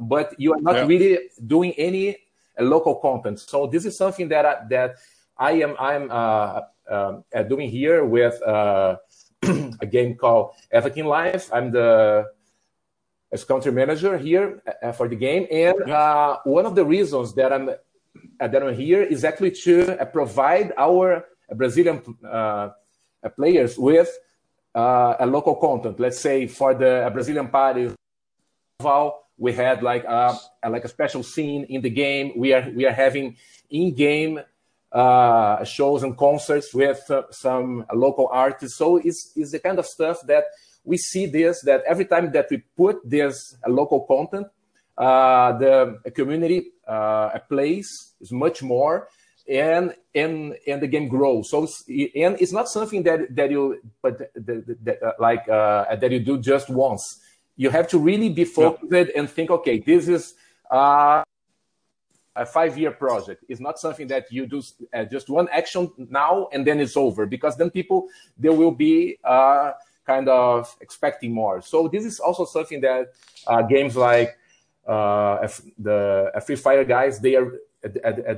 but 0.00 0.34
you 0.38 0.52
are 0.52 0.60
not 0.60 0.76
yeah. 0.76 0.86
really 0.86 1.18
doing 1.46 1.72
any 1.72 2.16
local 2.58 2.96
content. 2.96 3.40
So 3.40 3.66
this 3.66 3.84
is 3.84 3.96
something 3.96 4.28
that 4.28 4.44
I, 4.44 4.56
that 4.70 4.96
I 5.36 5.52
am 5.52 5.76
I'm 5.78 6.10
uh, 6.10 6.60
uh, 6.88 7.42
doing 7.48 7.70
here 7.70 8.04
with 8.04 8.40
uh, 8.42 8.96
a 9.80 9.86
game 9.86 10.16
called 10.16 10.52
Avakin 10.72 11.06
Life. 11.06 11.50
I'm 11.52 11.70
the 11.70 12.26
as 13.32 13.44
country 13.44 13.72
manager 13.72 14.18
here 14.18 14.62
uh, 14.82 14.92
for 14.92 15.08
the 15.08 15.16
game, 15.16 15.46
and 15.50 15.90
uh, 15.90 16.38
one 16.44 16.66
of 16.66 16.74
the 16.74 16.84
reasons 16.84 17.34
that 17.34 17.52
I'm 17.52 17.70
uh, 17.70 17.74
that 18.48 18.62
I'm 18.62 18.74
here 18.74 19.02
is 19.02 19.24
actually 19.24 19.52
to 19.62 19.96
provide 20.12 20.72
our 20.76 21.24
Brazilian 21.54 22.00
players 23.36 23.78
with 23.78 24.10
a 24.74 25.26
local 25.26 25.56
content. 25.56 26.00
Let's 26.00 26.20
say 26.20 26.46
for 26.46 26.74
the 26.74 27.10
Brazilian 27.12 27.48
party, 27.48 27.90
we 29.38 29.52
had 29.52 29.82
like 29.82 30.04
a, 30.04 30.38
a, 30.62 30.70
like 30.70 30.84
a 30.84 30.88
special 30.88 31.22
scene 31.22 31.64
in 31.64 31.82
the 31.82 31.90
game. 31.90 32.32
We 32.36 32.52
are 32.52 32.70
we 32.74 32.86
are 32.86 32.92
having 32.92 33.36
in-game 33.70 34.40
uh, 34.92 35.64
shows 35.64 36.02
and 36.02 36.16
concerts 36.16 36.74
with 36.74 37.10
uh, 37.10 37.22
some 37.30 37.86
local 37.94 38.28
artists. 38.30 38.76
So 38.76 38.98
it's, 38.98 39.32
it's 39.34 39.52
the 39.52 39.58
kind 39.58 39.78
of 39.78 39.86
stuff 39.86 40.18
that 40.26 40.44
we 40.84 40.96
see 40.96 41.26
this 41.26 41.62
that 41.62 41.82
every 41.86 42.04
time 42.04 42.30
that 42.32 42.48
we 42.50 42.58
put 42.76 42.98
this 43.08 43.56
uh, 43.66 43.70
local 43.70 44.00
content, 44.00 44.48
uh, 44.98 45.56
the 45.58 45.98
community 46.14 46.72
uh, 46.86 47.38
plays 47.48 48.14
is 48.20 48.30
much 48.32 48.62
more 48.62 49.08
and 49.48 49.94
and 50.14 50.56
and 50.66 50.82
the 50.82 50.86
game 50.86 51.08
grows. 51.08 51.50
So 51.50 51.66
and 51.88 52.40
it's 52.40 52.52
not 52.52 52.68
something 52.68 53.02
that 53.04 53.34
that 53.36 53.50
you 53.50 53.80
but 54.00 54.18
the, 54.34 54.76
the, 54.82 55.06
uh, 55.06 55.12
like 55.18 55.46
that 55.46 56.10
you 56.10 56.20
do 56.20 56.38
just 56.38 56.70
once 56.70 57.20
you 57.56 57.70
have 57.70 57.86
to 57.88 57.98
really 57.98 58.30
be 58.30 58.44
focused 58.44 58.90
yeah. 58.90 59.04
and 59.14 59.28
think, 59.28 59.50
okay, 59.50 59.78
this 59.78 60.08
is 60.08 60.34
uh, 60.70 61.22
a 62.34 62.46
five-year 62.46 62.92
project. 62.92 63.44
It's 63.48 63.60
not 63.60 63.78
something 63.78 64.06
that 64.08 64.32
you 64.32 64.46
do 64.46 64.62
uh, 64.94 65.04
just 65.04 65.28
one 65.28 65.48
action 65.52 65.90
now 65.98 66.48
and 66.52 66.66
then 66.66 66.80
it's 66.80 66.96
over, 66.96 67.26
because 67.26 67.56
then 67.56 67.70
people 67.70 68.08
they 68.38 68.48
will 68.48 68.70
be 68.70 69.18
uh, 69.22 69.72
kind 70.06 70.28
of 70.28 70.74
expecting 70.80 71.32
more. 71.32 71.60
So 71.60 71.88
this 71.88 72.04
is 72.04 72.20
also 72.20 72.44
something 72.44 72.80
that 72.80 73.12
uh, 73.46 73.62
games 73.62 73.96
like 73.96 74.38
uh, 74.86 75.46
the 75.78 76.32
Free 76.46 76.56
Fire 76.56 76.84
guys 76.84 77.20
they 77.20 77.36
are 77.36 77.52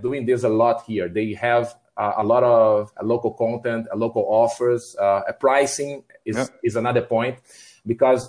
doing 0.03 0.27
this 0.27 0.45
a 0.45 0.49
lot 0.49 0.85
here. 0.87 1.09
They 1.09 1.35
have 1.35 1.75
uh, 1.97 2.15
a 2.19 2.25
lot 2.25 2.43
of 2.43 2.91
local 3.03 3.33
content, 3.33 3.87
local 3.95 4.27
offers, 4.29 4.97
A 4.99 5.33
pricing 5.39 6.05
is 6.25 6.37
yeah. 6.37 6.47
is 6.63 6.77
another 6.77 7.03
point 7.03 7.39
because 7.87 8.29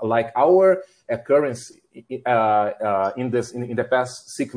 like 0.00 0.32
our 0.36 0.82
currency 1.26 1.80
uh, 2.26 2.28
uh, 2.28 3.12
in 3.16 3.30
this 3.30 3.52
in, 3.52 3.64
in, 3.64 3.76
the 3.76 3.84
past 3.84 4.30
six 4.30 4.54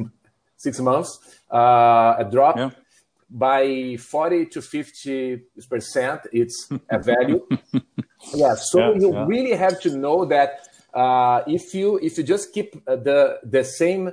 six 0.58 0.80
months 0.80 1.20
uh, 1.50 2.22
drop. 2.24 2.58
yeah. 2.58 2.70
by 3.30 3.98
40 3.98 4.46
to 4.48 4.62
50 4.62 5.42
percent 5.70 6.22
its 6.32 6.70
a 6.90 7.00
value 7.00 7.48
yeah 8.34 8.54
so 8.56 8.80
yeah, 8.80 9.00
you 9.00 9.14
yeah. 9.14 9.26
really 9.26 9.56
have 9.56 9.80
to 9.82 9.98
know 9.98 10.26
that 10.26 10.68
uh, 10.94 11.42
if 11.48 11.74
you 11.74 11.98
if 12.00 12.18
you 12.18 12.24
just 12.24 12.54
keep 12.54 12.74
the 12.86 13.40
the 13.44 13.64
same 13.64 14.12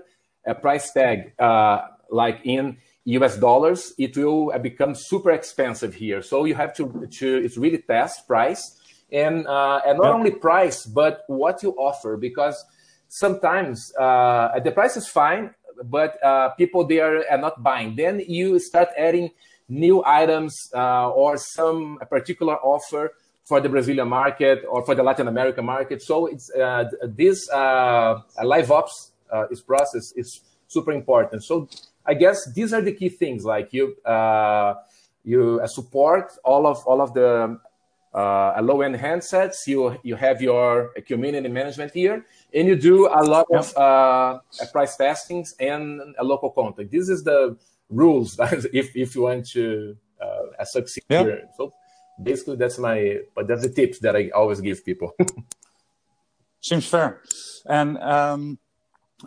uh, 0.48 0.54
price 0.54 0.90
tag 0.92 1.32
uh, 1.38 1.82
like 2.10 2.40
in 2.44 2.78
US 3.04 3.36
dollars 3.36 3.92
it 3.98 4.16
will 4.16 4.52
become 4.58 4.94
super 4.94 5.30
expensive 5.30 5.94
here. 5.94 6.22
So 6.22 6.44
you 6.44 6.54
have 6.54 6.74
to 6.76 7.06
to 7.20 7.36
it's 7.36 7.56
really 7.56 7.78
test 7.78 8.26
price. 8.26 8.62
And 9.10 9.46
uh, 9.46 9.80
and 9.86 9.98
not 9.98 10.08
Yeah. 10.08 10.14
only 10.14 10.32
price 10.32 10.84
but 10.84 11.22
what 11.28 11.62
you 11.62 11.72
offer 11.78 12.16
because 12.16 12.62
sometimes 13.08 13.92
uh, 13.98 14.60
the 14.60 14.70
price 14.72 14.96
is 14.96 15.08
fine 15.08 15.54
but 15.84 16.22
uh, 16.22 16.50
people 16.50 16.86
there 16.86 17.24
are 17.30 17.38
not 17.38 17.62
buying. 17.62 17.96
Then 17.96 18.20
you 18.26 18.58
start 18.58 18.88
adding 18.98 19.30
new 19.68 20.02
items 20.04 20.54
uh, 20.74 21.10
or 21.10 21.36
some 21.38 21.98
a 22.00 22.06
particular 22.06 22.56
offer 22.56 23.12
for 23.44 23.60
the 23.60 23.68
brazilian 23.68 24.08
market 24.08 24.62
or 24.68 24.84
for 24.84 24.94
the 24.94 25.02
latin 25.02 25.28
american 25.28 25.64
market. 25.64 26.02
So 26.02 26.26
it's 26.26 26.50
uh, 26.52 26.84
this 27.02 27.48
uh, 27.50 28.20
live 28.44 28.70
ops 28.70 29.12
uh, 29.32 29.46
is 29.50 29.60
process 29.60 30.12
is 30.12 30.40
super 30.66 30.92
important 30.92 31.42
so 31.42 31.68
i 32.06 32.14
guess 32.14 32.50
these 32.52 32.72
are 32.72 32.82
the 32.82 32.92
key 32.92 33.08
things 33.08 33.44
like 33.44 33.72
you 33.72 33.96
uh, 34.04 34.74
you 35.24 35.60
uh, 35.62 35.66
support 35.66 36.32
all 36.44 36.66
of 36.66 36.84
all 36.86 37.00
of 37.00 37.12
the 37.14 37.58
uh, 38.14 38.60
low 38.62 38.80
end 38.80 38.96
handsets. 38.96 39.66
You 39.66 39.98
you 40.02 40.16
have 40.16 40.40
your 40.40 40.92
community 41.06 41.48
management 41.48 41.92
here, 41.92 42.24
and 42.54 42.68
you 42.68 42.76
do 42.76 43.06
a 43.06 43.22
lot 43.22 43.46
of 43.52 43.76
uh, 43.76 44.40
price 44.72 44.96
testings 44.96 45.54
and 45.60 46.14
a 46.18 46.24
local 46.24 46.50
content. 46.50 46.90
This 46.90 47.08
is 47.08 47.24
the 47.24 47.56
rules 47.90 48.38
if 48.72 48.96
if 48.96 49.14
you 49.14 49.22
want 49.22 49.46
to 49.50 49.96
uh, 50.20 50.64
succeed 50.64 51.04
Yeah. 51.08 51.22
here. 51.22 51.42
So 51.56 51.72
basically, 52.22 52.56
that's 52.56 52.78
my 52.78 53.20
but 53.34 53.46
that's 53.46 53.62
the 53.62 53.72
tips 53.72 53.98
that 54.00 54.16
I 54.16 54.30
always 54.30 54.60
give 54.60 54.84
people. 54.84 55.14
Seems 56.60 56.86
fair. 56.86 57.22
And 57.66 57.98
um, 57.98 58.58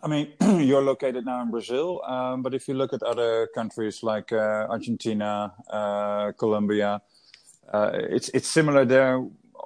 I 0.03 0.07
mean, 0.07 0.33
you're 0.59 0.81
located 0.81 1.25
now 1.25 1.41
in 1.41 1.51
Brazil, 1.51 2.01
um, 2.05 2.41
but 2.41 2.53
if 2.53 2.67
you 2.67 2.73
look 2.75 2.93
at 2.93 3.03
other 3.03 3.47
countries 3.53 4.03
like 4.03 4.31
uh, 4.31 4.67
Argentina, 4.69 5.53
uh, 5.69 6.31
Colombia, 6.37 7.01
uh, 7.73 7.91
it's 7.93 8.29
it's 8.29 8.47
similar 8.47 8.85
there. 8.85 9.19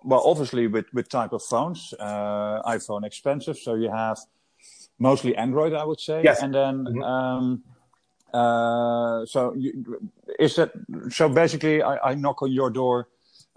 Well, 0.03 0.21
obviously 0.25 0.67
with 0.67 0.85
with 0.93 1.09
type 1.09 1.31
of 1.31 1.43
phones, 1.43 1.93
uh, 1.99 2.61
iPhone 2.63 3.05
expensive, 3.05 3.57
so 3.57 3.75
you 3.75 3.91
have 3.91 4.17
mostly 4.97 5.35
Android, 5.35 5.73
I 5.73 5.83
would 5.83 5.99
say. 5.99 6.23
Yes. 6.23 6.41
And 6.41 6.53
then, 6.53 6.85
Mhm. 6.85 7.03
um, 7.03 7.63
uh, 8.33 9.25
so 9.25 9.53
you, 9.55 9.99
is 10.39 10.55
that 10.55 10.71
so? 11.09 11.29
Basically, 11.29 11.83
I, 11.83 12.11
I 12.11 12.15
knock 12.15 12.41
on 12.41 12.51
your 12.51 12.71
door, 12.71 13.09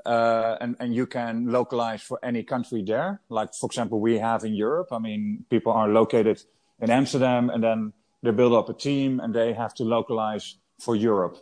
uh, 0.04 0.56
and 0.60 0.76
and 0.80 0.94
you 0.94 1.06
can 1.06 1.46
localize 1.50 2.02
for 2.02 2.18
any 2.22 2.42
country 2.42 2.82
there. 2.82 3.20
Like 3.30 3.54
for 3.54 3.66
example, 3.66 4.00
we 4.00 4.18
have 4.18 4.44
in 4.44 4.54
Europe. 4.54 4.88
I 4.92 4.98
mean, 4.98 5.44
people 5.48 5.72
are 5.72 5.88
located 5.88 6.44
in 6.80 6.90
Amsterdam, 6.90 7.50
and 7.50 7.62
then 7.62 7.92
they 8.22 8.30
build 8.30 8.52
up 8.52 8.68
a 8.68 8.74
team, 8.74 9.20
and 9.20 9.34
they 9.34 9.52
have 9.52 9.74
to 9.74 9.84
localize 9.84 10.56
for 10.80 10.94
Europe. 10.94 11.36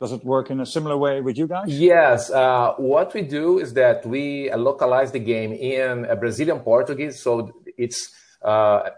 Does 0.00 0.12
it 0.12 0.24
work 0.24 0.50
in 0.50 0.60
a 0.60 0.66
similar 0.66 0.96
way 0.96 1.20
with 1.20 1.38
you 1.38 1.46
guys? 1.46 1.68
Yes, 1.68 2.30
uh, 2.30 2.72
what 2.76 3.14
we 3.14 3.22
do 3.22 3.58
is 3.58 3.72
that 3.74 4.04
we 4.04 4.50
uh, 4.50 4.58
localize 4.58 5.12
the 5.12 5.20
game 5.20 5.52
in 5.52 6.06
Brazilian 6.18 6.60
Portuguese, 6.60 7.22
so 7.22 7.52
it's 7.78 8.12
uh, 8.42 8.90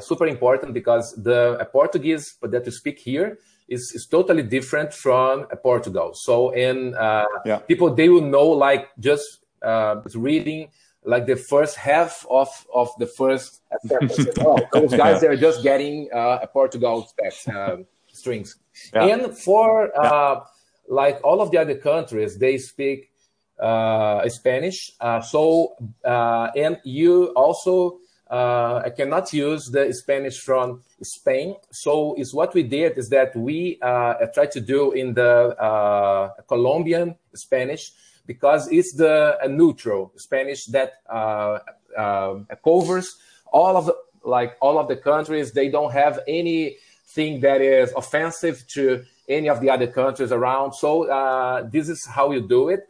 super 0.00 0.26
important 0.26 0.72
because 0.74 1.12
the 1.22 1.68
Portuguese 1.72 2.36
that 2.42 2.64
you 2.64 2.72
speak 2.72 2.98
here 3.00 3.38
is, 3.68 3.92
is 3.94 4.06
totally 4.06 4.42
different 4.42 4.92
from 4.92 5.46
Portugal. 5.62 6.12
So, 6.14 6.50
in 6.50 6.94
uh, 6.94 7.24
Yeah. 7.44 7.58
people 7.58 7.92
they 7.94 8.08
will 8.08 8.22
know 8.36 8.46
like 8.48 8.88
just 8.98 9.44
uh, 9.62 9.96
reading 10.14 10.68
like 11.06 11.24
the 11.26 11.36
first 11.36 11.76
half 11.76 12.26
of 12.28 12.48
of 12.74 12.90
the 12.98 13.06
first 13.06 13.62
sentence. 13.86 14.26
oh, 14.40 14.58
those 14.72 14.92
guys 14.92 15.20
they're 15.20 15.36
just 15.36 15.62
getting 15.62 16.08
uh, 16.12 16.40
a 16.42 16.46
Portugal 16.46 17.06
specs, 17.06 17.48
uh, 17.48 17.78
strings. 18.08 18.56
Yeah. 18.92 19.06
And 19.06 19.38
for 19.38 19.96
uh, 19.98 20.40
like 20.88 21.20
all 21.24 21.40
of 21.40 21.50
the 21.50 21.58
other 21.58 21.76
countries, 21.76 22.36
they 22.36 22.58
speak 22.58 23.10
uh, 23.58 24.28
Spanish. 24.28 24.92
Uh, 25.00 25.20
so 25.20 25.76
uh, 26.04 26.50
and 26.56 26.78
you 26.84 27.26
also 27.36 28.00
uh, 28.28 28.90
cannot 28.90 29.32
use 29.32 29.70
the 29.70 29.92
Spanish 29.92 30.40
from 30.40 30.82
Spain. 31.02 31.54
So 31.70 32.14
is 32.18 32.34
what 32.34 32.54
we 32.54 32.64
did 32.64 32.98
is 32.98 33.08
that 33.10 33.34
we 33.36 33.78
uh, 33.80 34.14
tried 34.34 34.50
to 34.52 34.60
do 34.60 34.92
in 34.92 35.14
the 35.14 35.56
uh, 35.56 36.30
Colombian 36.48 37.16
Spanish 37.34 37.92
because 38.26 38.68
it's 38.70 38.92
the 38.94 39.38
neutral 39.48 40.12
Spanish 40.16 40.66
that 40.66 40.94
uh, 41.08 41.58
uh, 41.96 42.34
covers 42.64 43.16
all 43.52 43.76
of 43.76 43.86
the 43.86 43.94
like 44.24 44.56
all 44.60 44.78
of 44.78 44.88
the 44.88 44.96
countries. 44.96 45.52
They 45.52 45.68
don't 45.68 45.92
have 45.92 46.20
anything 46.26 47.40
that 47.40 47.60
is 47.60 47.92
offensive 47.96 48.64
to 48.74 49.04
any 49.28 49.48
of 49.48 49.60
the 49.60 49.70
other 49.70 49.86
countries 49.86 50.32
around. 50.32 50.74
So 50.74 51.08
uh, 51.08 51.68
this 51.70 51.88
is 51.88 52.04
how 52.04 52.32
you 52.32 52.42
do 52.46 52.68
it. 52.70 52.82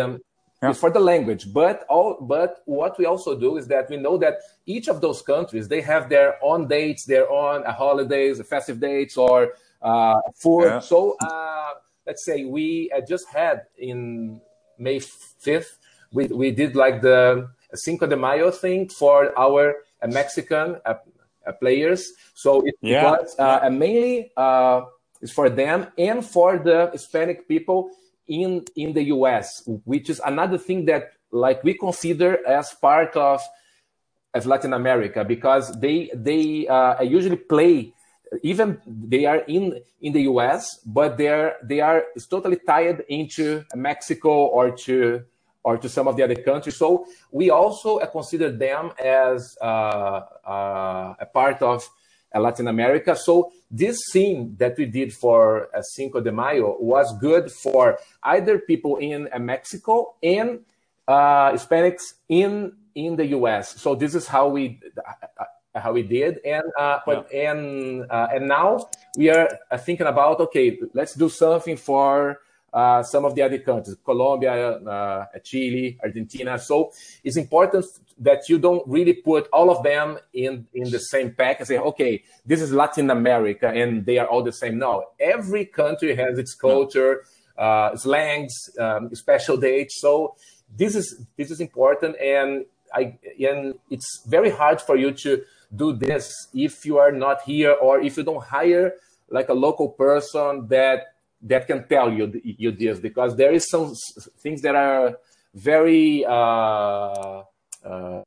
Um, 0.00 0.20
Yeah. 0.62 0.74
For 0.76 0.90
the 0.92 1.00
language, 1.00 1.44
but 1.60 1.76
all 1.88 2.20
but 2.20 2.50
what 2.66 2.92
we 2.98 3.06
also 3.12 3.32
do 3.46 3.56
is 3.56 3.64
that 3.72 3.88
we 3.88 3.96
know 3.96 4.18
that 4.18 4.34
each 4.66 4.88
of 4.92 5.00
those 5.00 5.20
countries 5.24 5.68
they 5.68 5.80
have 5.92 6.10
their 6.14 6.36
own 6.42 6.68
dates, 6.68 7.02
their 7.06 7.26
own 7.32 7.64
uh, 7.64 7.72
holidays, 7.72 8.36
festive 8.44 8.78
dates, 8.78 9.16
or 9.16 9.38
uh, 9.80 10.20
food. 10.36 10.68
Yeah. 10.68 10.80
So 10.80 11.16
uh, 11.24 11.70
let's 12.06 12.22
say 12.28 12.44
we 12.44 12.92
uh, 12.92 13.00
just 13.12 13.26
had 13.32 13.56
in 13.78 14.36
May 14.80 14.98
fifth, 14.98 15.78
we 16.12 16.26
we 16.28 16.50
did 16.50 16.74
like 16.74 17.02
the 17.02 17.48
Cinco 17.74 18.06
de 18.06 18.16
Mayo 18.16 18.50
thing 18.50 18.88
for 18.88 19.36
our 19.38 19.74
uh, 20.02 20.08
Mexican 20.08 20.80
uh, 20.84 20.94
uh, 21.46 21.52
players. 21.52 22.12
So 22.34 22.62
it 22.66 22.74
Yeah. 22.82 23.10
was 23.12 23.36
uh, 23.38 23.68
mainly 23.70 24.32
uh, 24.36 24.82
is 25.20 25.30
for 25.30 25.50
them 25.50 25.86
and 25.98 26.24
for 26.24 26.58
the 26.58 26.90
Hispanic 26.92 27.46
people 27.46 27.90
in 28.26 28.64
in 28.76 28.92
the 28.92 29.04
US, 29.14 29.62
which 29.84 30.10
is 30.10 30.20
another 30.24 30.58
thing 30.58 30.86
that 30.86 31.12
like 31.30 31.62
we 31.62 31.74
consider 31.74 32.44
as 32.46 32.74
part 32.74 33.16
of 33.16 33.40
of 34.34 34.46
Latin 34.46 34.72
America 34.72 35.24
because 35.24 35.72
they 35.80 36.10
they 36.14 36.66
uh, 36.66 37.02
usually 37.02 37.36
play 37.36 37.92
even 38.42 38.80
they 38.86 39.24
are 39.26 39.38
in 39.48 39.80
in 40.00 40.12
the 40.12 40.22
US, 40.22 40.80
but 40.86 41.18
they're 41.18 41.56
they 41.62 41.80
are 41.80 42.04
totally 42.28 42.58
tied 42.66 43.04
into 43.08 43.64
Mexico 43.74 44.46
or 44.46 44.70
to 44.84 45.24
or 45.62 45.76
to 45.76 45.88
some 45.88 46.08
of 46.08 46.16
the 46.16 46.22
other 46.22 46.36
countries. 46.36 46.76
So 46.76 47.06
we 47.30 47.50
also 47.50 47.98
uh, 47.98 48.06
consider 48.06 48.50
them 48.50 48.92
as 48.98 49.56
uh, 49.60 49.64
uh, 49.64 51.14
a 51.18 51.26
part 51.26 51.60
of 51.60 51.86
uh, 52.34 52.40
Latin 52.40 52.68
America. 52.68 53.14
So 53.14 53.52
this 53.70 53.98
scene 54.10 54.56
that 54.58 54.78
we 54.78 54.86
did 54.86 55.12
for 55.12 55.68
uh, 55.74 55.82
Cinco 55.82 56.20
de 56.20 56.32
Mayo 56.32 56.76
was 56.80 57.16
good 57.18 57.50
for 57.50 57.98
either 58.22 58.58
people 58.58 58.96
in 58.96 59.28
Mexico 59.38 60.14
and 60.22 60.60
uh, 61.06 61.52
Hispanics 61.52 62.14
in 62.28 62.72
in 62.94 63.16
the 63.16 63.26
U.S. 63.26 63.80
So 63.80 63.94
this 63.94 64.14
is 64.14 64.26
how 64.26 64.48
we 64.48 64.80
how 65.74 65.92
we 65.92 66.02
did, 66.02 66.38
and 66.44 66.64
uh, 66.78 66.98
but 67.06 67.32
and 67.32 68.04
uh, 68.10 68.28
and 68.34 68.48
now 68.48 68.88
we 69.16 69.30
are 69.30 69.48
uh, 69.70 69.78
thinking 69.78 70.06
about 70.06 70.40
okay, 70.40 70.78
let's 70.94 71.14
do 71.14 71.28
something 71.28 71.76
for 71.76 72.40
uh, 72.72 73.02
some 73.02 73.24
of 73.24 73.34
the 73.34 73.42
other 73.42 73.58
countries, 73.58 73.96
Colombia, 74.04 74.78
uh, 74.78 75.26
Chile, 75.42 75.98
Argentina. 76.02 76.58
So 76.58 76.92
it's 77.24 77.36
important 77.36 77.86
that 78.18 78.48
you 78.48 78.58
don't 78.58 78.86
really 78.86 79.14
put 79.14 79.48
all 79.52 79.70
of 79.70 79.82
them 79.82 80.18
in 80.32 80.66
in 80.74 80.90
the 80.90 80.98
same 80.98 81.32
pack 81.32 81.60
and 81.60 81.68
say, 81.68 81.78
okay, 81.78 82.22
this 82.44 82.60
is 82.60 82.72
Latin 82.72 83.10
America 83.10 83.68
and 83.68 84.04
they 84.06 84.18
are 84.18 84.26
all 84.26 84.42
the 84.42 84.52
same. 84.52 84.78
No, 84.78 85.04
every 85.18 85.64
country 85.66 86.14
has 86.16 86.38
its 86.38 86.54
culture, 86.54 87.24
uh, 87.56 87.96
slangs, 87.96 88.70
um, 88.78 89.14
special 89.14 89.56
dates. 89.56 90.00
So 90.00 90.34
this 90.76 90.94
is 90.94 91.26
this 91.36 91.50
is 91.50 91.60
important, 91.60 92.16
and 92.20 92.66
I 92.94 93.18
and 93.40 93.74
it's 93.90 94.22
very 94.26 94.50
hard 94.50 94.80
for 94.80 94.96
you 94.96 95.12
to 95.12 95.42
do 95.74 95.92
this 95.92 96.48
if 96.54 96.84
you 96.84 96.98
are 96.98 97.12
not 97.12 97.42
here 97.42 97.72
or 97.72 98.00
if 98.00 98.16
you 98.16 98.22
don't 98.22 98.42
hire 98.42 98.94
like 99.28 99.48
a 99.48 99.54
local 99.54 99.88
person 99.88 100.66
that 100.68 101.14
that 101.42 101.66
can 101.66 101.86
tell 101.88 102.12
you 102.12 102.40
you 102.44 102.70
this 102.72 102.98
because 102.98 103.36
there 103.36 103.52
is 103.52 103.68
some 103.68 103.94
things 104.38 104.60
that 104.62 104.74
are 104.74 105.16
very 105.54 106.24
uh, 106.26 107.42
uh, 107.84 108.22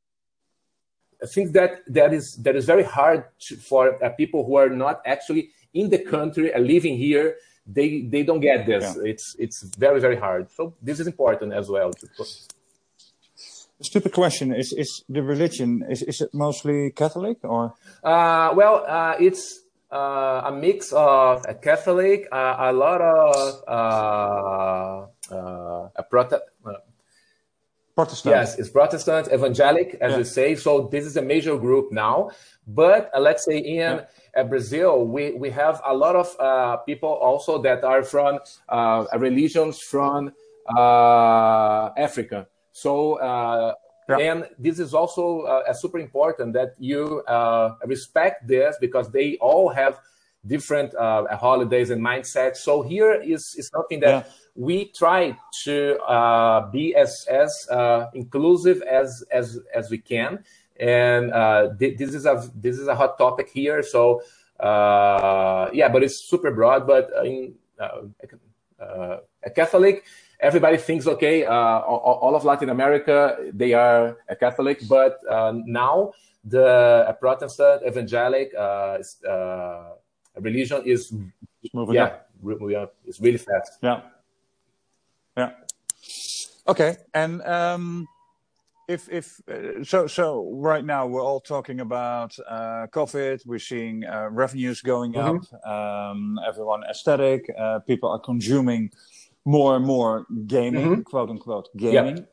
I 1.24 1.26
think 1.34 1.54
that 1.54 1.84
that 1.88 2.14
is 2.14 2.38
that 2.42 2.56
is 2.56 2.66
very 2.66 2.84
hard 2.84 3.26
to, 3.48 3.56
for 3.56 4.04
uh, 4.04 4.10
people 4.10 4.46
who 4.46 4.56
are 4.56 4.70
not 4.70 5.02
actually 5.06 5.52
in 5.74 5.90
the 5.90 6.00
country 6.00 6.54
and 6.54 6.68
living 6.68 6.98
here. 6.98 7.38
They 7.66 8.02
they 8.02 8.24
don't 8.24 8.42
get 8.42 8.66
this. 8.66 8.84
Yeah. 8.84 9.12
It's 9.12 9.36
it's 9.40 9.64
very 9.78 10.02
very 10.02 10.18
hard. 10.18 10.52
So 10.52 10.74
this 10.82 11.00
is 11.00 11.08
important 11.08 11.54
as 11.54 11.70
well. 11.70 11.94
To, 11.94 12.26
Stupid 13.82 14.14
question: 14.14 14.54
Is 14.54 14.72
is 14.74 15.04
the 15.10 15.22
religion 15.24 15.84
is 15.90 16.02
is 16.04 16.22
it 16.22 16.30
mostly 16.34 16.92
Catholic 16.92 17.38
or? 17.44 17.74
Uh, 18.04 18.54
well, 18.56 18.86
uh, 18.88 19.16
it's 19.20 19.64
uh, 19.92 20.44
a 20.46 20.52
mix 20.52 20.94
of 20.94 21.44
a 21.48 21.54
Catholic, 21.54 22.28
uh, 22.32 22.56
a 22.60 22.72
lot 22.72 23.02
of 23.02 23.64
uh, 23.68 25.34
uh, 25.36 25.90
a 25.96 26.04
Prote- 26.12 26.40
uh, 26.66 26.74
Protestant. 27.96 28.36
Yes, 28.36 28.58
it's 28.58 28.70
Protestant, 28.70 29.28
evangelic, 29.32 29.96
as 30.02 30.12
Yeah. 30.12 30.18
you 30.20 30.24
say. 30.24 30.56
So 30.56 30.88
this 30.92 31.06
is 31.06 31.18
a 31.18 31.22
major 31.22 31.58
group 31.58 31.92
now. 31.92 32.30
But 32.66 33.12
uh, 33.14 33.20
let's 33.20 33.44
say 33.46 33.58
in 33.58 34.02
uh, 34.36 34.44
Brazil, 34.46 35.06
we, 35.06 35.32
we 35.34 35.50
have 35.52 35.82
a 35.86 35.94
lot 35.94 36.16
of 36.16 36.36
uh, 36.40 36.78
people 36.78 37.10
also 37.10 37.62
that 37.62 37.84
are 37.84 38.04
from 38.04 38.40
uh, 38.70 39.06
religions 39.18 39.80
from 39.82 40.32
uh, 40.76 41.90
Africa. 41.98 42.48
So 42.74 43.16
uh, 43.16 43.76
yeah. 44.10 44.18
and 44.18 44.50
this 44.60 44.80
is 44.80 44.94
also 44.94 45.42
uh, 45.42 45.74
super 45.74 46.00
important 46.00 46.54
that 46.54 46.76
you 46.78 47.22
uh, 47.22 47.76
respect 47.86 48.48
this 48.48 48.76
because 48.82 49.10
they 49.12 49.38
all 49.38 49.70
have 49.70 50.00
different 50.46 50.94
uh, 50.96 51.36
holidays 51.38 51.90
and 51.90 52.02
mindsets. 52.02 52.58
So 52.58 52.82
here 52.82 53.14
is, 53.14 53.56
is 53.58 53.70
something 53.70 54.02
that 54.02 54.26
yeah. 54.26 54.32
we 54.56 54.86
try 54.92 55.38
to 55.64 55.98
uh, 56.00 56.70
be 56.70 56.96
as 56.96 57.26
as 57.30 57.68
uh, 57.72 58.08
inclusive 58.14 58.82
as 58.82 59.24
as 59.32 59.60
as 59.74 59.90
we 59.90 60.00
can. 60.00 60.44
And 60.80 61.32
uh, 61.32 61.70
th- 61.80 61.98
this 61.98 62.14
is 62.14 62.26
a 62.26 62.50
this 62.56 62.78
is 62.78 62.88
a 62.88 62.96
hot 62.96 63.18
topic 63.18 63.50
here. 63.50 63.84
So 63.84 64.22
uh, 64.60 65.70
yeah, 65.72 65.88
but 65.90 66.04
it's 66.04 66.20
super 66.20 66.52
broad. 66.52 66.88
But 66.88 67.10
in 67.24 67.56
uh, 67.80 69.18
a 69.44 69.50
Catholic, 69.50 70.04
everybody 70.44 70.78
thinks 70.78 71.08
okay, 71.08 71.46
all, 71.46 72.20
all, 72.22 72.36
of 72.36 72.44
Latin 72.44 72.70
America 72.70 73.38
they 73.54 73.74
are 73.74 74.18
a 74.30 74.36
Catholic, 74.36 74.82
but 74.88 75.20
now 75.66 76.12
the 76.44 77.18
Protestant 77.20 77.82
evangelic 77.88 78.54
religion 80.40 80.84
is 80.86 81.14
moving 81.74 81.96
yeah, 81.96 82.04
up. 82.04 82.96
It's 83.06 83.20
really 83.20 83.38
fast. 83.38 83.80
Yeah. 83.82 84.02
Yeah. 85.38 85.52
Okay. 86.68 86.98
And 87.14 87.42
um, 87.44 88.08
if 88.88 89.10
if 89.10 89.42
uh, 89.50 89.84
so 89.84 90.08
so 90.08 90.50
right 90.54 90.84
now 90.84 91.08
we're 91.08 91.24
all 91.24 91.40
talking 91.40 91.80
about 91.80 92.38
uh, 92.48 92.88
COVID. 92.92 93.46
We're 93.46 93.60
seeing 93.60 94.06
uh, 94.06 94.30
revenues 94.32 94.82
going 94.82 95.14
mm-hmm. 95.14 95.56
up. 95.66 95.68
Um, 95.68 96.40
everyone 96.48 96.84
aesthetic. 96.90 97.50
Uh, 97.58 97.80
people 97.80 98.10
are 98.10 98.20
consuming 98.20 98.92
more 99.46 99.76
and 99.76 99.86
more 99.86 100.26
gaming, 100.48 100.86
mm-hmm. 100.86 101.02
quote 101.02 101.30
unquote 101.30 101.70
gaming. 101.76 102.18
Yep. 102.18 102.30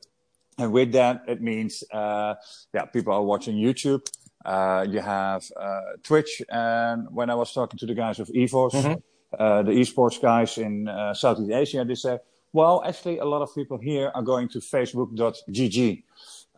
And 0.58 0.72
with 0.72 0.92
that, 0.92 1.22
it 1.26 1.40
means 1.40 1.82
uh, 1.92 2.34
yeah, 2.74 2.84
people 2.86 3.12
are 3.12 3.22
watching 3.22 3.56
YouTube. 3.56 4.06
Uh, 4.44 4.86
you 4.88 5.00
have 5.00 5.44
uh, 5.56 5.80
Twitch, 6.02 6.42
and 6.50 7.06
when 7.10 7.30
I 7.30 7.34
was 7.34 7.52
talking 7.52 7.78
to 7.78 7.86
the 7.86 7.94
guys 7.94 8.20
of 8.20 8.28
EVOS, 8.28 8.72
mm-hmm. 8.72 8.94
uh, 9.38 9.62
the 9.62 9.72
esports 9.72 10.20
guys 10.20 10.56
in 10.58 10.88
uh, 10.88 11.12
Southeast 11.12 11.50
Asia, 11.50 11.84
they 11.84 11.94
said, 11.94 12.20
"Well, 12.52 12.82
actually, 12.86 13.18
a 13.18 13.24
lot 13.24 13.42
of 13.42 13.54
people 13.54 13.78
here 13.78 14.10
are 14.14 14.22
going 14.22 14.48
to 14.50 14.58
Facebook.gg." 14.58 16.02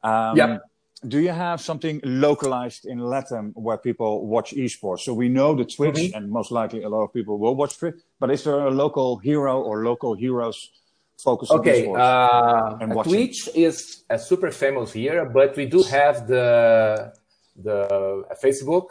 Um, 0.04 0.36
yep. 0.36 0.62
Do 1.06 1.18
you 1.18 1.30
have 1.30 1.60
something 1.60 2.00
localized 2.04 2.86
in 2.86 3.00
Latin 3.00 3.52
where 3.54 3.76
people 3.76 4.26
watch 4.26 4.52
esports? 4.52 5.00
So 5.00 5.12
we 5.14 5.28
know 5.28 5.54
the 5.54 5.64
Twitch, 5.64 5.96
mm-hmm. 5.96 6.16
and 6.16 6.30
most 6.30 6.52
likely 6.52 6.84
a 6.84 6.88
lot 6.88 7.02
of 7.02 7.12
people 7.12 7.38
will 7.38 7.56
watch 7.56 7.76
Twitch. 7.76 7.96
But 8.20 8.30
is 8.30 8.44
there 8.44 8.60
a 8.60 8.70
local 8.70 9.16
hero 9.18 9.60
or 9.60 9.82
local 9.84 10.14
heroes 10.14 10.70
focused 11.18 11.50
okay, 11.50 11.86
on 11.88 11.94
esports? 11.94 12.82
Okay, 12.82 13.00
uh, 13.00 13.02
Twitch 13.02 13.48
is 13.54 14.04
uh, 14.08 14.16
super 14.16 14.52
famous 14.52 14.92
here, 14.92 15.24
but 15.24 15.56
we 15.56 15.66
do 15.66 15.82
have 15.82 16.28
the 16.28 17.12
the 17.56 17.82
uh, 18.30 18.34
Facebook 18.40 18.90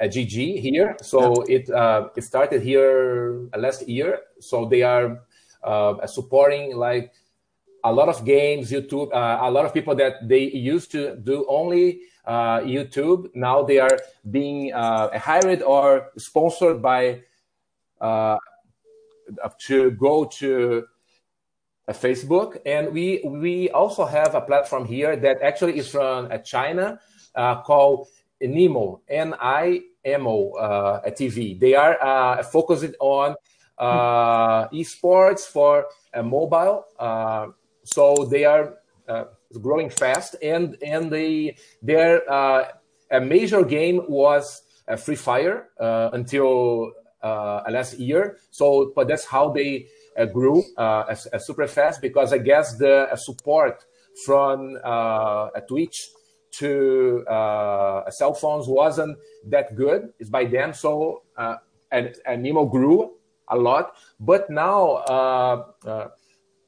uh, 0.00 0.04
GG 0.04 0.60
here. 0.60 0.96
So 1.02 1.44
yeah. 1.48 1.56
it 1.56 1.70
uh, 1.70 2.08
it 2.16 2.22
started 2.22 2.62
here 2.62 3.48
last 3.56 3.88
year. 3.88 4.20
So 4.38 4.66
they 4.66 4.82
are 4.82 5.20
supporting 6.06 6.76
like 6.76 7.12
a 7.84 7.92
lot 7.92 8.08
of 8.08 8.24
games, 8.24 8.70
YouTube. 8.70 9.10
a 9.12 9.50
lot 9.50 9.64
of 9.64 9.72
people 9.72 9.94
that 9.96 10.28
they 10.28 10.50
used 10.50 10.90
to 10.92 11.16
do 11.16 11.46
only 11.48 12.00
YouTube 12.26 13.30
now 13.34 13.62
they 13.62 13.78
are 13.78 13.98
being 14.30 14.70
hired 14.72 15.62
or 15.62 16.10
sponsored 16.16 16.82
by 16.82 17.20
to 19.58 19.90
go 19.92 20.24
to 20.24 20.84
Facebook, 21.92 22.58
and 22.64 22.92
we 22.92 23.20
we 23.24 23.70
also 23.70 24.04
have 24.04 24.34
a 24.34 24.40
platform 24.40 24.84
here 24.84 25.16
that 25.16 25.42
actually 25.42 25.78
is 25.78 25.88
from 25.88 26.30
uh, 26.30 26.38
China 26.38 27.00
uh, 27.34 27.62
called 27.62 28.08
Nimo, 28.42 29.00
N-I-M-O 29.08 30.52
uh, 30.52 31.10
TV. 31.10 31.58
They 31.58 31.74
are 31.74 31.96
uh, 32.02 32.42
focused 32.42 32.94
on 33.00 33.34
uh, 33.78 34.68
esports 34.68 35.40
for 35.40 35.86
uh, 36.14 36.22
mobile. 36.22 36.84
Uh, 37.82 37.86
so 37.86 38.24
they 38.24 38.44
are 38.44 38.74
uh, 39.08 39.24
growing 39.60 39.90
fast, 39.90 40.36
and 40.42 40.76
and 40.82 41.10
they 41.10 41.56
their 41.82 42.22
a 43.12 43.20
major 43.20 43.64
game 43.64 44.02
was 44.08 44.62
Free 44.98 45.16
Fire 45.16 45.68
until 46.12 46.92
last 47.22 47.98
year. 47.98 48.38
So, 48.50 48.92
but 48.94 49.08
that's 49.08 49.24
how 49.24 49.50
they 49.50 49.86
grew 50.32 50.62
as, 50.78 51.26
as 51.26 51.46
super 51.46 51.66
fast 51.66 52.00
because 52.00 52.32
I 52.32 52.38
guess 52.38 52.76
the 52.78 53.08
support 53.16 53.84
from 54.24 54.78
Twitch 55.66 56.10
to 56.52 57.24
uh, 57.28 58.10
cell 58.10 58.34
phones 58.34 58.66
wasn't 58.68 59.18
that 59.46 59.74
good. 59.74 60.12
It's 60.18 60.30
by 60.30 60.44
then. 60.44 60.74
So 60.74 61.22
uh, 61.36 61.56
and, 61.90 62.14
and 62.26 62.44
Nimo 62.44 62.70
grew 62.70 63.12
a 63.48 63.56
lot. 63.56 63.94
But 64.18 64.50
now 64.50 65.02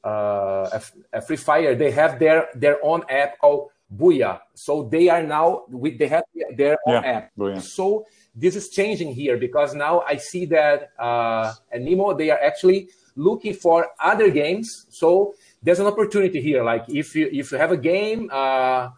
uh, 0.03 0.79
a, 1.13 1.21
Free 1.21 1.37
Fire 1.37 1.75
they 1.75 1.91
have 1.91 2.19
their 2.19 2.47
their 2.55 2.83
own 2.83 3.03
app 3.09 3.37
called 3.39 3.69
Booyah. 3.95 4.39
So 4.53 4.83
they 4.83 5.09
are 5.09 5.23
now 5.23 5.63
with 5.69 5.97
they 5.97 6.07
have 6.07 6.23
their 6.55 6.77
own 6.87 7.03
yeah, 7.03 7.11
app. 7.11 7.31
Booyah. 7.37 7.61
So 7.61 8.05
this 8.35 8.55
is 8.55 8.69
changing 8.69 9.13
here 9.13 9.37
because 9.37 9.73
now 9.75 10.01
I 10.01 10.17
see 10.17 10.45
that 10.47 10.91
uh, 10.99 11.53
and 11.71 11.87
Nimo 11.87 12.17
they 12.17 12.29
are 12.29 12.39
actually 12.39 12.89
looking 13.15 13.53
for 13.53 13.87
other 13.99 14.29
games. 14.29 14.87
So 14.89 15.35
there's 15.61 15.79
an 15.79 15.87
opportunity 15.87 16.41
here. 16.41 16.63
Like 16.63 16.89
if 16.89 17.15
you 17.15 17.29
if 17.31 17.51
you 17.51 17.57
have 17.57 17.71
a 17.71 17.77
game. 17.77 18.29
Uh, 18.31 18.89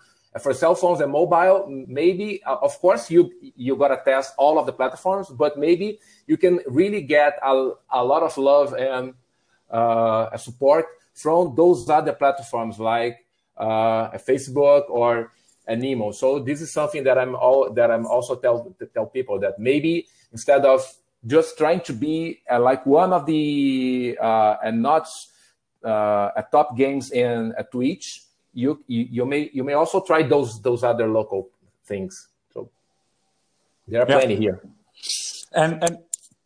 for 0.41 0.53
cell 0.53 0.75
phones 0.75 0.99
and 0.99 1.11
mobile, 1.11 1.65
maybe 1.87 2.43
uh, 2.43 2.57
of 2.61 2.77
course 2.79 3.09
you 3.09 3.31
you 3.55 3.75
gotta 3.77 4.01
test 4.03 4.33
all 4.37 4.59
of 4.59 4.65
the 4.65 4.73
platforms, 4.73 5.29
but 5.29 5.57
maybe 5.57 5.99
you 6.27 6.35
can 6.35 6.59
really 6.67 7.01
get 7.01 7.39
a, 7.41 7.71
a 7.91 8.03
lot 8.03 8.21
of 8.21 8.37
love 8.37 8.73
and 8.73 9.13
uh, 9.71 10.29
a 10.31 10.37
support 10.37 10.85
from 11.13 11.55
those 11.55 11.89
other 11.89 12.13
platforms 12.13 12.79
like 12.79 13.25
uh, 13.57 14.09
a 14.13 14.19
Facebook 14.19 14.89
or 14.89 15.31
Nimo. 15.67 16.13
So 16.13 16.39
this 16.39 16.61
is 16.61 16.71
something 16.71 17.03
that 17.03 17.17
I'm 17.17 17.35
all 17.35 17.71
that 17.73 17.89
I'm 17.89 18.05
also 18.05 18.35
tell 18.35 18.75
tell 18.93 19.07
people 19.07 19.39
that 19.39 19.57
maybe 19.57 20.07
instead 20.31 20.65
of 20.65 20.81
just 21.25 21.57
trying 21.57 21.81
to 21.81 21.93
be 21.93 22.41
uh, 22.51 22.59
like 22.59 22.85
one 22.85 23.13
of 23.13 23.25
the 23.25 24.17
uh, 24.21 24.57
and 24.63 24.81
not 24.81 25.07
uh, 25.83 26.29
a 26.35 26.45
top 26.51 26.77
games 26.77 27.11
in 27.11 27.53
a 27.57 27.63
Twitch 27.63 28.25
you, 28.55 28.83
you, 28.87 29.07
you 29.11 29.25
may 29.25 29.51
you 29.53 29.63
may 29.63 29.73
also 29.73 30.01
try 30.01 30.23
those 30.23 30.61
those 30.61 30.83
other 30.83 31.07
local 31.07 31.49
things. 31.85 32.29
So 32.53 32.71
there 33.87 34.01
are 34.01 34.05
plenty 34.05 34.37
here. 34.37 34.61
And 35.53 35.83
and 35.83 35.97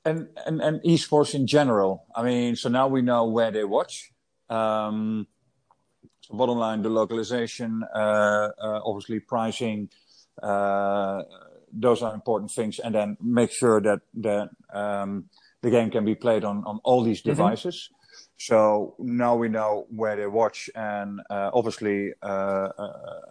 and 0.05 0.27
and 0.45 0.61
and 0.61 0.81
esports 0.83 1.33
in 1.33 1.47
general. 1.47 2.05
I 2.15 2.23
mean, 2.23 2.55
so 2.55 2.69
now 2.69 2.87
we 2.87 3.01
know 3.01 3.25
where 3.25 3.51
they 3.51 3.63
watch. 3.63 4.11
Um, 4.49 5.27
so 6.21 6.35
bottom 6.35 6.57
line, 6.57 6.81
the 6.81 6.89
localization, 6.89 7.83
uh, 7.95 8.49
uh, 8.61 8.81
obviously 8.85 9.19
pricing. 9.19 9.89
Uh, 10.41 11.23
those 11.71 12.01
are 12.01 12.13
important 12.13 12.51
things, 12.51 12.79
and 12.79 12.95
then 12.95 13.17
make 13.21 13.51
sure 13.51 13.81
that 13.81 14.01
that 14.15 14.49
um, 14.73 15.25
the 15.61 15.69
game 15.69 15.91
can 15.91 16.05
be 16.05 16.15
played 16.15 16.43
on 16.43 16.63
on 16.65 16.79
all 16.83 17.03
these 17.03 17.19
mm-hmm. 17.19 17.29
devices. 17.29 17.89
Mm-hmm. 17.91 17.95
So 18.37 18.95
now 18.99 19.35
we 19.35 19.49
know 19.49 19.85
where 19.89 20.15
they 20.15 20.25
watch, 20.25 20.69
and 20.73 21.19
uh, 21.29 21.51
obviously, 21.53 22.13
uh, 22.23 22.69
uh, 22.77 23.21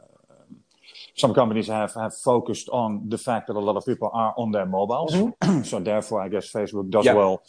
some 1.19 1.35
companies 1.35 1.67
have, 1.67 1.95
have 1.95 2.15
focused 2.17 2.69
on 2.71 3.09
the 3.09 3.19
fact 3.19 3.49
that 3.49 3.57
a 3.57 3.61
lot 3.61 3.77
of 3.77 3.85
people 3.85 4.11
are 4.13 4.35
on 4.37 4.53
their 4.53 4.67
mobiles. 4.67 5.15
Mm-hmm. 5.15 5.63
so 5.71 5.81
therefore, 5.81 6.23
I 6.23 6.29
guess 6.29 6.51
Facebook 6.51 6.91
does 6.91 7.05
yeah. 7.05 7.15
well, 7.15 7.43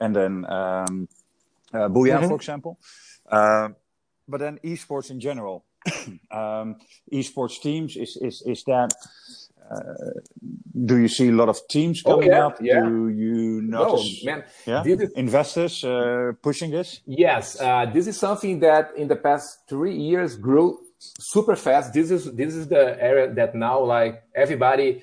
and 0.00 0.14
then 0.14 0.44
um, 0.50 1.08
uh, 1.72 1.88
Booyah, 1.88 2.18
mm-hmm. 2.18 2.28
for 2.28 2.36
example. 2.36 2.78
Uh, 3.30 3.68
but 4.28 4.40
then 4.40 4.58
esports 4.64 5.10
in 5.10 5.20
general, 5.20 5.64
um, 6.30 6.76
esports 7.12 7.60
teams 7.60 7.96
is 7.96 8.16
is 8.16 8.42
is 8.46 8.64
that 8.64 8.92
uh, 9.70 9.80
do 10.84 10.98
you 10.98 11.08
see 11.08 11.28
a 11.28 11.32
lot 11.32 11.48
of 11.48 11.58
teams 11.68 12.02
oh, 12.04 12.12
coming 12.12 12.30
oh, 12.30 12.36
yeah, 12.36 12.46
up? 12.46 12.58
Yeah. 12.60 12.80
Do 12.80 13.08
you 13.08 13.62
notice 13.62 14.24
no, 14.24 14.32
man. 14.32 14.44
Yeah? 14.66 14.82
Is, 14.84 15.10
investors 15.12 15.84
uh, 15.84 16.32
pushing 16.42 16.70
this? 16.70 17.00
Yes, 17.06 17.60
uh, 17.60 17.86
this 17.86 18.06
is 18.06 18.18
something 18.18 18.60
that 18.60 18.92
in 18.96 19.08
the 19.08 19.16
past 19.16 19.60
three 19.68 19.96
years 19.96 20.36
grew 20.36 20.83
super 21.18 21.56
fast. 21.56 21.92
This 21.92 22.10
is 22.10 22.32
this 22.32 22.54
is 22.54 22.68
the 22.68 23.00
area 23.02 23.32
that 23.34 23.54
now 23.54 23.82
like 23.82 24.22
everybody 24.34 25.02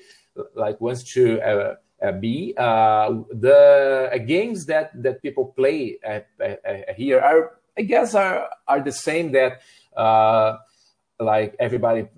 like 0.54 0.80
wants 0.80 1.02
to 1.14 1.40
uh, 1.40 1.74
uh, 2.02 2.12
be. 2.12 2.54
Uh, 2.56 3.22
the 3.30 4.22
games 4.26 4.66
that 4.66 4.90
that 5.02 5.22
people 5.22 5.52
play 5.56 5.98
here 6.96 7.20
are 7.20 7.58
I 7.76 7.82
guess 7.82 8.14
are 8.14 8.48
are 8.66 8.80
the 8.80 8.92
same 8.92 9.32
that 9.32 9.60
like 11.18 11.54
everybody 11.58 12.08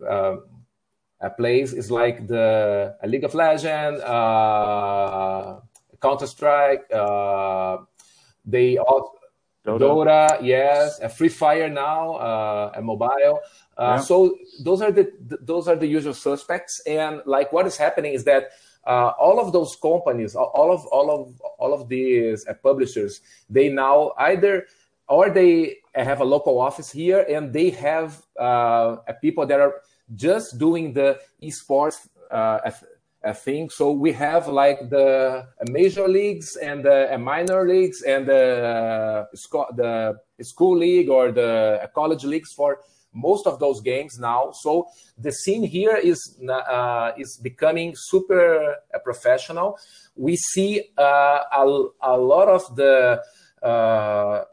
uh, 1.25 1.31
plays 1.31 1.73
is 1.73 1.91
like 1.91 2.27
the 2.27 2.97
uh, 3.03 3.07
League 3.07 3.25
of 3.25 3.35
Legends, 3.35 4.01
uh, 4.03 5.61
Counter 6.01 6.27
Strike. 6.27 6.85
Uh, 6.93 7.79
they 8.45 8.79
also 8.79 9.13
Dota, 9.67 9.81
Dota 9.81 10.43
yes, 10.43 11.01
a 11.01 11.09
Free 11.09 11.31
Fire 11.31 11.71
now, 11.71 12.15
uh, 12.17 12.73
a 12.75 12.83
mobile. 12.83 13.41
Uh, 13.77 13.97
yeah. 13.97 13.99
So 13.99 14.37
those 14.63 14.83
are 14.83 14.93
the 14.93 15.11
those 15.21 15.69
are 15.69 15.77
the 15.77 15.87
usual 15.87 16.15
suspects. 16.15 16.83
And 16.87 17.23
like 17.25 17.53
what 17.53 17.67
is 17.67 17.77
happening 17.77 18.13
is 18.13 18.25
that 18.25 18.51
uh, 18.87 19.13
all 19.19 19.41
of 19.41 19.53
those 19.53 19.77
companies, 19.81 20.35
all 20.37 20.71
of 20.71 20.85
all 20.87 21.11
of 21.11 21.41
all 21.59 21.73
of 21.73 21.89
these 21.89 22.47
uh, 22.47 22.55
publishers, 22.63 23.23
they 23.49 23.71
now 23.71 24.13
either 24.19 24.67
or 25.09 25.31
they 25.31 25.79
have 25.95 26.21
a 26.21 26.25
local 26.25 26.61
office 26.61 26.91
here 26.91 27.25
and 27.29 27.53
they 27.53 27.71
have 27.71 28.23
uh, 28.39 28.97
people 29.21 29.47
that 29.47 29.61
are 29.61 29.83
just 30.15 30.59
doing 30.59 30.93
the 30.93 31.19
esports 31.43 32.09
uh, 32.31 32.59
thing. 33.33 33.71
So 33.71 33.93
we 33.93 34.13
have 34.13 34.49
like 34.49 34.91
the 34.91 35.47
major 35.71 36.07
leagues 36.07 36.57
and 36.57 36.85
the 36.85 37.17
minor 37.19 37.67
leagues 37.67 38.03
and 38.03 38.27
the, 38.27 39.27
the 39.77 40.19
school 40.43 40.77
league 40.77 41.09
or 41.09 41.33
the 41.33 41.89
college 41.95 42.25
leagues 42.25 42.53
for 42.53 42.81
most 43.15 43.47
of 43.47 43.59
those 43.61 43.81
games 43.81 44.19
now. 44.19 44.51
So 44.53 44.89
the 45.17 45.33
scene 45.33 45.63
here 45.63 45.97
is 45.97 46.19
uh, 46.49 47.13
is 47.17 47.39
becoming 47.43 47.95
super 47.97 48.77
uh, 48.93 48.99
professional. 48.99 49.79
We 50.17 50.37
see 50.37 50.83
uh, 50.99 51.39
a, 51.53 51.87
a 52.03 52.17
lot 52.19 52.49
of 52.49 52.77
the 52.77 53.23
uh, 53.63 54.45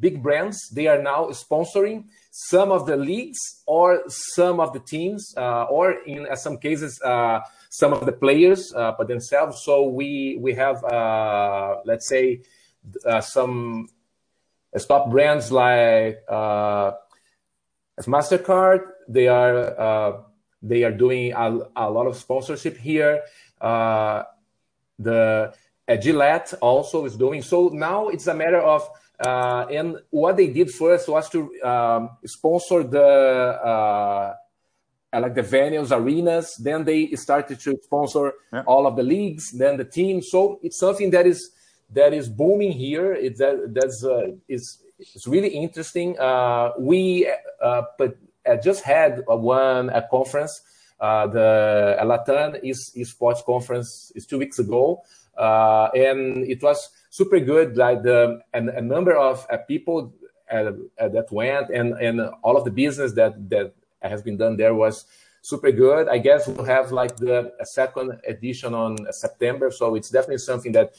big 0.00 0.22
brands. 0.22 0.68
They 0.74 0.88
are 0.88 1.00
now 1.00 1.28
sponsoring 1.28 2.04
some 2.40 2.70
of 2.70 2.86
the 2.86 2.96
leagues 2.96 3.62
or 3.66 4.02
some 4.06 4.60
of 4.60 4.72
the 4.72 4.78
teams, 4.78 5.34
uh, 5.36 5.64
or 5.64 5.90
in 6.06 6.26
uh, 6.28 6.36
some 6.36 6.56
cases 6.56 7.00
some 7.70 7.92
of 7.92 8.06
the 8.06 8.12
players 8.12 8.72
by 8.72 9.04
themselves. 9.06 9.62
So 9.64 9.88
we 9.88 10.38
we 10.40 10.54
have 10.54 10.82
let's 11.84 12.08
say 12.08 12.42
some 13.20 13.88
top 14.88 15.10
brands 15.10 15.50
like 15.50 16.22
as 17.98 18.06
Mastercard, 18.06 18.82
they 19.08 19.26
are 19.26 19.80
uh, 19.80 20.20
they 20.62 20.84
are 20.84 20.92
doing 20.92 21.32
a, 21.32 21.58
a, 21.74 21.90
lot 21.90 22.06
of 22.06 22.16
sponsorship 22.16 22.76
here. 22.76 23.22
Uh, 23.60 24.22
the 25.00 25.52
uh, 25.88 25.96
Gillette 25.96 26.54
also 26.60 27.04
is 27.06 27.16
doing 27.16 27.42
so. 27.42 27.68
Now 27.68 28.08
it's 28.08 28.28
a 28.28 28.34
matter 28.34 28.60
of 28.60 28.88
uh, 29.24 29.66
and 29.70 29.96
what 30.10 30.36
they 30.36 30.48
did 30.48 30.70
first 30.70 31.08
was 31.08 31.28
to 31.30 31.50
um, 31.62 32.10
sponsor 32.24 32.82
the 32.84 33.02
uh, 33.02 34.34
like 35.12 35.34
the 35.34 35.42
venues, 35.42 35.90
arenas. 35.90 36.56
Then 36.56 36.84
they 36.84 37.08
started 37.12 37.58
to 37.60 37.76
sponsor 37.82 38.34
yeah. 38.52 38.62
all 38.66 38.86
of 38.86 38.96
the 38.96 39.02
leagues, 39.02 39.50
then 39.52 39.76
the 39.76 39.84
teams. 39.84 40.28
So 40.30 40.60
it's 40.62 40.78
something 40.78 41.10
that 41.10 41.26
is 41.26 41.50
that 41.90 42.12
is 42.12 42.28
booming 42.28 42.72
here. 42.72 43.12
It 43.12 43.38
that 43.38 43.74
that's 43.74 44.04
uh, 44.04 44.32
is 44.48 44.78
it's 44.98 45.26
really 45.26 45.48
interesting. 45.48 46.18
Uh, 46.18 46.72
we 46.78 47.28
uh, 47.62 47.82
but 47.98 48.16
I 48.46 48.56
just 48.56 48.82
had 48.82 49.24
one 49.26 49.90
a 49.90 50.06
conference, 50.08 50.60
uh, 51.00 51.26
the 51.26 51.96
Latam 52.02 52.60
is 52.62 52.92
esports 52.96 53.44
conference 53.44 54.12
is 54.14 54.26
two 54.26 54.38
weeks 54.38 54.58
ago, 54.58 55.02
uh, 55.36 55.88
and 55.94 56.44
it 56.44 56.62
was 56.62 56.88
super 57.10 57.40
good. 57.40 57.76
Like 57.76 58.02
the 58.02 58.40
and 58.52 58.68
a 58.70 58.80
number 58.80 59.16
of 59.16 59.46
uh, 59.50 59.58
people 59.68 60.14
uh, 60.50 60.72
that 60.98 61.26
went, 61.30 61.70
and 61.70 61.94
and 61.94 62.20
all 62.42 62.56
of 62.56 62.64
the 62.64 62.70
business 62.70 63.12
that 63.14 63.50
that 63.50 63.74
has 64.02 64.22
been 64.22 64.36
done 64.36 64.56
there 64.56 64.74
was 64.74 65.04
super 65.42 65.72
good. 65.72 66.08
I 66.08 66.18
guess 66.18 66.46
we'll 66.46 66.64
have 66.64 66.92
like 66.92 67.16
the 67.16 67.52
second 67.74 68.20
edition 68.26 68.74
on 68.74 68.96
September, 69.12 69.70
so 69.70 69.94
it's 69.94 70.10
definitely 70.10 70.38
something 70.38 70.72
that 70.72 70.94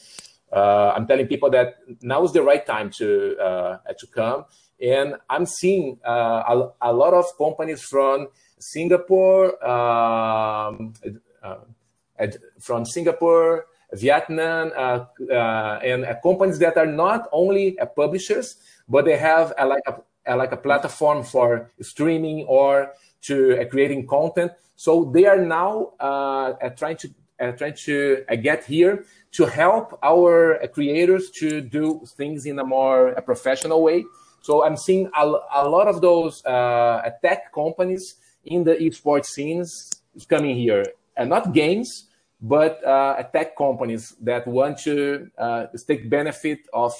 uh, 0.52 0.92
I'm 0.96 1.06
telling 1.06 1.26
people 1.26 1.50
that 1.50 1.78
now 2.02 2.24
is 2.24 2.32
the 2.32 2.42
right 2.42 2.64
time 2.64 2.90
to 2.98 3.36
uh, 3.38 3.78
to 3.98 4.06
come, 4.08 4.44
and 4.80 5.14
I'm 5.28 5.46
seeing 5.46 5.98
uh, 6.04 6.42
a, 6.82 6.90
a, 6.90 6.92
lot 6.92 7.14
of 7.14 7.26
companies 7.38 7.82
from 7.82 8.28
Singapore, 8.58 9.64
um, 9.64 10.94
uh, 11.42 11.56
from 12.58 12.84
Singapore, 12.84 13.66
Vietnam, 13.94 14.72
uh, 14.76 15.04
uh, 15.30 15.80
and 15.82 16.04
uh, 16.04 16.14
companies 16.22 16.58
that 16.58 16.76
are 16.76 16.86
not 16.86 17.28
only 17.32 17.78
uh, 17.78 17.86
publishers, 17.86 18.56
but 18.88 19.04
they 19.04 19.16
have 19.16 19.52
a, 19.58 19.66
like 19.66 19.82
a, 19.86 20.36
like 20.36 20.52
a 20.52 20.56
platform 20.56 21.22
for 21.22 21.70
streaming 21.80 22.44
or 22.46 22.92
to 23.22 23.66
creating 23.70 24.06
content. 24.06 24.52
So 24.76 25.04
they 25.04 25.26
are 25.26 25.44
now 25.44 25.92
trying 26.76 26.96
to 26.98 27.10
trying 27.56 27.74
to 27.74 28.24
get 28.42 28.64
here 28.64 29.04
to 29.32 29.46
help 29.46 29.98
our 30.02 30.60
creators 30.74 31.30
to 31.30 31.60
do 31.60 32.02
things 32.16 32.46
in 32.46 32.58
a 32.58 32.64
more 32.64 33.14
professional 33.22 33.82
way. 33.82 34.04
So 34.42 34.64
I'm 34.64 34.76
seeing 34.76 35.10
a, 35.16 35.24
a 35.54 35.68
lot 35.68 35.86
of 35.86 36.00
those 36.00 36.44
uh, 36.44 37.10
tech 37.22 37.52
companies 37.52 38.16
in 38.44 38.64
the 38.64 38.74
esports 38.76 39.26
scenes 39.26 39.90
coming 40.28 40.56
here, 40.56 40.84
and 41.16 41.28
not 41.30 41.52
games, 41.52 42.08
but 42.40 42.84
uh, 42.84 43.22
tech 43.32 43.56
companies 43.56 44.14
that 44.20 44.46
want 44.46 44.78
to 44.78 45.30
uh, 45.38 45.66
take 45.86 46.08
benefit 46.08 46.60
of 46.72 46.94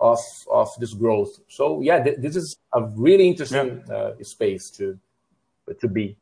of 0.00 0.20
of 0.50 0.68
this 0.78 0.94
growth. 0.94 1.40
So 1.48 1.80
yeah, 1.80 2.02
th- 2.02 2.18
this 2.18 2.36
is 2.36 2.56
a 2.72 2.82
really 2.82 3.28
interesting 3.28 3.82
yeah. 3.88 3.94
Uh, 3.94 4.22
space 4.22 4.70
to 4.78 4.98
to 5.80 5.88
be. 5.88 6.16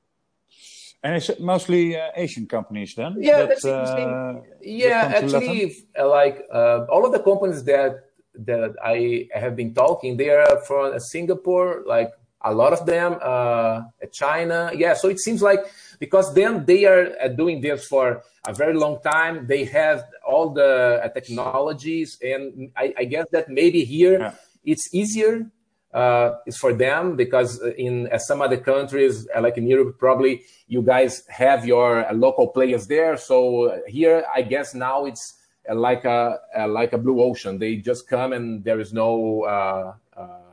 And 1.03 1.15
it's 1.15 1.31
mostly 1.39 1.97
uh, 1.97 2.11
Asian 2.17 2.47
companies 2.47 2.95
then? 2.95 3.17
Yeah, 3.21 3.39
that, 3.39 3.49
that's 3.49 3.65
interesting. 3.65 4.09
Uh, 4.09 4.41
yeah, 4.61 5.13
actually, 5.15 5.77
uh, 5.97 6.09
like 6.09 6.45
uh, 6.53 6.87
all 6.91 7.07
of 7.07 7.13
the 7.13 7.21
companies 7.21 7.63
that 7.65 8.11
that 8.35 8.75
I 8.83 9.29
have 9.33 9.55
been 9.55 9.73
talking, 9.73 10.17
they 10.17 10.31
are 10.31 10.61
from 10.67 10.99
Singapore, 10.99 11.85
like 11.87 12.13
a 12.43 12.53
lot 12.53 12.73
of 12.73 12.87
them, 12.87 13.19
uh, 13.23 13.83
China. 14.11 14.73
Yeah, 14.75 14.95
so 14.95 15.09
it 15.09 15.21
seems 15.21 15.43
like 15.43 15.61
because 15.99 16.35
then 16.35 16.65
they 16.65 16.85
are 16.85 17.13
uh, 17.23 17.29
doing 17.29 17.61
this 17.61 17.87
for 17.87 18.23
a 18.47 18.53
very 18.53 18.75
long 18.75 19.01
time. 19.03 19.47
They 19.47 19.65
have 19.65 20.05
all 20.27 20.51
the 20.51 21.11
technologies, 21.15 22.19
and 22.23 22.71
I, 22.77 22.95
I, 22.99 23.05
guess 23.05 23.27
that 23.33 23.49
maybe 23.49 23.85
here 23.85 24.19
yeah. 24.19 24.33
it's 24.65 24.95
easier 24.95 25.51
uh, 25.97 26.35
is 26.47 26.59
for 26.59 26.75
them 26.75 27.17
because 27.17 27.63
in 27.79 28.09
uh, 28.13 28.19
some 28.19 28.43
other 28.43 28.59
countries, 28.59 29.27
uh, 29.35 29.41
like 29.41 29.57
in 29.57 29.67
Europe, 29.67 29.99
probably 29.99 30.43
you 30.69 30.83
guys 30.83 31.23
have 31.29 31.65
your 31.65 32.07
uh, 32.07 32.13
local 32.13 32.49
players 32.49 32.87
there. 32.87 33.17
So 33.17 33.71
uh, 33.71 33.79
here, 33.87 34.25
I 34.35 34.43
guess 34.43 34.75
now 34.75 35.07
it's 35.07 35.39
uh, 35.69 35.75
like 35.75 36.05
a 36.05 36.39
like 36.69 36.93
a 36.93 36.99
blue 36.99 37.23
ocean. 37.23 37.59
They 37.59 37.77
just 37.77 38.09
come 38.09 38.33
and 38.35 38.63
there 38.63 38.79
is 38.79 38.93
no 38.93 39.45
a 39.47 40.46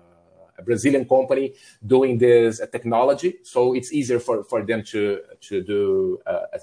Brazilian 0.65 1.05
company 1.05 1.53
doing 1.85 2.17
this 2.17 2.61
technology, 2.71 3.39
so 3.43 3.73
it's 3.73 3.91
easier 3.93 4.19
for, 4.19 4.43
for 4.43 4.65
them 4.65 4.83
to 4.91 5.19
to 5.41 5.61
do 5.61 6.19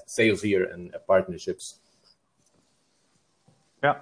sales 0.07 0.41
here 0.41 0.65
and 0.65 0.95
partnerships. 1.07 1.79
Yeah. 3.83 3.95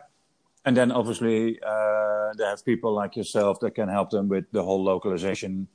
And 0.66 0.76
then 0.76 0.92
obviously 0.92 1.60
uh, 1.66 2.34
they 2.38 2.44
have 2.44 2.64
people 2.66 2.94
like 2.94 3.16
yourself 3.16 3.60
that 3.62 3.76
can 3.76 3.90
help 3.90 4.10
them 4.10 4.28
with 4.28 4.46
the 4.52 4.62
whole 4.62 4.84
localization 4.84 5.68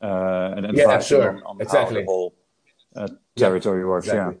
uh, 0.00 0.54
and 0.56 0.66
advice 0.66 0.78
yeah, 0.78 0.98
sure. 1.00 1.42
on, 1.44 1.58
how 1.66 1.90
the 1.90 2.04
whole 2.04 2.34
uh, 2.96 3.08
territory 3.36 3.80
yeah, 3.80 3.86
works. 3.86 4.06
Exactly. 4.06 4.34
Yeah. 4.34 4.40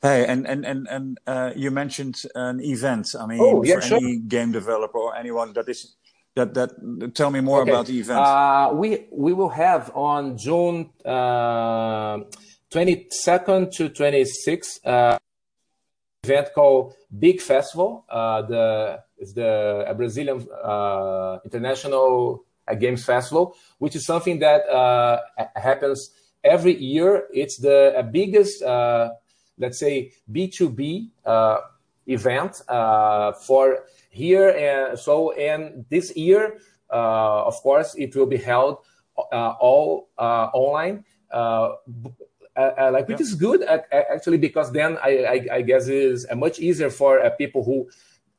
Hey, 0.00 0.26
and 0.26 0.46
and 0.46 0.64
and 0.64 0.86
and 0.88 1.18
uh, 1.26 1.50
you 1.56 1.72
mentioned 1.72 2.22
an 2.36 2.60
event. 2.60 3.08
I 3.18 3.26
mean, 3.26 3.40
oh, 3.42 3.64
yeah, 3.64 3.76
for 3.76 3.82
sure. 3.82 3.98
any 3.98 4.18
game 4.18 4.52
developer 4.52 4.98
or 4.98 5.16
anyone 5.16 5.52
that 5.54 5.68
is 5.68 5.96
that 6.36 6.54
that 6.54 7.14
tell 7.14 7.30
me 7.30 7.40
more 7.40 7.62
okay. 7.62 7.70
about 7.70 7.86
the 7.86 7.98
event. 7.98 8.20
Uh, 8.20 8.70
we 8.74 9.06
we 9.10 9.32
will 9.32 9.48
have 9.48 9.90
on 9.94 10.36
June 10.36 10.90
uh, 11.04 12.18
twenty 12.70 13.06
second 13.10 13.72
to 13.72 13.88
twenty 13.88 14.24
sixth 14.24 14.80
event 14.84 16.48
called 16.54 16.94
Big 17.18 17.40
Festival. 17.40 18.04
Uh, 18.08 18.42
the 18.42 19.02
is 19.18 19.32
the 19.32 19.92
Brazilian 19.96 20.46
uh, 20.62 21.38
International 21.44 22.44
uh, 22.68 22.74
Games 22.74 23.02
Festival, 23.04 23.56
which 23.78 23.96
is 23.96 24.04
something 24.04 24.38
that 24.40 24.68
uh, 24.68 25.20
happens 25.56 26.10
every 26.44 26.76
year. 26.76 27.24
It's 27.32 27.56
the 27.56 28.06
biggest, 28.12 28.62
uh, 28.62 29.12
let's 29.58 29.78
say, 29.78 30.12
B 30.30 30.48
two 30.48 30.68
B 30.68 31.10
event 32.06 32.60
for 33.46 33.84
here. 34.16 34.48
And 34.48 34.98
so, 34.98 35.32
and 35.32 35.84
this 35.90 36.16
year, 36.16 36.58
of 36.90 37.54
course, 37.62 37.94
it 37.94 38.16
will 38.16 38.26
be 38.26 38.38
held 38.38 38.78
all 39.60 40.08
online 40.16 41.04
uh, 41.30 41.70
uh, 42.56 42.90
like 42.92 43.08
which 43.08 43.20
is 43.20 43.34
good 43.34 43.62
actually 43.62 44.38
because 44.38 44.72
then 44.72 44.96
I, 45.02 45.62
guess 45.62 45.88
is 45.88 46.26
much 46.34 46.58
easier 46.58 46.90
for 46.90 47.20
uh, 47.20 47.30
people 47.30 47.62
who 47.62 47.88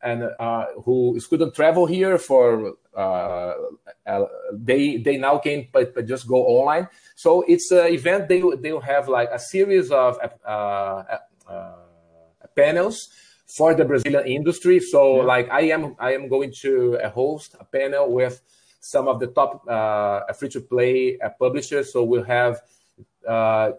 and 0.01 0.29
uh, 0.39 0.65
who 0.83 1.19
couldn't 1.29 1.53
travel 1.53 1.85
here 1.85 2.17
for 2.17 2.73
uh, 2.95 3.53
uh, 4.07 4.25
they 4.51 4.97
they 4.97 5.17
now 5.17 5.37
can 5.37 5.67
but, 5.71 5.93
just 6.07 6.27
go 6.27 6.45
online. 6.45 6.87
So 7.15 7.43
it's 7.47 7.71
an 7.71 7.93
event 7.93 8.27
they 8.27 8.41
they'll 8.61 8.81
have 8.81 9.07
like 9.07 9.29
a 9.31 9.39
series 9.39 9.91
of 9.91 10.17
panels 12.55 13.09
for 13.47 13.73
the 13.73 13.85
Brazilian 13.85 14.27
industry. 14.27 14.79
So 14.79 15.17
yeah. 15.17 15.23
like 15.23 15.49
I 15.49 15.61
am 15.71 15.95
I 15.99 16.13
am 16.13 16.27
going 16.27 16.51
to 16.61 16.99
uh, 16.99 17.09
host 17.09 17.55
a 17.59 17.65
panel 17.65 18.11
with 18.11 18.41
some 18.79 19.07
of 19.07 19.19
the 19.19 19.27
top 19.27 19.67
uh, 19.67 20.31
free 20.33 20.49
to 20.49 20.61
play 20.61 21.17
uh, 21.19 21.29
publishers. 21.39 21.91
So 21.93 22.03
we'll 22.03 22.23
have 22.23 22.61
uh, 23.27 23.71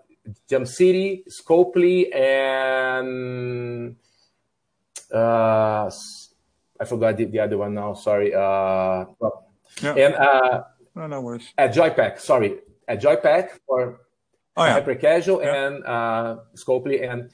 Jam 0.48 0.66
City, 0.66 1.24
Scopely, 1.28 2.14
and 2.14 3.96
uh, 5.12 5.90
I 6.80 6.84
forgot 6.84 7.16
the, 7.16 7.24
the, 7.24 7.40
other 7.40 7.56
one 7.56 7.74
now. 7.74 7.94
Sorry. 7.94 8.34
Uh, 8.34 9.06
yeah. 9.82 9.94
And 9.94 10.14
uh, 10.14 10.64
no, 10.94 11.06
no 11.06 11.20
worries. 11.20 11.52
At 11.56 11.74
Joypack, 11.74 12.20
sorry, 12.20 12.58
at 12.86 13.00
Joypack 13.00 13.50
for 13.66 14.00
oh, 14.56 14.64
yeah. 14.64 14.72
hyper 14.72 14.94
casual 14.96 15.42
yeah. 15.42 15.66
and 15.66 15.84
uh, 15.84 16.36
Scopely 16.54 17.08
and 17.08 17.30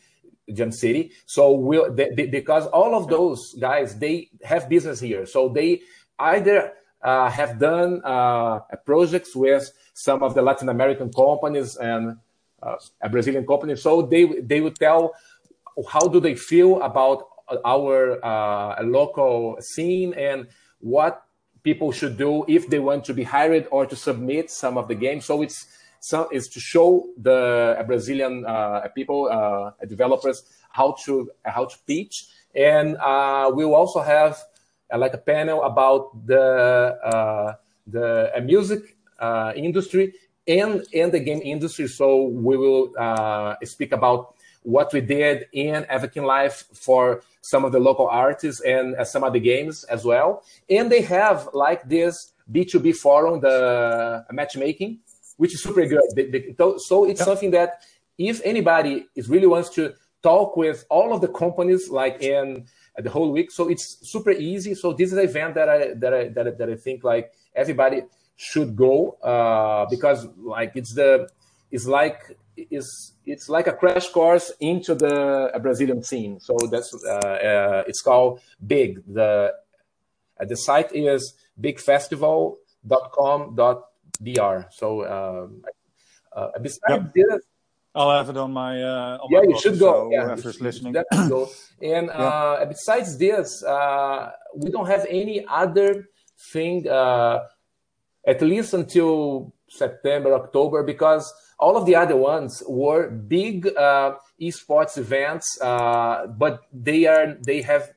Jam 0.53 0.73
City. 0.73 1.13
So 1.27 1.53
we'll 1.53 1.93
they, 1.93 2.11
they, 2.11 2.27
because 2.27 2.67
all 2.67 2.95
of 2.95 3.09
those 3.09 3.55
guys 3.55 3.99
they 3.99 4.31
have 4.43 4.69
business 4.69 5.01
here, 5.01 5.27
so 5.27 5.49
they 5.49 5.81
either 6.19 6.73
uh, 7.03 7.31
have 7.31 7.59
done 7.59 8.03
uh, 8.05 8.61
projects 8.85 9.35
with 9.35 9.71
some 9.95 10.23
of 10.23 10.35
the 10.35 10.43
Latin 10.43 10.69
American 10.69 11.13
companies 11.13 11.77
and 11.77 12.17
uh, 12.63 12.77
a 13.01 13.09
Brazilian 13.09 13.47
company. 13.47 13.77
So 13.77 14.03
they 14.03 14.25
they 14.41 14.61
would 14.61 14.77
tell 14.77 15.15
how 15.89 16.09
do 16.09 16.21
they 16.21 16.35
feel 16.35 16.83
about 16.83 17.25
our 17.65 18.25
uh, 18.25 18.83
local 18.85 19.57
scene 19.61 20.15
and 20.15 20.49
what 20.81 21.25
people 21.63 21.93
should 21.93 22.17
do 22.17 22.45
if 22.47 22.69
they 22.69 22.79
want 22.79 23.05
to 23.05 23.15
be 23.15 23.23
hired 23.23 23.67
or 23.71 23.87
to 23.87 23.97
submit 23.97 24.51
some 24.51 24.77
of 24.77 24.87
the 24.89 24.95
games. 24.95 25.25
So 25.25 25.43
it's 25.43 25.67
is 26.33 26.49
to 26.49 26.61
show 26.61 27.07
the 27.17 27.83
Brazilian 27.87 28.45
uh, 28.47 28.89
people, 28.95 29.29
uh, 29.31 29.73
developers, 29.87 30.45
how 30.71 30.97
to 31.05 31.31
how 31.45 31.65
to 31.65 31.77
pitch, 31.87 32.27
and 32.55 32.97
uh, 32.97 33.51
we 33.55 33.65
will 33.65 33.75
also 33.75 34.01
have 34.01 34.39
uh, 34.93 34.99
like 34.99 35.15
a 35.15 35.19
panel 35.19 35.63
about 35.63 36.27
the 36.27 36.99
uh, 37.05 37.55
the 37.87 38.31
music 38.43 38.97
industry 39.57 40.15
and 40.47 40.85
and 40.95 41.13
the 41.13 41.21
game 41.21 41.41
industry. 41.43 41.89
So 41.89 42.25
we 42.25 42.57
will 42.57 42.93
speak 43.65 43.93
about 43.93 44.35
what 44.65 44.93
we 44.93 45.01
did 45.01 45.47
in 45.53 45.87
Avakin 45.91 46.25
Life 46.25 46.65
for 46.73 47.23
some 47.43 47.65
of 47.65 47.73
the 47.73 47.79
local 47.79 48.09
artists 48.09 48.63
and 48.63 48.97
uh, 48.97 49.05
some 49.05 49.23
of 49.23 49.33
the 49.35 49.41
games 49.41 49.85
as 49.85 50.05
well. 50.05 50.43
And 50.69 50.91
they 50.91 51.03
have 51.03 51.51
like 51.53 51.87
this 51.89 52.33
B2B 52.51 52.97
forum, 52.97 53.41
the 53.41 54.25
matchmaking, 54.33 55.01
which 55.37 55.55
is 55.55 55.63
super 55.63 55.87
good. 55.87 56.81
So 56.81 57.05
it's 57.05 57.21
yeah. 57.21 57.25
something 57.25 57.51
that 57.53 57.83
if 58.19 58.41
anybody 58.45 59.07
is 59.15 59.29
really 59.29 59.47
wants 59.47 59.71
to 59.71 59.95
talk 60.23 60.57
with 60.57 60.85
all 60.89 61.13
of 61.13 61.21
the 61.21 61.29
companies 61.29 61.91
like 61.91 62.23
in 62.23 62.67
uh, 62.99 63.03
the 63.03 63.11
whole 63.11 63.31
week, 63.31 63.51
so 63.51 63.69
it's 63.69 63.99
super 64.03 64.31
easy. 64.31 64.75
So 64.75 64.93
this 64.93 65.13
is 65.13 65.19
an 65.19 65.25
event 65.25 65.55
that 65.57 65.69
I 65.69 65.95
that 65.95 66.15
I 66.15 66.29
that 66.29 66.49
I, 66.49 66.51
that 66.51 66.71
I 66.71 66.77
think 66.77 67.05
like 67.05 67.33
everybody 67.55 68.03
should 68.37 68.77
go 68.77 69.13
uh, 69.23 69.87
because 69.91 70.27
like 70.37 70.73
it's 70.75 70.95
the 70.95 71.29
it's 71.71 71.87
like 71.87 72.37
it's 72.57 73.13
it's 73.27 73.49
like 73.49 73.67
a 73.67 73.73
crash 73.73 74.09
course 74.09 74.53
into 74.61 74.95
the 74.95 75.51
Brazilian 75.61 76.03
scene. 76.03 76.39
So 76.41 76.57
that's 76.71 76.95
uh, 77.05 77.09
uh, 77.09 77.85
it's 77.87 78.03
called 78.03 78.41
Big. 78.65 79.03
The 79.13 79.55
uh, 80.41 80.45
the 80.45 80.57
site 80.57 80.95
is 80.95 81.35
bigfestival.com.br. 81.61 83.73
So 84.71 85.05
um, 85.07 85.63
uh, 86.35 86.59
besides 86.61 86.83
yep. 86.89 87.15
this, 87.15 87.43
I'll 87.95 88.11
have 88.11 88.29
it 88.29 88.37
on 88.37 88.53
my. 88.53 88.83
Uh, 88.83 89.19
on 89.23 89.29
yeah, 89.31 89.39
my 89.41 89.45
you 89.49 89.61
should 89.61 89.79
go. 89.79 89.93
So 89.93 90.11
yeah, 90.11 90.25
whoever's 90.25 90.61
listening. 90.61 90.93
Definitely 90.95 91.29
go. 91.29 91.51
And 91.83 92.07
yeah. 92.07 92.13
uh, 92.13 92.65
besides 92.65 93.19
this, 93.19 93.63
uh, 93.63 94.33
we 94.57 94.71
don't 94.71 94.87
have 94.87 95.07
any 95.09 95.45
other 95.47 96.09
thing, 96.53 96.89
uh, 96.89 97.41
at 98.27 98.41
least 98.43 98.75
until 98.75 99.55
September, 99.69 100.35
October, 100.35 100.83
because 100.83 101.33
all 101.59 101.77
of 101.77 101.87
the 101.87 101.95
other 101.95 102.17
ones 102.17 102.63
were 102.67 103.11
big 103.11 103.67
uh, 103.77 104.15
esports 104.41 104.99
events, 104.99 105.59
uh, 105.61 106.27
but 106.27 106.63
they 106.73 107.07
are 107.07 107.37
they 107.47 107.63
have 107.63 107.93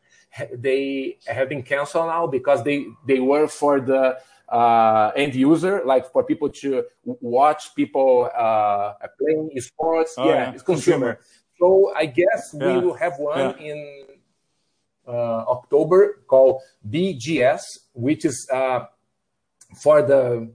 they 0.54 1.18
have 1.26 1.50
been 1.50 1.64
canceled 1.64 2.08
now 2.08 2.28
because 2.28 2.64
they 2.64 2.86
they 3.08 3.20
were 3.20 3.48
for 3.48 3.82
the 3.82 4.18
uh, 4.50 5.12
end 5.16 5.36
user, 5.36 5.82
like 5.86 6.12
for 6.12 6.24
people 6.24 6.50
to 6.50 6.84
watch 7.04 7.76
people 7.76 8.30
uh, 8.36 8.94
playing 9.20 9.50
esports. 9.56 10.12
Oh, 10.18 10.30
yeah, 10.30 10.34
yeah, 10.34 10.52
it's 10.54 10.64
consumer. 10.64 11.16
consumer. 11.16 11.20
So 11.60 11.92
I 11.96 12.06
guess 12.06 12.54
yeah. 12.54 12.74
we 12.74 12.86
will 12.86 12.94
have 12.94 13.18
one 13.18 13.56
yeah. 13.60 13.72
in 13.72 14.04
uh, 15.08 15.46
October 15.48 16.22
called 16.28 16.62
BGS, 16.88 17.62
which 17.94 18.26
is 18.26 18.48
uh, 18.54 18.86
for 19.82 20.02
the 20.02 20.52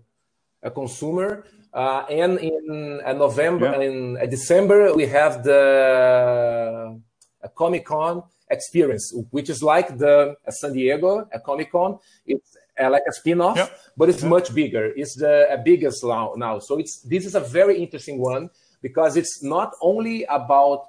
consumer. 0.75 1.45
Uh, 1.73 2.05
and 2.11 2.39
in 2.39 3.01
uh, 3.05 3.13
November, 3.15 3.81
in 3.81 4.19
uh, 4.19 4.27
December, 4.27 4.95
we 4.95 5.07
have 5.07 5.43
the 5.43 7.01
uh, 7.43 7.49
Comic 7.57 7.87
Con 7.87 8.23
experience, 8.51 9.13
which 9.31 9.49
is 9.49 9.63
like 9.63 9.97
the 9.97 10.37
uh, 10.47 10.51
San 10.51 10.75
Diego 10.75 11.27
Comic 11.45 11.73
Con. 11.73 11.99
It's 12.27 12.57
uh, 12.83 12.91
like 12.91 13.03
a 13.09 13.13
spin-off, 13.13 13.57
yeah. 13.57 13.69
but 13.97 14.09
it's 14.09 14.23
yeah. 14.23 14.29
much 14.29 14.55
bigger. 14.55 14.93
It's 14.97 15.15
the 15.15 15.61
biggest 15.65 16.05
now. 16.05 16.59
So 16.59 16.79
it's 16.79 17.01
this 17.03 17.25
is 17.27 17.35
a 17.35 17.41
very 17.41 17.79
interesting 17.81 18.19
one 18.19 18.51
because 18.81 19.17
it's 19.17 19.43
not 19.43 19.73
only 19.81 20.25
about 20.25 20.89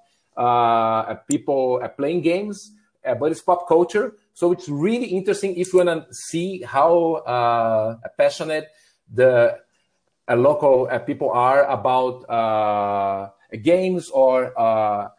people 1.29 1.79
playing 1.97 2.21
games, 2.21 2.71
but 3.19 3.31
it's 3.31 3.41
pop 3.41 3.67
culture. 3.67 4.15
So 4.33 4.51
it's 4.51 4.67
really 4.67 5.05
interesting 5.07 5.55
if 5.55 5.73
you 5.73 5.83
want 5.83 6.07
to 6.07 6.13
see 6.13 6.63
how 6.63 8.01
passionate 8.17 8.69
the 9.13 9.57
uh, 10.27 10.35
local 10.35 10.87
uh, 10.89 10.99
people 10.99 11.29
are 11.31 11.65
about 11.65 12.23
uh, 12.29 13.29
games 13.61 14.09
or 14.09 14.57
uh, 14.57 15.09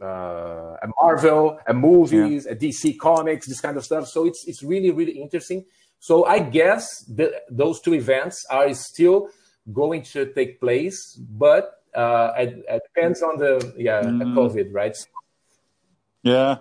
uh, 0.00 0.76
Marvel, 1.00 1.58
movies, 1.72 2.46
yeah. 2.46 2.54
DC 2.54 2.98
comics, 2.98 3.46
this 3.46 3.60
kind 3.60 3.76
of 3.76 3.84
stuff. 3.84 4.08
So 4.08 4.26
it's 4.26 4.46
it's 4.46 4.62
really 4.62 4.90
really 4.90 5.12
interesting. 5.12 5.64
So 6.02 6.24
I 6.24 6.40
guess 6.40 7.08
those 7.48 7.80
two 7.80 7.94
events 7.94 8.44
are 8.50 8.74
still 8.74 9.28
going 9.72 10.02
to 10.14 10.32
take 10.34 10.58
place, 10.58 11.14
but 11.14 11.78
uh, 11.94 12.32
it, 12.36 12.82
depends 12.90 13.22
on 13.22 13.38
the 13.38 13.72
yeah 13.78 14.02
mm. 14.02 14.34
COVID, 14.34 14.74
right? 14.74 14.96
Yeah. 16.24 16.56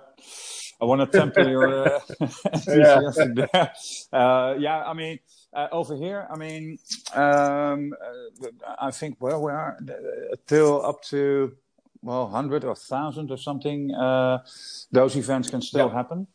I 0.79 0.85
want 0.85 1.01
to 1.01 1.17
temper 1.17 1.49
your 1.49 1.87
uh, 1.87 1.99
enthusiasm 2.53 3.33
yeah. 3.35 3.45
there. 3.51 3.71
Uh, 4.13 4.55
yeah, 4.59 4.83
I 4.85 4.93
mean, 4.93 5.17
uh, 5.53 5.69
over 5.71 5.95
here, 5.95 6.27
I 6.29 6.37
mean, 6.37 6.77
um, 7.15 7.93
uh, 7.97 8.75
I 8.79 8.91
think 8.91 9.15
where 9.17 9.39
we 9.39 9.51
are 9.51 9.77
uh, 9.81 10.35
till 10.45 10.85
up 10.85 11.01
to 11.05 11.57
well, 12.03 12.27
hundred 12.27 12.63
or 12.63 12.75
thousand 12.75 13.31
or 13.31 13.37
something. 13.37 13.91
Uh, 13.91 14.39
those 14.91 15.15
events 15.15 15.49
can 15.49 15.61
still 15.61 15.89
happen, 15.89 16.27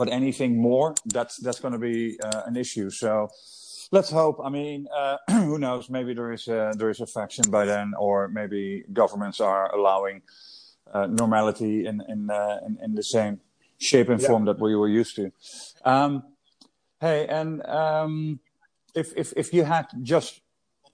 but 0.00 0.08
anything 0.20 0.52
more, 0.70 0.88
that's 1.16 1.34
that's 1.44 1.60
going 1.64 1.76
to 1.78 1.84
be 1.92 1.98
uh, 2.28 2.42
an 2.50 2.56
issue. 2.64 2.88
So 3.02 3.10
let's 3.96 4.10
hope. 4.10 4.36
I 4.42 4.50
mean, 4.58 4.88
uh, 5.00 5.16
who 5.48 5.56
knows? 5.66 5.90
Maybe 5.96 6.10
there 6.18 6.32
is 6.32 6.48
a, 6.48 6.72
there 6.78 6.90
is 6.94 7.00
a 7.00 7.06
faction 7.16 7.44
by 7.56 7.64
then, 7.72 7.92
or 7.98 8.28
maybe 8.28 8.62
governments 9.02 9.38
are 9.40 9.66
allowing 9.78 10.22
normality 11.22 11.86
in 11.90 11.96
in, 12.12 12.20
in, 12.66 12.72
in 12.84 12.90
the 13.00 13.06
same 13.16 13.34
shape 13.78 14.08
and 14.12 14.20
form 14.28 14.42
yeah. 14.42 14.52
that 14.52 14.58
we 14.60 14.74
were 14.74 14.92
used 15.00 15.14
to. 15.16 15.24
Um, 15.84 16.12
Hey, 17.00 17.26
and 17.28 17.64
um, 17.66 18.40
if 18.94 19.16
if 19.16 19.32
if 19.34 19.54
you 19.54 19.64
had 19.64 19.86
just 20.02 20.42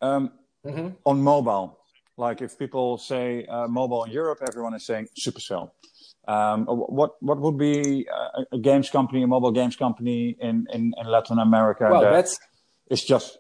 um, 0.01 0.31
mm-hmm. 0.65 0.91
on 1.05 1.21
mobile, 1.21 1.81
like 2.17 2.43
if 2.43 2.57
people 2.57 2.97
say 2.97 3.45
uh, 3.47 3.67
mobile 3.67 4.05
in 4.05 4.13
Europe, 4.13 4.39
everyone 4.47 4.73
is 4.75 4.87
saying 4.87 5.09
Supercell. 5.19 5.73
Um, 6.27 6.67
what 6.67 7.23
what 7.23 7.39
would 7.39 7.57
be 7.57 8.07
a, 8.07 8.57
a, 8.57 8.59
games 8.59 8.91
company, 8.91 9.23
a 9.23 9.27
mobile 9.27 9.53
games 9.53 9.77
company 9.77 10.37
in, 10.41 10.67
in, 10.73 10.93
in 10.99 11.07
Latin 11.07 11.39
America? 11.39 11.89
Well, 11.89 12.03
that 12.03 12.11
that's 12.11 12.39
it's 12.89 13.05
just 13.05 13.39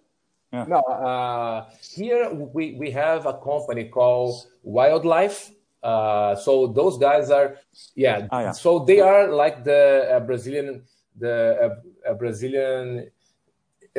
yeah. 0.52 0.66
no. 0.68 0.80
Uh, 0.80 1.66
here 1.94 2.32
we 2.32 2.74
we 2.78 2.92
have 2.92 3.26
a 3.26 3.34
company 3.34 3.88
called 3.88 4.46
Wildlife. 4.62 5.50
Uh, 5.82 6.36
so 6.36 6.68
those 6.68 6.96
guys 6.98 7.30
are 7.30 7.58
yeah, 7.96 8.28
ah, 8.30 8.40
yeah. 8.40 8.52
So 8.52 8.84
they 8.84 9.00
are 9.00 9.32
like 9.32 9.64
the 9.64 10.08
uh, 10.12 10.20
Brazilian 10.20 10.84
the 11.18 11.82
a 12.06 12.14
Brazilian 12.14 13.10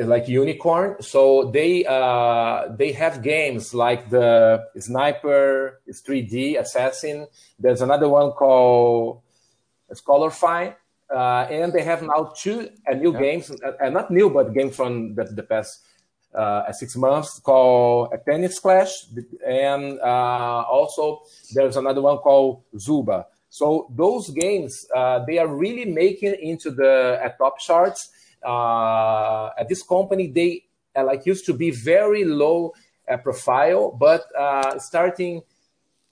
like 0.06 0.28
unicorn. 0.28 0.96
So 1.00 1.50
they 1.50 1.84
uh, 1.84 2.68
they 2.76 2.92
have 2.92 3.22
games 3.22 3.74
like 3.74 4.10
the 4.10 4.64
Sniper, 4.78 5.80
it's 5.86 6.02
3D 6.02 6.58
Assassin. 6.60 7.26
There's 7.58 7.82
another 7.82 8.08
one 8.08 8.30
called 8.32 9.22
Scholarify. 9.92 10.74
Uh, 11.10 11.46
and 11.50 11.72
they 11.72 11.82
have 11.82 12.02
now 12.02 12.32
two 12.36 12.68
uh, 12.86 12.92
new 12.92 13.14
yeah. 13.14 13.20
games, 13.20 13.50
uh, 13.50 13.72
uh 13.82 13.88
not 13.88 14.10
new, 14.10 14.28
but 14.28 14.52
games 14.52 14.76
from 14.76 15.14
the, 15.14 15.24
the 15.24 15.42
past 15.42 15.80
uh, 16.34 16.70
six 16.72 16.96
months 16.96 17.40
called 17.40 18.12
Tennis 18.26 18.58
Clash. 18.58 19.06
And 19.46 19.98
uh, 20.00 20.64
also 20.68 21.22
there's 21.54 21.76
another 21.76 22.02
one 22.02 22.18
called 22.18 22.62
Zooba. 22.76 23.24
So 23.48 23.90
those 23.96 24.28
games, 24.30 24.86
uh, 24.94 25.24
they 25.24 25.38
are 25.38 25.48
really 25.48 25.86
making 25.86 26.36
into 26.42 26.70
the 26.70 27.32
top 27.38 27.58
charts. 27.58 28.10
Uh, 28.44 29.50
at 29.58 29.68
this 29.68 29.82
company, 29.82 30.28
they 30.28 30.64
uh, 30.96 31.04
like 31.04 31.26
used 31.26 31.46
to 31.46 31.54
be 31.54 31.70
very 31.70 32.24
low 32.24 32.72
uh, 33.08 33.16
profile, 33.16 33.90
but 33.90 34.24
uh, 34.36 34.78
starting 34.78 35.42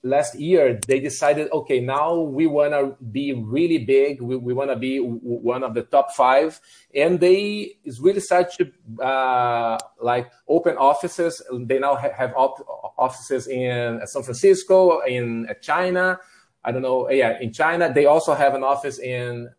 last 0.06 0.38
year 0.38 0.78
they 0.86 1.00
decided 1.00 1.50
okay 1.50 1.80
now 1.80 2.14
we 2.14 2.46
want 2.46 2.72
to 2.72 2.96
be 3.10 3.32
really 3.32 3.78
big. 3.78 4.22
We, 4.22 4.36
we 4.36 4.54
want 4.54 4.70
to 4.70 4.76
be 4.76 4.98
one 4.98 5.64
of 5.64 5.74
the 5.74 5.82
top 5.82 6.12
five. 6.12 6.60
And 6.94 7.18
they 7.18 7.76
is 7.84 8.00
really 8.00 8.20
to 8.20 9.04
uh, 9.04 9.78
like 10.00 10.30
open 10.48 10.76
offices. 10.76 11.42
They 11.52 11.78
now 11.78 11.96
have 11.96 12.32
op- 12.36 12.64
offices 12.96 13.48
in 13.48 14.00
san 14.06 14.22
francisco 14.22 15.00
in 15.00 15.48
china. 15.60 16.18
I 16.64 16.72
don't 16.72 16.82
know 16.82 17.10
yeah 17.10 17.38
in 17.40 17.52
china. 17.52 17.92
They 17.92 18.06
also 18.06 18.34
have 18.34 18.54
an 18.54 18.62
office 18.62 18.98
in 18.98 19.50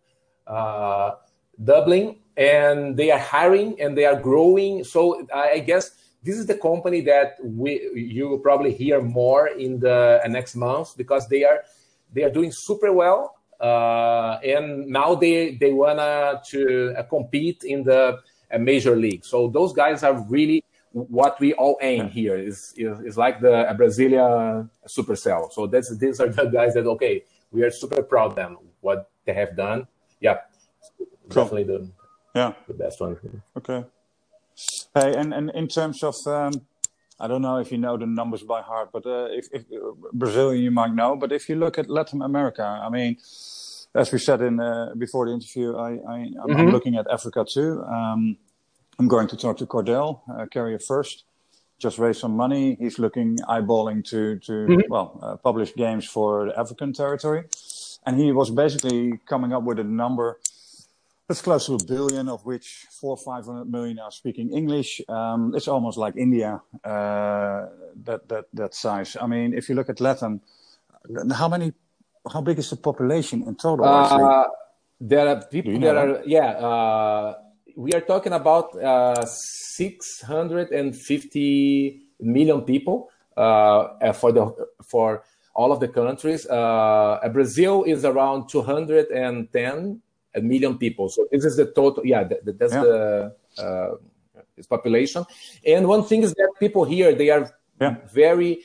uh, 0.46 1.12
dublin 1.62 2.18
and 2.38 2.96
they 2.96 3.12
are 3.12 3.20
hiring 3.20 3.80
and 3.82 3.98
they 3.98 4.06
are 4.06 4.20
growing 4.20 4.84
so 4.84 5.26
i 5.34 5.60
guess 5.60 5.92
this 6.24 6.38
is 6.38 6.46
the 6.46 6.56
company 6.56 7.02
that 7.02 7.36
we 7.44 7.90
you 7.96 8.30
will 8.30 8.40
probably 8.40 8.74
hear 8.74 9.02
more 9.02 9.48
in 9.48 9.80
the 9.80 10.22
uh, 10.24 10.28
next 10.28 10.56
months 10.56 10.94
because 10.94 11.28
they 11.28 11.44
are 11.44 11.64
they 12.14 12.24
are 12.24 12.30
doing 12.30 12.52
super 12.52 12.94
well 12.94 13.38
uh, 13.60 14.40
and 14.44 14.88
now 14.88 15.16
they 15.16 15.56
they 15.56 15.74
wanna 15.74 16.42
to 16.46 16.94
uh, 16.98 17.04
compete 17.04 17.64
in 17.64 17.84
the 17.84 18.20
uh, 18.52 18.58
major 18.58 18.96
league. 18.96 19.26
So 19.26 19.48
those 19.50 19.74
guys 19.74 20.04
are 20.04 20.20
really 20.30 20.64
what 20.92 21.40
we 21.40 21.54
all 21.54 21.78
aim 21.82 22.10
here 22.10 22.38
is 22.38 22.74
is, 22.78 23.00
is 23.02 23.18
like 23.18 23.42
the 23.42 23.74
Brazilian 23.76 24.70
Supercell. 24.88 25.52
So 25.52 25.68
that's 25.68 25.96
these 25.98 26.20
are 26.20 26.30
the 26.30 26.46
guys 26.46 26.74
that 26.76 26.86
okay 26.86 27.24
we 27.52 27.64
are 27.64 27.72
super 27.72 28.04
proud 28.04 28.32
of 28.32 28.36
them 28.36 28.58
what 28.82 29.10
they 29.26 29.34
have 29.34 29.56
done. 29.56 29.88
Yeah, 30.22 30.38
cool. 30.98 31.08
definitely 31.30 31.64
the 31.64 31.90
yeah 32.40 32.52
the 32.68 32.78
best 32.84 32.98
one. 33.02 33.14
Okay. 33.60 33.82
Hey, 34.96 35.14
and, 35.16 35.34
and 35.34 35.52
in 35.52 35.68
terms 35.68 36.02
of, 36.04 36.16
um, 36.26 36.52
I 37.20 37.28
don't 37.28 37.44
know 37.44 37.58
if 37.58 37.72
you 37.72 37.78
know 37.78 37.96
the 37.98 38.08
numbers 38.08 38.44
by 38.44 38.62
heart, 38.62 38.90
but 38.92 39.06
uh, 39.06 39.28
if, 39.30 39.46
if 39.54 39.62
uh, 39.72 39.92
Brazil 40.14 40.54
you 40.54 40.72
might 40.72 40.94
know, 40.94 41.16
but 41.16 41.32
if 41.32 41.48
you 41.50 41.56
look 41.56 41.78
at 41.78 41.90
Latin 41.90 42.22
America, 42.22 42.64
I 42.64 42.90
mean, 42.90 43.18
as 43.94 44.12
we 44.12 44.20
said 44.20 44.42
in 44.42 44.60
uh, 44.60 44.94
before 44.98 45.28
the 45.28 45.34
interview, 45.34 45.76
I, 45.76 45.90
I 46.16 46.18
am 46.20 46.34
mm-hmm. 46.34 46.70
looking 46.70 46.96
at 46.96 47.06
Africa 47.18 47.46
too. 47.46 47.84
Um, 47.84 48.38
I'm 49.00 49.08
going 49.08 49.28
to 49.28 49.38
talk 49.38 49.58
to 49.58 49.66
Cordell, 49.68 50.22
uh, 50.34 50.46
Carrier 50.48 50.80
first. 50.80 51.24
Just 51.80 52.00
raise 52.00 52.18
some 52.18 52.36
money. 52.36 52.76
He's 52.80 52.98
looking 52.98 53.38
eyeballing 53.48 54.04
to 54.10 54.40
to 54.48 54.52
mm-hmm. 54.52 54.90
well 54.90 55.20
uh, 55.22 55.36
publish 55.38 55.76
games 55.76 56.06
for 56.06 56.48
the 56.48 56.60
African 56.60 56.94
territory, 56.94 57.44
and 58.06 58.20
he 58.20 58.32
was 58.32 58.50
basically 58.50 59.20
coming 59.28 59.54
up 59.54 59.62
with 59.62 59.78
a 59.78 59.84
number 59.84 60.40
that's 61.28 61.42
close 61.42 61.66
to 61.66 61.74
a 61.74 61.84
billion, 61.84 62.30
of 62.30 62.46
which 62.46 62.86
four 62.90 63.12
or 63.12 63.18
five 63.18 63.46
hundred 63.46 63.70
million 63.70 64.00
are 64.00 64.12
speaking 64.12 64.52
English. 64.54 65.02
Um, 65.10 65.54
it's 65.56 65.68
almost 65.68 65.98
like 65.98 66.16
India, 66.16 66.62
uh, 66.84 67.66
that 68.06 68.28
that 68.30 68.46
that 68.54 68.74
size. 68.74 69.18
I 69.20 69.28
mean, 69.28 69.54
if 69.54 69.68
you 69.68 69.76
look 69.76 69.90
at 69.90 70.00
Latin, 70.00 70.42
how 71.36 71.50
many, 71.50 71.74
how 72.32 72.42
big 72.42 72.58
is 72.60 72.70
the 72.70 72.78
population 72.78 73.44
in 73.44 73.56
total? 73.56 73.86
Uh, 73.86 74.46
there 75.00 75.28
are 75.28 75.44
people 75.46 75.74
you 75.74 75.80
know 75.80 75.94
that 75.94 75.98
are, 75.98 76.22
yeah. 76.26 76.50
Uh, 76.58 77.36
we 77.76 77.92
are 77.94 78.02
talking 78.02 78.34
about 78.34 78.74
uh, 78.82 79.26
six 79.26 80.22
hundred 80.22 80.72
and 80.72 80.96
fifty 80.96 82.02
million 82.20 82.62
people 82.62 83.10
uh, 83.36 84.14
for 84.14 84.32
the 84.32 84.50
for 84.82 85.24
all 85.54 85.72
of 85.72 85.80
the 85.80 85.88
countries. 85.88 86.48
Uh, 86.48 87.20
Brazil 87.34 87.84
is 87.84 88.06
around 88.06 88.48
two 88.48 88.62
hundred 88.62 89.12
and 89.12 89.52
ten 89.52 90.02
a 90.38 90.42
million 90.42 90.78
people. 90.78 91.10
So 91.10 91.28
this 91.32 91.44
is 91.44 91.58
the 91.58 91.66
total. 91.66 92.06
Yeah, 92.06 92.24
that, 92.24 92.60
that's 92.60 92.74
yeah. 92.74 92.82
the 92.82 93.36
uh, 93.58 93.96
its 94.56 94.68
population. 94.68 95.26
And 95.66 95.88
one 95.88 96.04
thing 96.04 96.24
is 96.24 96.34
that 96.34 96.52
people 96.60 96.86
here 96.86 97.14
they 97.14 97.30
are 97.30 97.52
yeah. 97.82 97.96
very 98.14 98.64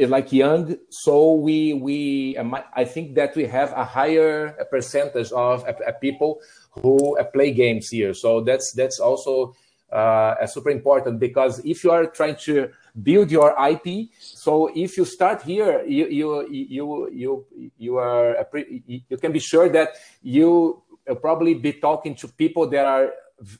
like 0.00 0.32
young. 0.32 0.76
So 0.90 1.34
we 1.34 1.72
we 1.74 2.36
I 2.74 2.84
think 2.84 3.14
that 3.14 3.34
we 3.36 3.44
have 3.46 3.72
a 3.72 3.84
higher 3.84 4.52
percentage 4.70 5.32
of 5.32 5.64
people 6.00 6.40
who 6.72 7.18
uh, 7.18 7.24
play 7.24 7.52
games 7.52 7.88
here. 7.88 8.12
So 8.12 8.42
that's 8.42 8.72
that's 8.72 9.00
also 9.00 9.54
uh, 9.90 10.46
super 10.46 10.70
important 10.70 11.20
because 11.20 11.64
if 11.64 11.84
you 11.84 11.90
are 11.90 12.06
trying 12.06 12.36
to 12.36 12.70
build 13.02 13.30
your 13.30 13.54
IP, 13.68 14.10
so 14.20 14.70
if 14.74 14.96
you 14.96 15.04
start 15.04 15.42
here, 15.42 15.84
you 15.86 16.06
you 16.08 16.48
you 16.50 17.10
you 17.12 17.46
you 17.78 17.96
are 17.96 18.36
you 18.86 19.16
can 19.16 19.32
be 19.32 19.38
sure 19.38 19.68
that 19.68 19.90
you 20.22 20.82
will 21.06 21.16
probably 21.16 21.54
be 21.54 21.72
talking 21.72 22.14
to 22.16 22.28
people 22.28 22.66
that 22.68 22.86
are 22.86 23.12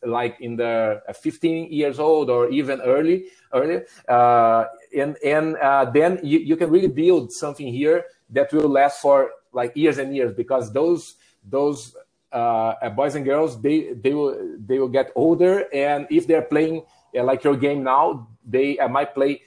like 0.04 0.40
in 0.40 0.56
the 0.56 1.02
uh, 1.06 1.12
15 1.12 1.70
years 1.70 1.98
old 1.98 2.30
or 2.30 2.48
even 2.48 2.80
early 2.80 3.26
earlier 3.52 3.84
uh, 4.08 4.64
and 4.96 5.16
and 5.22 5.56
uh, 5.56 5.84
then 5.84 6.18
you, 6.22 6.38
you 6.38 6.56
can 6.56 6.70
really 6.70 6.88
build 6.88 7.30
something 7.30 7.68
here 7.68 8.06
that 8.30 8.50
will 8.52 8.68
last 8.68 9.02
for 9.02 9.32
like 9.52 9.76
years 9.76 9.98
and 9.98 10.16
years 10.16 10.32
because 10.32 10.72
those 10.72 11.16
those 11.44 11.94
uh, 12.32 12.72
uh 12.80 12.88
boys 12.88 13.14
and 13.16 13.26
girls 13.26 13.60
they 13.60 13.92
they 13.92 14.14
will 14.14 14.56
they 14.66 14.78
will 14.78 14.88
get 14.88 15.12
older 15.14 15.66
and 15.74 16.06
if 16.10 16.26
they're 16.26 16.48
playing 16.48 16.82
uh, 17.14 17.22
like 17.22 17.44
your 17.44 17.56
game 17.56 17.82
now 17.84 18.26
they 18.46 18.78
might 18.88 19.14
play 19.14 19.42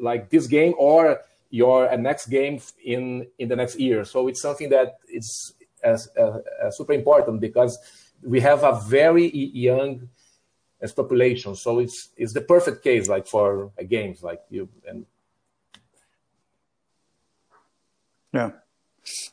like 0.00 0.30
this 0.30 0.46
game 0.46 0.74
or 0.78 1.20
your 1.50 1.94
next 1.96 2.26
game 2.26 2.60
in 2.84 3.26
in 3.38 3.48
the 3.48 3.56
next 3.56 3.78
year. 3.78 4.04
So 4.04 4.28
it's 4.28 4.40
something 4.40 4.70
that 4.70 4.98
it's 5.08 5.52
as, 5.82 6.08
super 6.70 6.92
important 6.92 7.40
because 7.40 7.78
we 8.22 8.40
have 8.40 8.64
a 8.64 8.80
very 8.86 9.28
young 9.34 10.08
population. 10.96 11.54
So 11.56 11.78
it's 11.78 12.10
it's 12.16 12.32
the 12.32 12.40
perfect 12.40 12.82
case 12.82 13.08
like 13.08 13.26
for 13.26 13.70
games 13.88 14.22
like 14.22 14.40
you 14.50 14.68
and 14.88 15.06
yeah. 18.32 18.50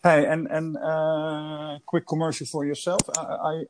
Hey, 0.02 0.26
and 0.26 0.48
and 0.48 0.78
uh, 0.78 1.80
quick 1.86 2.08
commercial 2.08 2.48
for 2.48 2.66
yourself. 2.66 3.02
I, 3.18 3.22
I 3.22 3.64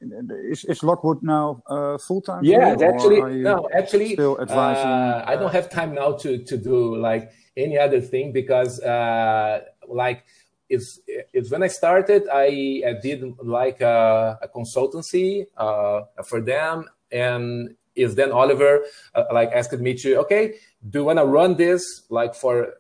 is, 0.52 0.64
is 0.66 0.84
Lockwood 0.84 1.24
now 1.24 1.62
uh, 1.68 1.98
full 1.98 2.22
time? 2.22 2.44
Yeah, 2.46 2.76
actually, 2.80 3.22
no, 3.42 3.68
actually, 3.74 4.14
still 4.14 4.40
advising. 4.40 4.86
Uh, 4.86 5.24
I 5.28 5.36
don't 5.36 5.52
have 5.52 5.70
time 5.70 5.96
now 5.96 6.14
to 6.14 6.38
to 6.38 6.58
do 6.58 6.96
like 6.96 7.32
any 7.58 7.78
other 7.78 8.00
thing 8.00 8.32
because 8.32 8.80
uh, 8.80 9.62
like 9.88 10.24
it's 10.70 11.00
it's 11.08 11.52
when 11.52 11.64
I 11.64 11.68
started, 11.68 12.24
I, 12.32 12.84
I 12.86 12.94
did 13.02 13.24
like 13.44 13.82
a, 13.82 14.40
a 14.42 14.48
consultancy 14.48 15.48
uh, 15.56 16.02
for 16.28 16.42
them, 16.42 16.86
and 17.12 17.76
is 17.96 18.16
then 18.16 18.32
Oliver 18.32 18.84
uh, 19.16 19.24
like 19.34 19.52
asked 19.52 19.80
me 19.80 19.96
to 19.96 20.18
okay, 20.20 20.56
do 20.88 21.00
you 21.00 21.06
want 21.06 21.20
to 21.20 21.26
run 21.26 21.56
this 21.56 22.04
like 22.10 22.36
for 22.36 22.74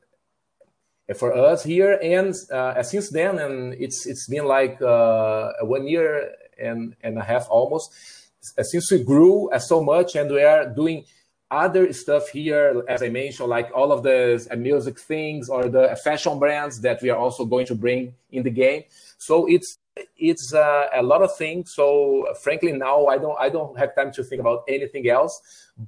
for 1.15 1.33
us 1.33 1.63
here? 1.63 1.99
And 2.01 2.33
uh, 2.51 2.83
since 2.83 3.09
then, 3.09 3.39
and 3.39 3.73
it's 3.73 4.05
it's 4.05 4.27
been 4.27 4.45
like 4.45 4.81
uh, 4.81 5.53
one 5.61 5.87
year 5.87 6.31
and 6.59 6.95
and 7.01 7.17
a 7.17 7.23
half 7.23 7.47
almost 7.49 7.91
since 8.41 8.91
we 8.91 9.03
grew 9.03 9.49
so 9.59 9.83
much, 9.83 10.15
and 10.15 10.31
we 10.31 10.43
are 10.43 10.67
doing 10.69 11.05
other 11.49 11.93
stuff 11.93 12.29
here, 12.29 12.83
as 12.89 13.01
I 13.01 13.09
mentioned, 13.09 13.49
like 13.49 13.71
all 13.73 13.91
of 13.91 14.03
the 14.03 14.45
uh, 14.51 14.55
music 14.55 14.99
things 14.99 15.49
or 15.49 15.69
the 15.69 15.97
fashion 16.03 16.39
brands 16.39 16.81
that 16.81 17.01
we 17.01 17.09
are 17.09 17.17
also 17.17 17.45
going 17.45 17.65
to 17.67 17.75
bring 17.75 18.13
in 18.31 18.43
the 18.43 18.49
game. 18.49 18.83
So 19.17 19.47
it's 19.47 19.77
it's 20.17 20.53
uh, 20.53 20.87
a 20.93 21.01
lot 21.01 21.21
of 21.21 21.35
things. 21.37 21.73
So 21.73 22.27
frankly, 22.41 22.73
now 22.73 23.07
I 23.07 23.17
don't 23.17 23.37
I 23.39 23.49
don't 23.49 23.77
have 23.79 23.95
time 23.95 24.11
to 24.13 24.23
think 24.23 24.41
about 24.41 24.63
anything 24.67 25.09
else. 25.09 25.41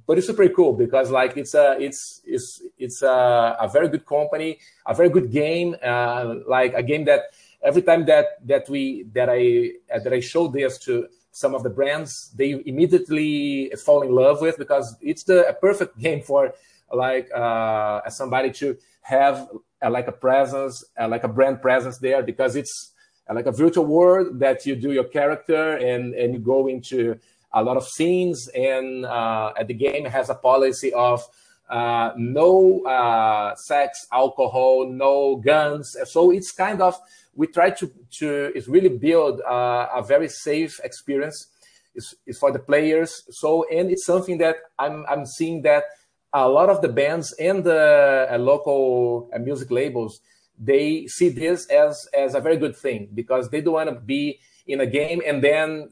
But 0.06 0.18
it's 0.18 0.26
super 0.26 0.48
cool 0.48 0.72
because 0.72 1.10
like 1.10 1.36
it's 1.36 1.54
a 1.54 1.76
it's 1.78 2.22
it's 2.24 2.62
it's 2.78 3.02
a, 3.02 3.56
a 3.60 3.68
very 3.68 3.88
good 3.88 4.06
company, 4.06 4.58
a 4.86 4.94
very 4.94 5.10
good 5.10 5.30
game, 5.30 5.76
uh, 5.84 6.36
like 6.46 6.74
a 6.74 6.82
game 6.82 7.04
that 7.04 7.34
every 7.62 7.82
time 7.82 8.06
that 8.06 8.46
that 8.46 8.68
we 8.68 9.04
that 9.12 9.28
I 9.28 9.72
uh, 9.94 9.98
that 9.98 10.12
I 10.12 10.20
show 10.20 10.48
this 10.48 10.78
to 10.78 11.06
some 11.32 11.54
of 11.54 11.62
the 11.62 11.70
brands 11.70 12.32
they 12.36 12.62
immediately 12.66 13.72
fall 13.84 14.02
in 14.02 14.12
love 14.12 14.40
with 14.40 14.58
because 14.58 14.96
it's 15.00 15.24
the 15.24 15.48
a 15.48 15.54
perfect 15.54 15.98
game 16.06 16.22
for 16.22 16.52
like 16.92 17.30
uh, 17.34 18.08
somebody 18.10 18.50
to 18.50 18.76
have 19.02 19.48
uh, 19.82 19.90
like 19.90 20.08
a 20.08 20.12
presence, 20.12 20.84
uh, 21.00 21.08
like 21.08 21.24
a 21.24 21.28
brand 21.28 21.62
presence 21.62 21.98
there 21.98 22.22
because 22.22 22.56
it's 22.56 22.92
uh, 23.28 23.34
like 23.34 23.46
a 23.46 23.52
virtual 23.52 23.86
world 23.86 24.38
that 24.40 24.66
you 24.66 24.74
do 24.74 24.92
your 24.92 25.04
character 25.04 25.76
and 25.76 26.14
and 26.14 26.34
you 26.34 26.40
go 26.40 26.66
into 26.66 27.18
a 27.52 27.62
lot 27.62 27.76
of 27.76 27.86
scenes 27.86 28.48
and 28.54 29.04
uh, 29.06 29.52
the 29.66 29.74
game 29.74 30.04
has 30.04 30.30
a 30.30 30.34
policy 30.34 30.92
of 30.92 31.22
uh, 31.70 32.12
no 32.16 32.82
uh, 32.82 33.54
sex, 33.54 34.06
alcohol, 34.12 34.88
no 34.88 35.36
guns. 35.36 35.96
So 36.04 36.30
it's 36.30 36.52
kind 36.52 36.82
of 36.82 36.98
we 37.34 37.46
try 37.46 37.70
to 37.70 37.90
to 38.18 38.52
is 38.54 38.68
really 38.68 38.88
build 38.88 39.40
uh, 39.42 39.88
a 39.94 40.02
very 40.02 40.28
safe 40.28 40.80
experience 40.82 41.46
is, 41.94 42.14
is 42.26 42.38
for 42.38 42.52
the 42.52 42.58
players. 42.58 43.22
So 43.30 43.66
and 43.70 43.90
it's 43.90 44.04
something 44.04 44.38
that 44.38 44.56
I'm 44.78 45.06
I'm 45.08 45.24
seeing 45.24 45.62
that 45.62 45.84
a 46.32 46.48
lot 46.48 46.68
of 46.68 46.82
the 46.82 46.88
bands 46.88 47.32
and 47.32 47.64
the 47.64 48.28
uh, 48.30 48.38
local 48.38 49.30
uh, 49.34 49.38
music 49.38 49.70
labels 49.70 50.20
they 50.60 51.06
see 51.06 51.30
this 51.30 51.66
as 51.66 52.06
as 52.16 52.34
a 52.34 52.40
very 52.40 52.58
good 52.58 52.76
thing 52.76 53.08
because 53.14 53.48
they 53.48 53.62
don't 53.62 53.74
want 53.74 53.88
to 53.88 53.94
be 53.94 54.38
in 54.66 54.80
a 54.80 54.86
game 54.86 55.22
and 55.26 55.42
then 55.42 55.88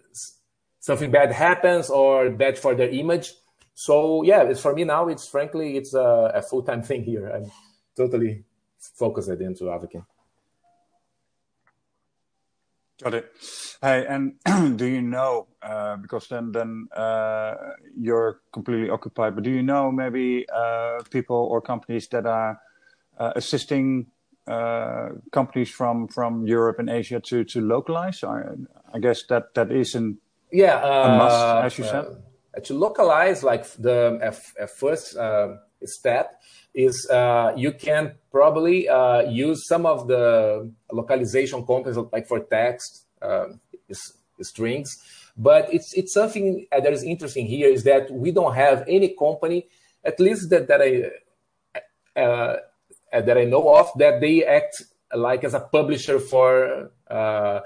something 0.80 1.10
bad 1.10 1.32
happens 1.32 1.90
or 1.90 2.30
bad 2.30 2.58
for 2.58 2.74
their 2.74 2.88
image. 2.90 3.32
So 3.78 4.24
yeah, 4.24 4.42
it's 4.42 4.60
for 4.60 4.74
me 4.74 4.82
now. 4.82 5.06
It's 5.06 5.28
frankly, 5.28 5.76
it's 5.76 5.94
a, 5.94 6.32
a 6.34 6.42
full 6.42 6.64
time 6.64 6.82
thing 6.88 7.04
here. 7.04 7.28
I'm 7.28 7.48
totally 7.96 8.42
focused 8.80 9.28
into 9.28 9.70
Avakin. 9.70 10.04
Got 13.00 13.14
it. 13.14 13.32
Hey, 13.80 14.04
and 14.04 14.34
do 14.76 14.84
you 14.84 15.00
know 15.00 15.46
uh, 15.62 15.94
because 15.94 16.26
then 16.26 16.50
then 16.50 16.88
uh, 16.90 17.54
you're 17.96 18.40
completely 18.52 18.90
occupied, 18.90 19.36
but 19.36 19.44
do 19.44 19.50
you 19.50 19.62
know 19.62 19.92
maybe 19.92 20.44
uh, 20.52 20.98
people 21.10 21.36
or 21.36 21.60
companies 21.60 22.08
that 22.08 22.26
are 22.26 22.60
uh, 23.16 23.32
assisting 23.36 24.08
uh, 24.48 25.10
companies 25.30 25.70
from 25.70 26.08
from 26.08 26.48
Europe 26.48 26.80
and 26.80 26.90
Asia 26.90 27.20
to 27.20 27.44
to 27.44 27.60
localize? 27.60 28.24
I, 28.24 28.42
I 28.92 28.98
guess 28.98 29.22
that 29.28 29.54
that 29.54 29.70
isn't 29.70 30.18
yeah 30.50 30.82
a 30.82 31.16
must, 31.16 31.36
uh, 31.36 31.60
as 31.64 31.78
you 31.78 31.84
said. 31.84 32.27
Uh, 32.58 32.60
to 32.60 32.74
localize, 32.74 33.42
like 33.42 33.64
the 33.74 34.68
first 34.78 35.16
uh, 35.16 35.56
step 35.84 36.40
is 36.74 37.08
uh, 37.10 37.52
you 37.56 37.72
can 37.72 38.14
probably 38.30 38.88
use 39.28 39.66
some 39.66 39.86
of 39.86 40.08
the 40.08 40.70
localization 40.92 41.64
companies 41.66 41.96
like 42.12 42.26
for 42.26 42.40
text 42.40 43.04
strings. 44.40 44.96
But 45.36 45.72
it's 45.72 45.92
it's 45.94 46.12
something 46.12 46.66
that 46.72 46.92
is 46.92 47.02
interesting 47.02 47.46
here 47.46 47.68
is 47.68 47.84
that 47.84 48.10
we 48.10 48.32
don't 48.32 48.54
have 48.54 48.84
any 48.88 49.14
company, 49.16 49.66
at 50.04 50.18
least 50.18 50.50
that 50.50 50.66
that 50.68 50.82
I 50.82 52.20
uh, 52.20 52.56
that 53.12 53.38
I 53.38 53.44
know 53.44 53.76
of, 53.76 53.90
that 53.98 54.20
they 54.20 54.44
act 54.44 54.82
like 55.14 55.44
as 55.44 55.54
a 55.54 55.60
publisher 55.60 56.18
for 56.18 56.90
uh, 57.08 57.60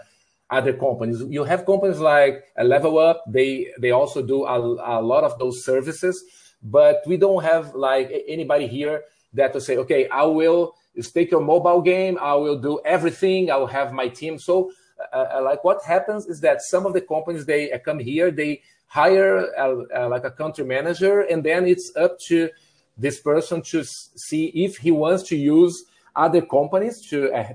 other 0.53 0.73
companies. 0.75 1.23
You 1.29 1.45
have 1.45 1.67
companies 1.67 1.99
like 1.99 2.45
Level 2.63 2.99
Up; 2.99 3.25
they 3.27 3.73
they 3.81 3.91
also 3.91 4.23
do 4.23 4.45
a, 4.45 4.59
a 4.59 5.03
lot 5.03 5.25
of 5.25 5.39
those 5.39 5.65
services, 5.65 6.23
but 6.63 7.03
we 7.07 7.17
don't 7.17 7.43
have 7.43 7.75
like 7.75 8.13
anybody 8.29 8.67
here 8.69 9.03
that 9.33 9.55
will 9.55 9.61
say, 9.61 9.79
okay, 9.79 10.09
I 10.09 10.25
will 10.25 10.77
take 11.15 11.31
your 11.31 11.41
mobile 11.41 11.81
game, 11.81 12.19
I 12.21 12.35
will 12.35 12.59
do 12.59 12.81
everything, 12.85 13.51
I 13.51 13.57
will 13.57 13.67
have 13.67 13.93
my 13.93 14.09
team. 14.09 14.39
So 14.39 14.71
uh, 15.13 15.27
uh, 15.37 15.43
like 15.43 15.65
what 15.65 15.83
happens 15.83 16.27
is 16.27 16.41
that 16.43 16.63
some 16.63 16.87
of 16.87 16.93
the 16.93 17.01
companies 17.01 17.47
they 17.47 17.73
uh, 17.73 17.79
come 17.79 17.99
here, 17.99 18.31
they 18.31 18.63
hire 18.87 19.51
a, 19.57 20.09
like 20.09 20.25
a 20.25 20.31
country 20.31 20.65
manager, 20.65 21.23
and 21.23 21.43
then 21.43 21.67
it's 21.67 21.97
up 21.97 22.19
to 22.29 22.51
this 22.99 23.21
person 23.21 23.63
to 23.63 23.83
see 23.85 24.47
if 24.49 24.77
he 24.77 24.91
wants 24.91 25.23
to 25.25 25.37
use 25.37 25.85
other 26.15 26.43
companies 26.43 27.01
to 27.09 27.33
uh, 27.33 27.55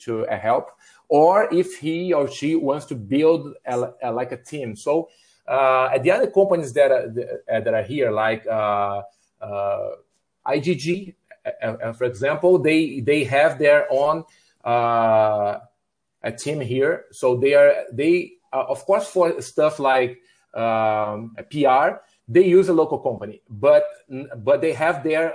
to 0.00 0.26
uh, 0.26 0.38
help, 0.38 0.70
or 1.08 1.52
if 1.52 1.78
he 1.78 2.12
or 2.12 2.28
she 2.28 2.54
wants 2.56 2.86
to 2.86 2.94
build 2.94 3.54
a, 3.64 3.92
a, 4.02 4.12
like 4.12 4.32
a 4.32 4.36
team. 4.36 4.76
So 4.76 5.08
uh, 5.46 5.98
the 5.98 6.10
other 6.10 6.30
companies 6.30 6.72
that 6.74 6.90
are, 6.90 7.08
that 7.48 7.74
are 7.74 7.82
here, 7.82 8.10
like 8.10 8.44
IGG, 10.46 11.14
for 11.96 12.04
example, 12.04 12.58
they 12.58 13.00
they 13.00 13.24
have 13.24 13.58
their 13.58 13.86
own 13.90 14.24
a 16.26 16.32
team 16.32 16.60
here. 16.60 17.06
So 17.12 17.36
they 17.36 17.54
are 17.54 17.84
they 17.92 18.32
uh, 18.52 18.64
of 18.68 18.84
course 18.84 19.08
for 19.08 19.40
stuff 19.40 19.78
like 19.78 20.20
um, 20.54 21.36
PR 21.50 22.02
they 22.28 22.44
use 22.44 22.68
a 22.68 22.72
local 22.72 22.98
company, 22.98 23.40
but 23.48 23.84
but 24.38 24.60
they 24.60 24.72
have 24.72 25.04
their 25.04 25.34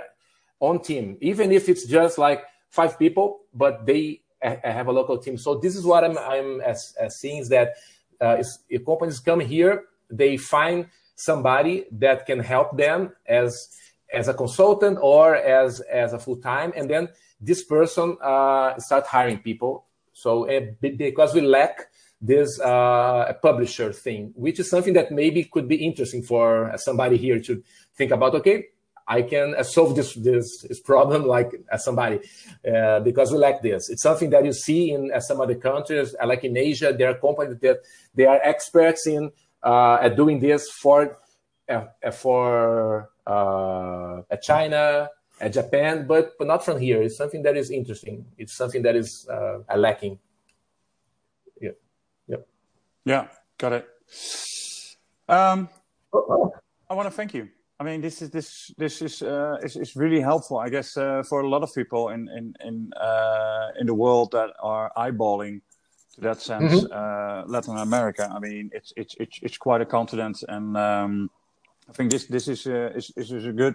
own 0.60 0.80
team, 0.80 1.16
even 1.20 1.50
if 1.50 1.68
it's 1.68 1.86
just 1.86 2.18
like 2.18 2.44
five 2.72 2.98
people, 2.98 3.42
but 3.54 3.86
they 3.86 4.22
have 4.42 4.88
a 4.88 4.92
local 4.92 5.18
team. 5.18 5.38
So 5.38 5.54
this 5.54 5.76
is 5.76 5.84
what 5.84 6.02
I'm 6.02 6.18
I'm 6.18 6.60
as, 6.60 6.94
as 6.98 7.20
seeing 7.20 7.38
is 7.38 7.48
that 7.50 7.74
uh, 8.20 8.42
if 8.68 8.84
companies 8.84 9.20
come 9.20 9.40
here, 9.40 9.84
they 10.10 10.36
find 10.36 10.88
somebody 11.14 11.86
that 11.92 12.26
can 12.26 12.40
help 12.40 12.76
them 12.76 13.12
as 13.26 13.78
as 14.12 14.26
a 14.26 14.34
consultant 14.34 14.98
or 15.00 15.36
as 15.36 15.80
as 15.80 16.12
a 16.12 16.18
full 16.18 16.38
time, 16.38 16.72
and 16.74 16.90
then 16.90 17.08
this 17.40 17.62
person 17.62 18.16
uh, 18.20 18.76
start 18.78 19.06
hiring 19.06 19.38
people 19.38 19.86
so 20.12 20.48
uh, 20.48 20.60
because 20.80 21.34
we 21.34 21.40
lack 21.40 21.88
this 22.20 22.60
uh, 22.60 23.32
publisher 23.42 23.92
thing, 23.92 24.32
which 24.36 24.60
is 24.60 24.70
something 24.70 24.94
that 24.94 25.10
maybe 25.10 25.44
could 25.44 25.66
be 25.66 25.84
interesting 25.84 26.22
for 26.22 26.72
somebody 26.76 27.16
here 27.16 27.40
to 27.40 27.62
think 27.96 28.12
about. 28.12 28.34
Okay, 28.36 28.66
I 29.06 29.22
can 29.22 29.54
uh, 29.54 29.62
solve 29.62 29.96
this 29.96 30.14
this, 30.14 30.62
this 30.62 30.80
problem 30.80 31.26
like 31.26 31.50
as 31.70 31.84
somebody 31.84 32.20
uh, 32.66 33.00
because 33.00 33.32
we 33.32 33.38
lack 33.38 33.62
this. 33.62 33.90
It's 33.90 34.02
something 34.02 34.30
that 34.30 34.44
you 34.44 34.52
see 34.52 34.92
in 34.92 35.10
uh, 35.12 35.20
some 35.20 35.40
other 35.40 35.56
countries, 35.56 36.14
uh, 36.20 36.26
like 36.26 36.44
in 36.44 36.56
Asia. 36.56 36.94
There 36.96 37.10
are 37.10 37.14
companies 37.14 37.58
that 37.60 37.78
they 38.14 38.26
are 38.26 38.40
experts 38.42 39.06
in 39.06 39.30
at 39.64 40.16
doing 40.16 40.40
this 40.40 40.68
for 40.70 41.18
for 42.12 43.08
China, 44.42 45.08
at 45.42 45.52
Japan, 45.52 46.06
but 46.06 46.38
but 46.38 46.46
not 46.46 46.64
from 46.64 46.78
here. 46.78 47.02
It's 47.02 47.16
something 47.16 47.42
that 47.42 47.56
is 47.56 47.70
interesting. 47.70 48.24
It's 48.38 48.56
something 48.56 48.82
that 48.82 48.94
is 48.94 49.26
uh, 49.28 49.58
lacking. 49.76 50.18
Yeah, 51.60 51.70
yeah, 52.28 52.42
yeah. 53.04 53.26
Got 53.58 53.72
it. 53.72 53.88
Um, 55.28 55.68
I 56.88 56.94
want 56.94 57.06
to 57.06 57.10
thank 57.10 57.34
you. 57.34 57.48
I 57.80 57.84
mean, 57.84 58.00
this 58.00 58.22
is 58.22 58.30
this 58.30 58.70
this 58.78 59.02
is 59.02 59.22
uh, 59.22 59.56
is, 59.62 59.76
is 59.76 59.96
really 59.96 60.20
helpful, 60.20 60.58
I 60.58 60.68
guess, 60.68 60.96
uh, 60.96 61.22
for 61.28 61.40
a 61.40 61.48
lot 61.48 61.62
of 61.62 61.74
people 61.74 62.10
in 62.10 62.28
in 62.28 62.54
in 62.64 62.92
uh, 62.92 63.68
in 63.80 63.86
the 63.86 63.94
world 63.94 64.30
that 64.32 64.50
are 64.62 64.92
eyeballing 64.96 65.60
to 66.14 66.20
that 66.20 66.40
sense 66.40 66.72
mm-hmm. 66.72 66.92
uh, 66.92 67.44
Latin 67.46 67.76
America. 67.78 68.30
I 68.32 68.38
mean, 68.38 68.70
it's 68.72 68.92
it's 68.96 69.16
it's 69.18 69.38
it's 69.42 69.58
quite 69.58 69.80
a 69.80 69.86
continent, 69.86 70.44
and 70.48 70.76
um, 70.76 71.30
I 71.88 71.92
think 71.92 72.10
this 72.10 72.26
this 72.26 72.48
is 72.48 72.66
uh, 72.66 72.92
is, 72.94 73.12
is 73.16 73.32
is 73.32 73.46
a 73.46 73.52
good 73.52 73.74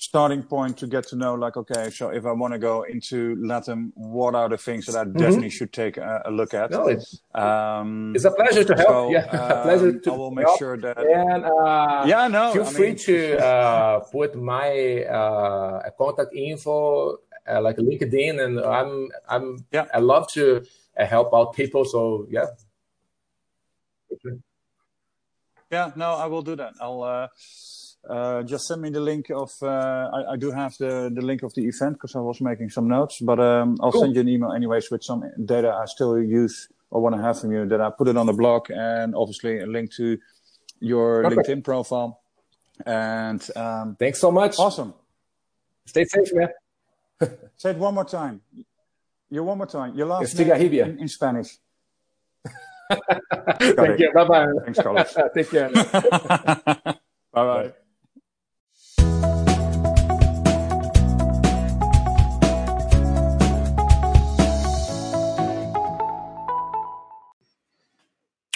starting 0.00 0.42
point 0.42 0.78
to 0.78 0.86
get 0.86 1.06
to 1.06 1.14
know 1.14 1.34
like 1.34 1.58
okay 1.58 1.90
so 1.90 2.08
if 2.08 2.24
i 2.24 2.32
want 2.32 2.54
to 2.54 2.58
go 2.58 2.84
into 2.84 3.36
latin 3.44 3.92
what 3.94 4.34
are 4.34 4.48
the 4.48 4.56
things 4.56 4.86
that 4.86 4.96
i 4.96 5.04
mm-hmm. 5.04 5.18
definitely 5.18 5.50
should 5.50 5.70
take 5.74 5.98
a, 5.98 6.22
a 6.24 6.30
look 6.30 6.54
at? 6.54 6.70
No, 6.70 6.88
it's, 6.88 7.20
um, 7.34 8.14
it's 8.16 8.24
a 8.24 8.30
pleasure 8.30 8.64
to 8.64 8.74
help. 8.76 8.88
so, 8.88 9.10
yeah 9.10 9.26
um, 9.26 9.62
pleasure 9.62 9.98
to 10.00 10.10
i 10.10 10.16
will 10.16 10.30
make 10.30 10.46
help. 10.46 10.58
sure 10.58 10.78
that 10.78 10.96
and 10.96 11.44
uh, 11.44 12.04
yeah 12.06 12.26
no 12.28 12.50
feel 12.54 12.64
I 12.64 12.72
free 12.72 12.86
mean... 12.88 12.96
to 12.96 13.44
uh, 13.44 14.00
put 14.10 14.34
my 14.34 15.04
uh, 15.04 15.90
contact 15.98 16.32
info 16.34 17.18
uh, 17.46 17.60
like 17.60 17.76
linkedin 17.76 18.42
and 18.42 18.58
i'm 18.60 19.10
i'm 19.28 19.66
yeah. 19.70 19.84
I 19.92 19.98
love 19.98 20.32
to 20.32 20.64
uh, 20.96 21.04
help 21.04 21.34
out 21.34 21.52
people 21.52 21.84
so 21.84 22.26
yeah. 22.30 22.46
Yeah 25.70 25.92
no 25.94 26.14
i 26.14 26.26
will 26.26 26.42
do 26.42 26.56
that. 26.56 26.72
I'll 26.80 27.28
uh, 28.08 28.42
just 28.42 28.66
send 28.66 28.82
me 28.82 28.90
the 28.90 29.00
link 29.00 29.30
of. 29.30 29.52
Uh, 29.62 30.10
I, 30.12 30.32
I, 30.32 30.36
do 30.36 30.50
have 30.50 30.76
the, 30.78 31.10
the 31.14 31.20
link 31.20 31.42
of 31.42 31.52
the 31.54 31.66
event 31.66 31.94
because 31.94 32.16
I 32.16 32.20
was 32.20 32.40
making 32.40 32.70
some 32.70 32.88
notes, 32.88 33.18
but 33.20 33.38
um, 33.38 33.76
I'll 33.80 33.92
cool. 33.92 34.02
send 34.02 34.14
you 34.14 34.22
an 34.22 34.28
email 34.28 34.52
anyways 34.52 34.90
with 34.90 35.04
some 35.04 35.24
data 35.44 35.70
I 35.70 35.84
still 35.84 36.18
use 36.18 36.68
or 36.90 37.02
want 37.02 37.14
to 37.16 37.22
have 37.22 37.40
from 37.40 37.52
you. 37.52 37.66
That 37.66 37.80
I 37.80 37.90
put 37.90 38.08
it 38.08 38.16
on 38.16 38.26
the 38.26 38.32
blog 38.32 38.70
and 38.70 39.14
obviously 39.14 39.60
a 39.60 39.66
link 39.66 39.92
to 39.94 40.18
your 40.80 41.22
Perfect. 41.22 41.48
LinkedIn 41.48 41.64
profile. 41.64 42.20
And 42.86 43.46
um, 43.54 43.96
thanks 43.98 44.18
so 44.18 44.30
much. 44.30 44.58
Awesome. 44.58 44.94
Stay 45.84 46.04
safe, 46.04 46.32
man. 46.32 46.48
Say 47.56 47.70
it 47.70 47.76
one 47.76 47.94
more 47.94 48.04
time. 48.04 48.40
You 49.30 49.44
one 49.44 49.58
more 49.58 49.66
time. 49.66 49.94
Your 49.94 50.06
last 50.06 50.36
name 50.38 50.50
in, 50.50 51.00
in 51.00 51.08
Spanish. 51.08 51.58
Thank 52.90 54.00
you. 54.00 54.10
Bye 54.12 54.24
bye. 54.24 54.46
Thanks, 54.64 54.80
Carlos. 54.80 55.16
Take 55.34 55.50
care. 55.50 55.70
bye 55.70 56.94
bye. 57.32 57.72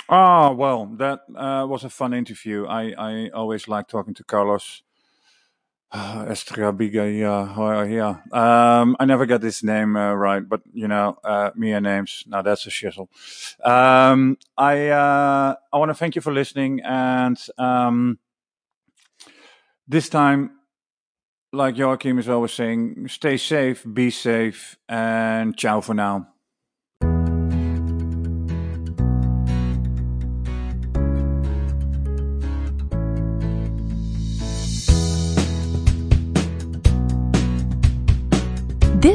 Ah, 0.08 0.50
well, 0.52 0.86
that 0.98 1.20
uh, 1.34 1.66
was 1.68 1.84
a 1.84 1.90
fun 1.90 2.12
interview. 2.12 2.66
I, 2.66 2.92
I 2.98 3.30
always 3.30 3.68
like 3.68 3.88
talking 3.88 4.14
to 4.14 4.24
Carlos 4.24 4.82
uh, 5.92 6.24
Estrabiga. 6.26 7.06
Yeah. 7.08 8.20
Um, 8.32 8.96
I 9.00 9.04
never 9.04 9.26
get 9.26 9.40
this 9.40 9.62
name 9.62 9.96
uh, 9.96 10.14
right, 10.14 10.46
but 10.46 10.62
you 10.72 10.88
know, 10.88 11.16
uh, 11.24 11.50
Mia 11.54 11.80
names. 11.80 12.24
Now 12.26 12.42
that's 12.42 12.66
a 12.66 12.70
shizzle. 12.70 13.08
Um, 13.64 14.38
I 14.56 14.88
uh, 14.88 15.54
I 15.72 15.78
want 15.78 15.90
to 15.90 15.94
thank 15.94 16.16
you 16.16 16.20
for 16.22 16.32
listening, 16.32 16.80
and 16.84 17.38
um, 17.58 18.18
this 19.86 20.08
time, 20.08 20.50
like 21.52 21.76
Joachim 21.76 22.18
is 22.18 22.28
always 22.28 22.52
saying, 22.52 23.08
stay 23.08 23.36
safe, 23.36 23.84
be 23.92 24.10
safe, 24.10 24.76
and 24.88 25.56
ciao 25.56 25.80
for 25.80 25.94
now. 25.94 26.33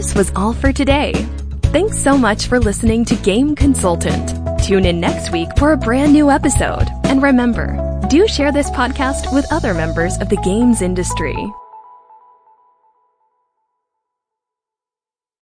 This 0.09 0.17
was 0.17 0.35
all 0.35 0.53
for 0.53 0.73
today. 0.73 1.13
Thanks 1.65 1.99
so 1.99 2.17
much 2.17 2.47
for 2.47 2.59
listening 2.59 3.05
to 3.05 3.15
Game 3.17 3.55
Consultant. 3.55 4.33
Tune 4.59 4.85
in 4.85 4.99
next 4.99 5.31
week 5.31 5.49
for 5.55 5.71
a 5.71 5.77
brand 5.77 6.13
new 6.13 6.31
episode. 6.31 6.87
And 7.03 7.21
remember, 7.21 7.77
do 8.09 8.27
share 8.27 8.51
this 8.51 8.71
podcast 8.71 9.31
with 9.31 9.45
other 9.53 9.75
members 9.75 10.17
of 10.17 10.29
the 10.29 10.37
games 10.37 10.81
industry. 10.81 11.35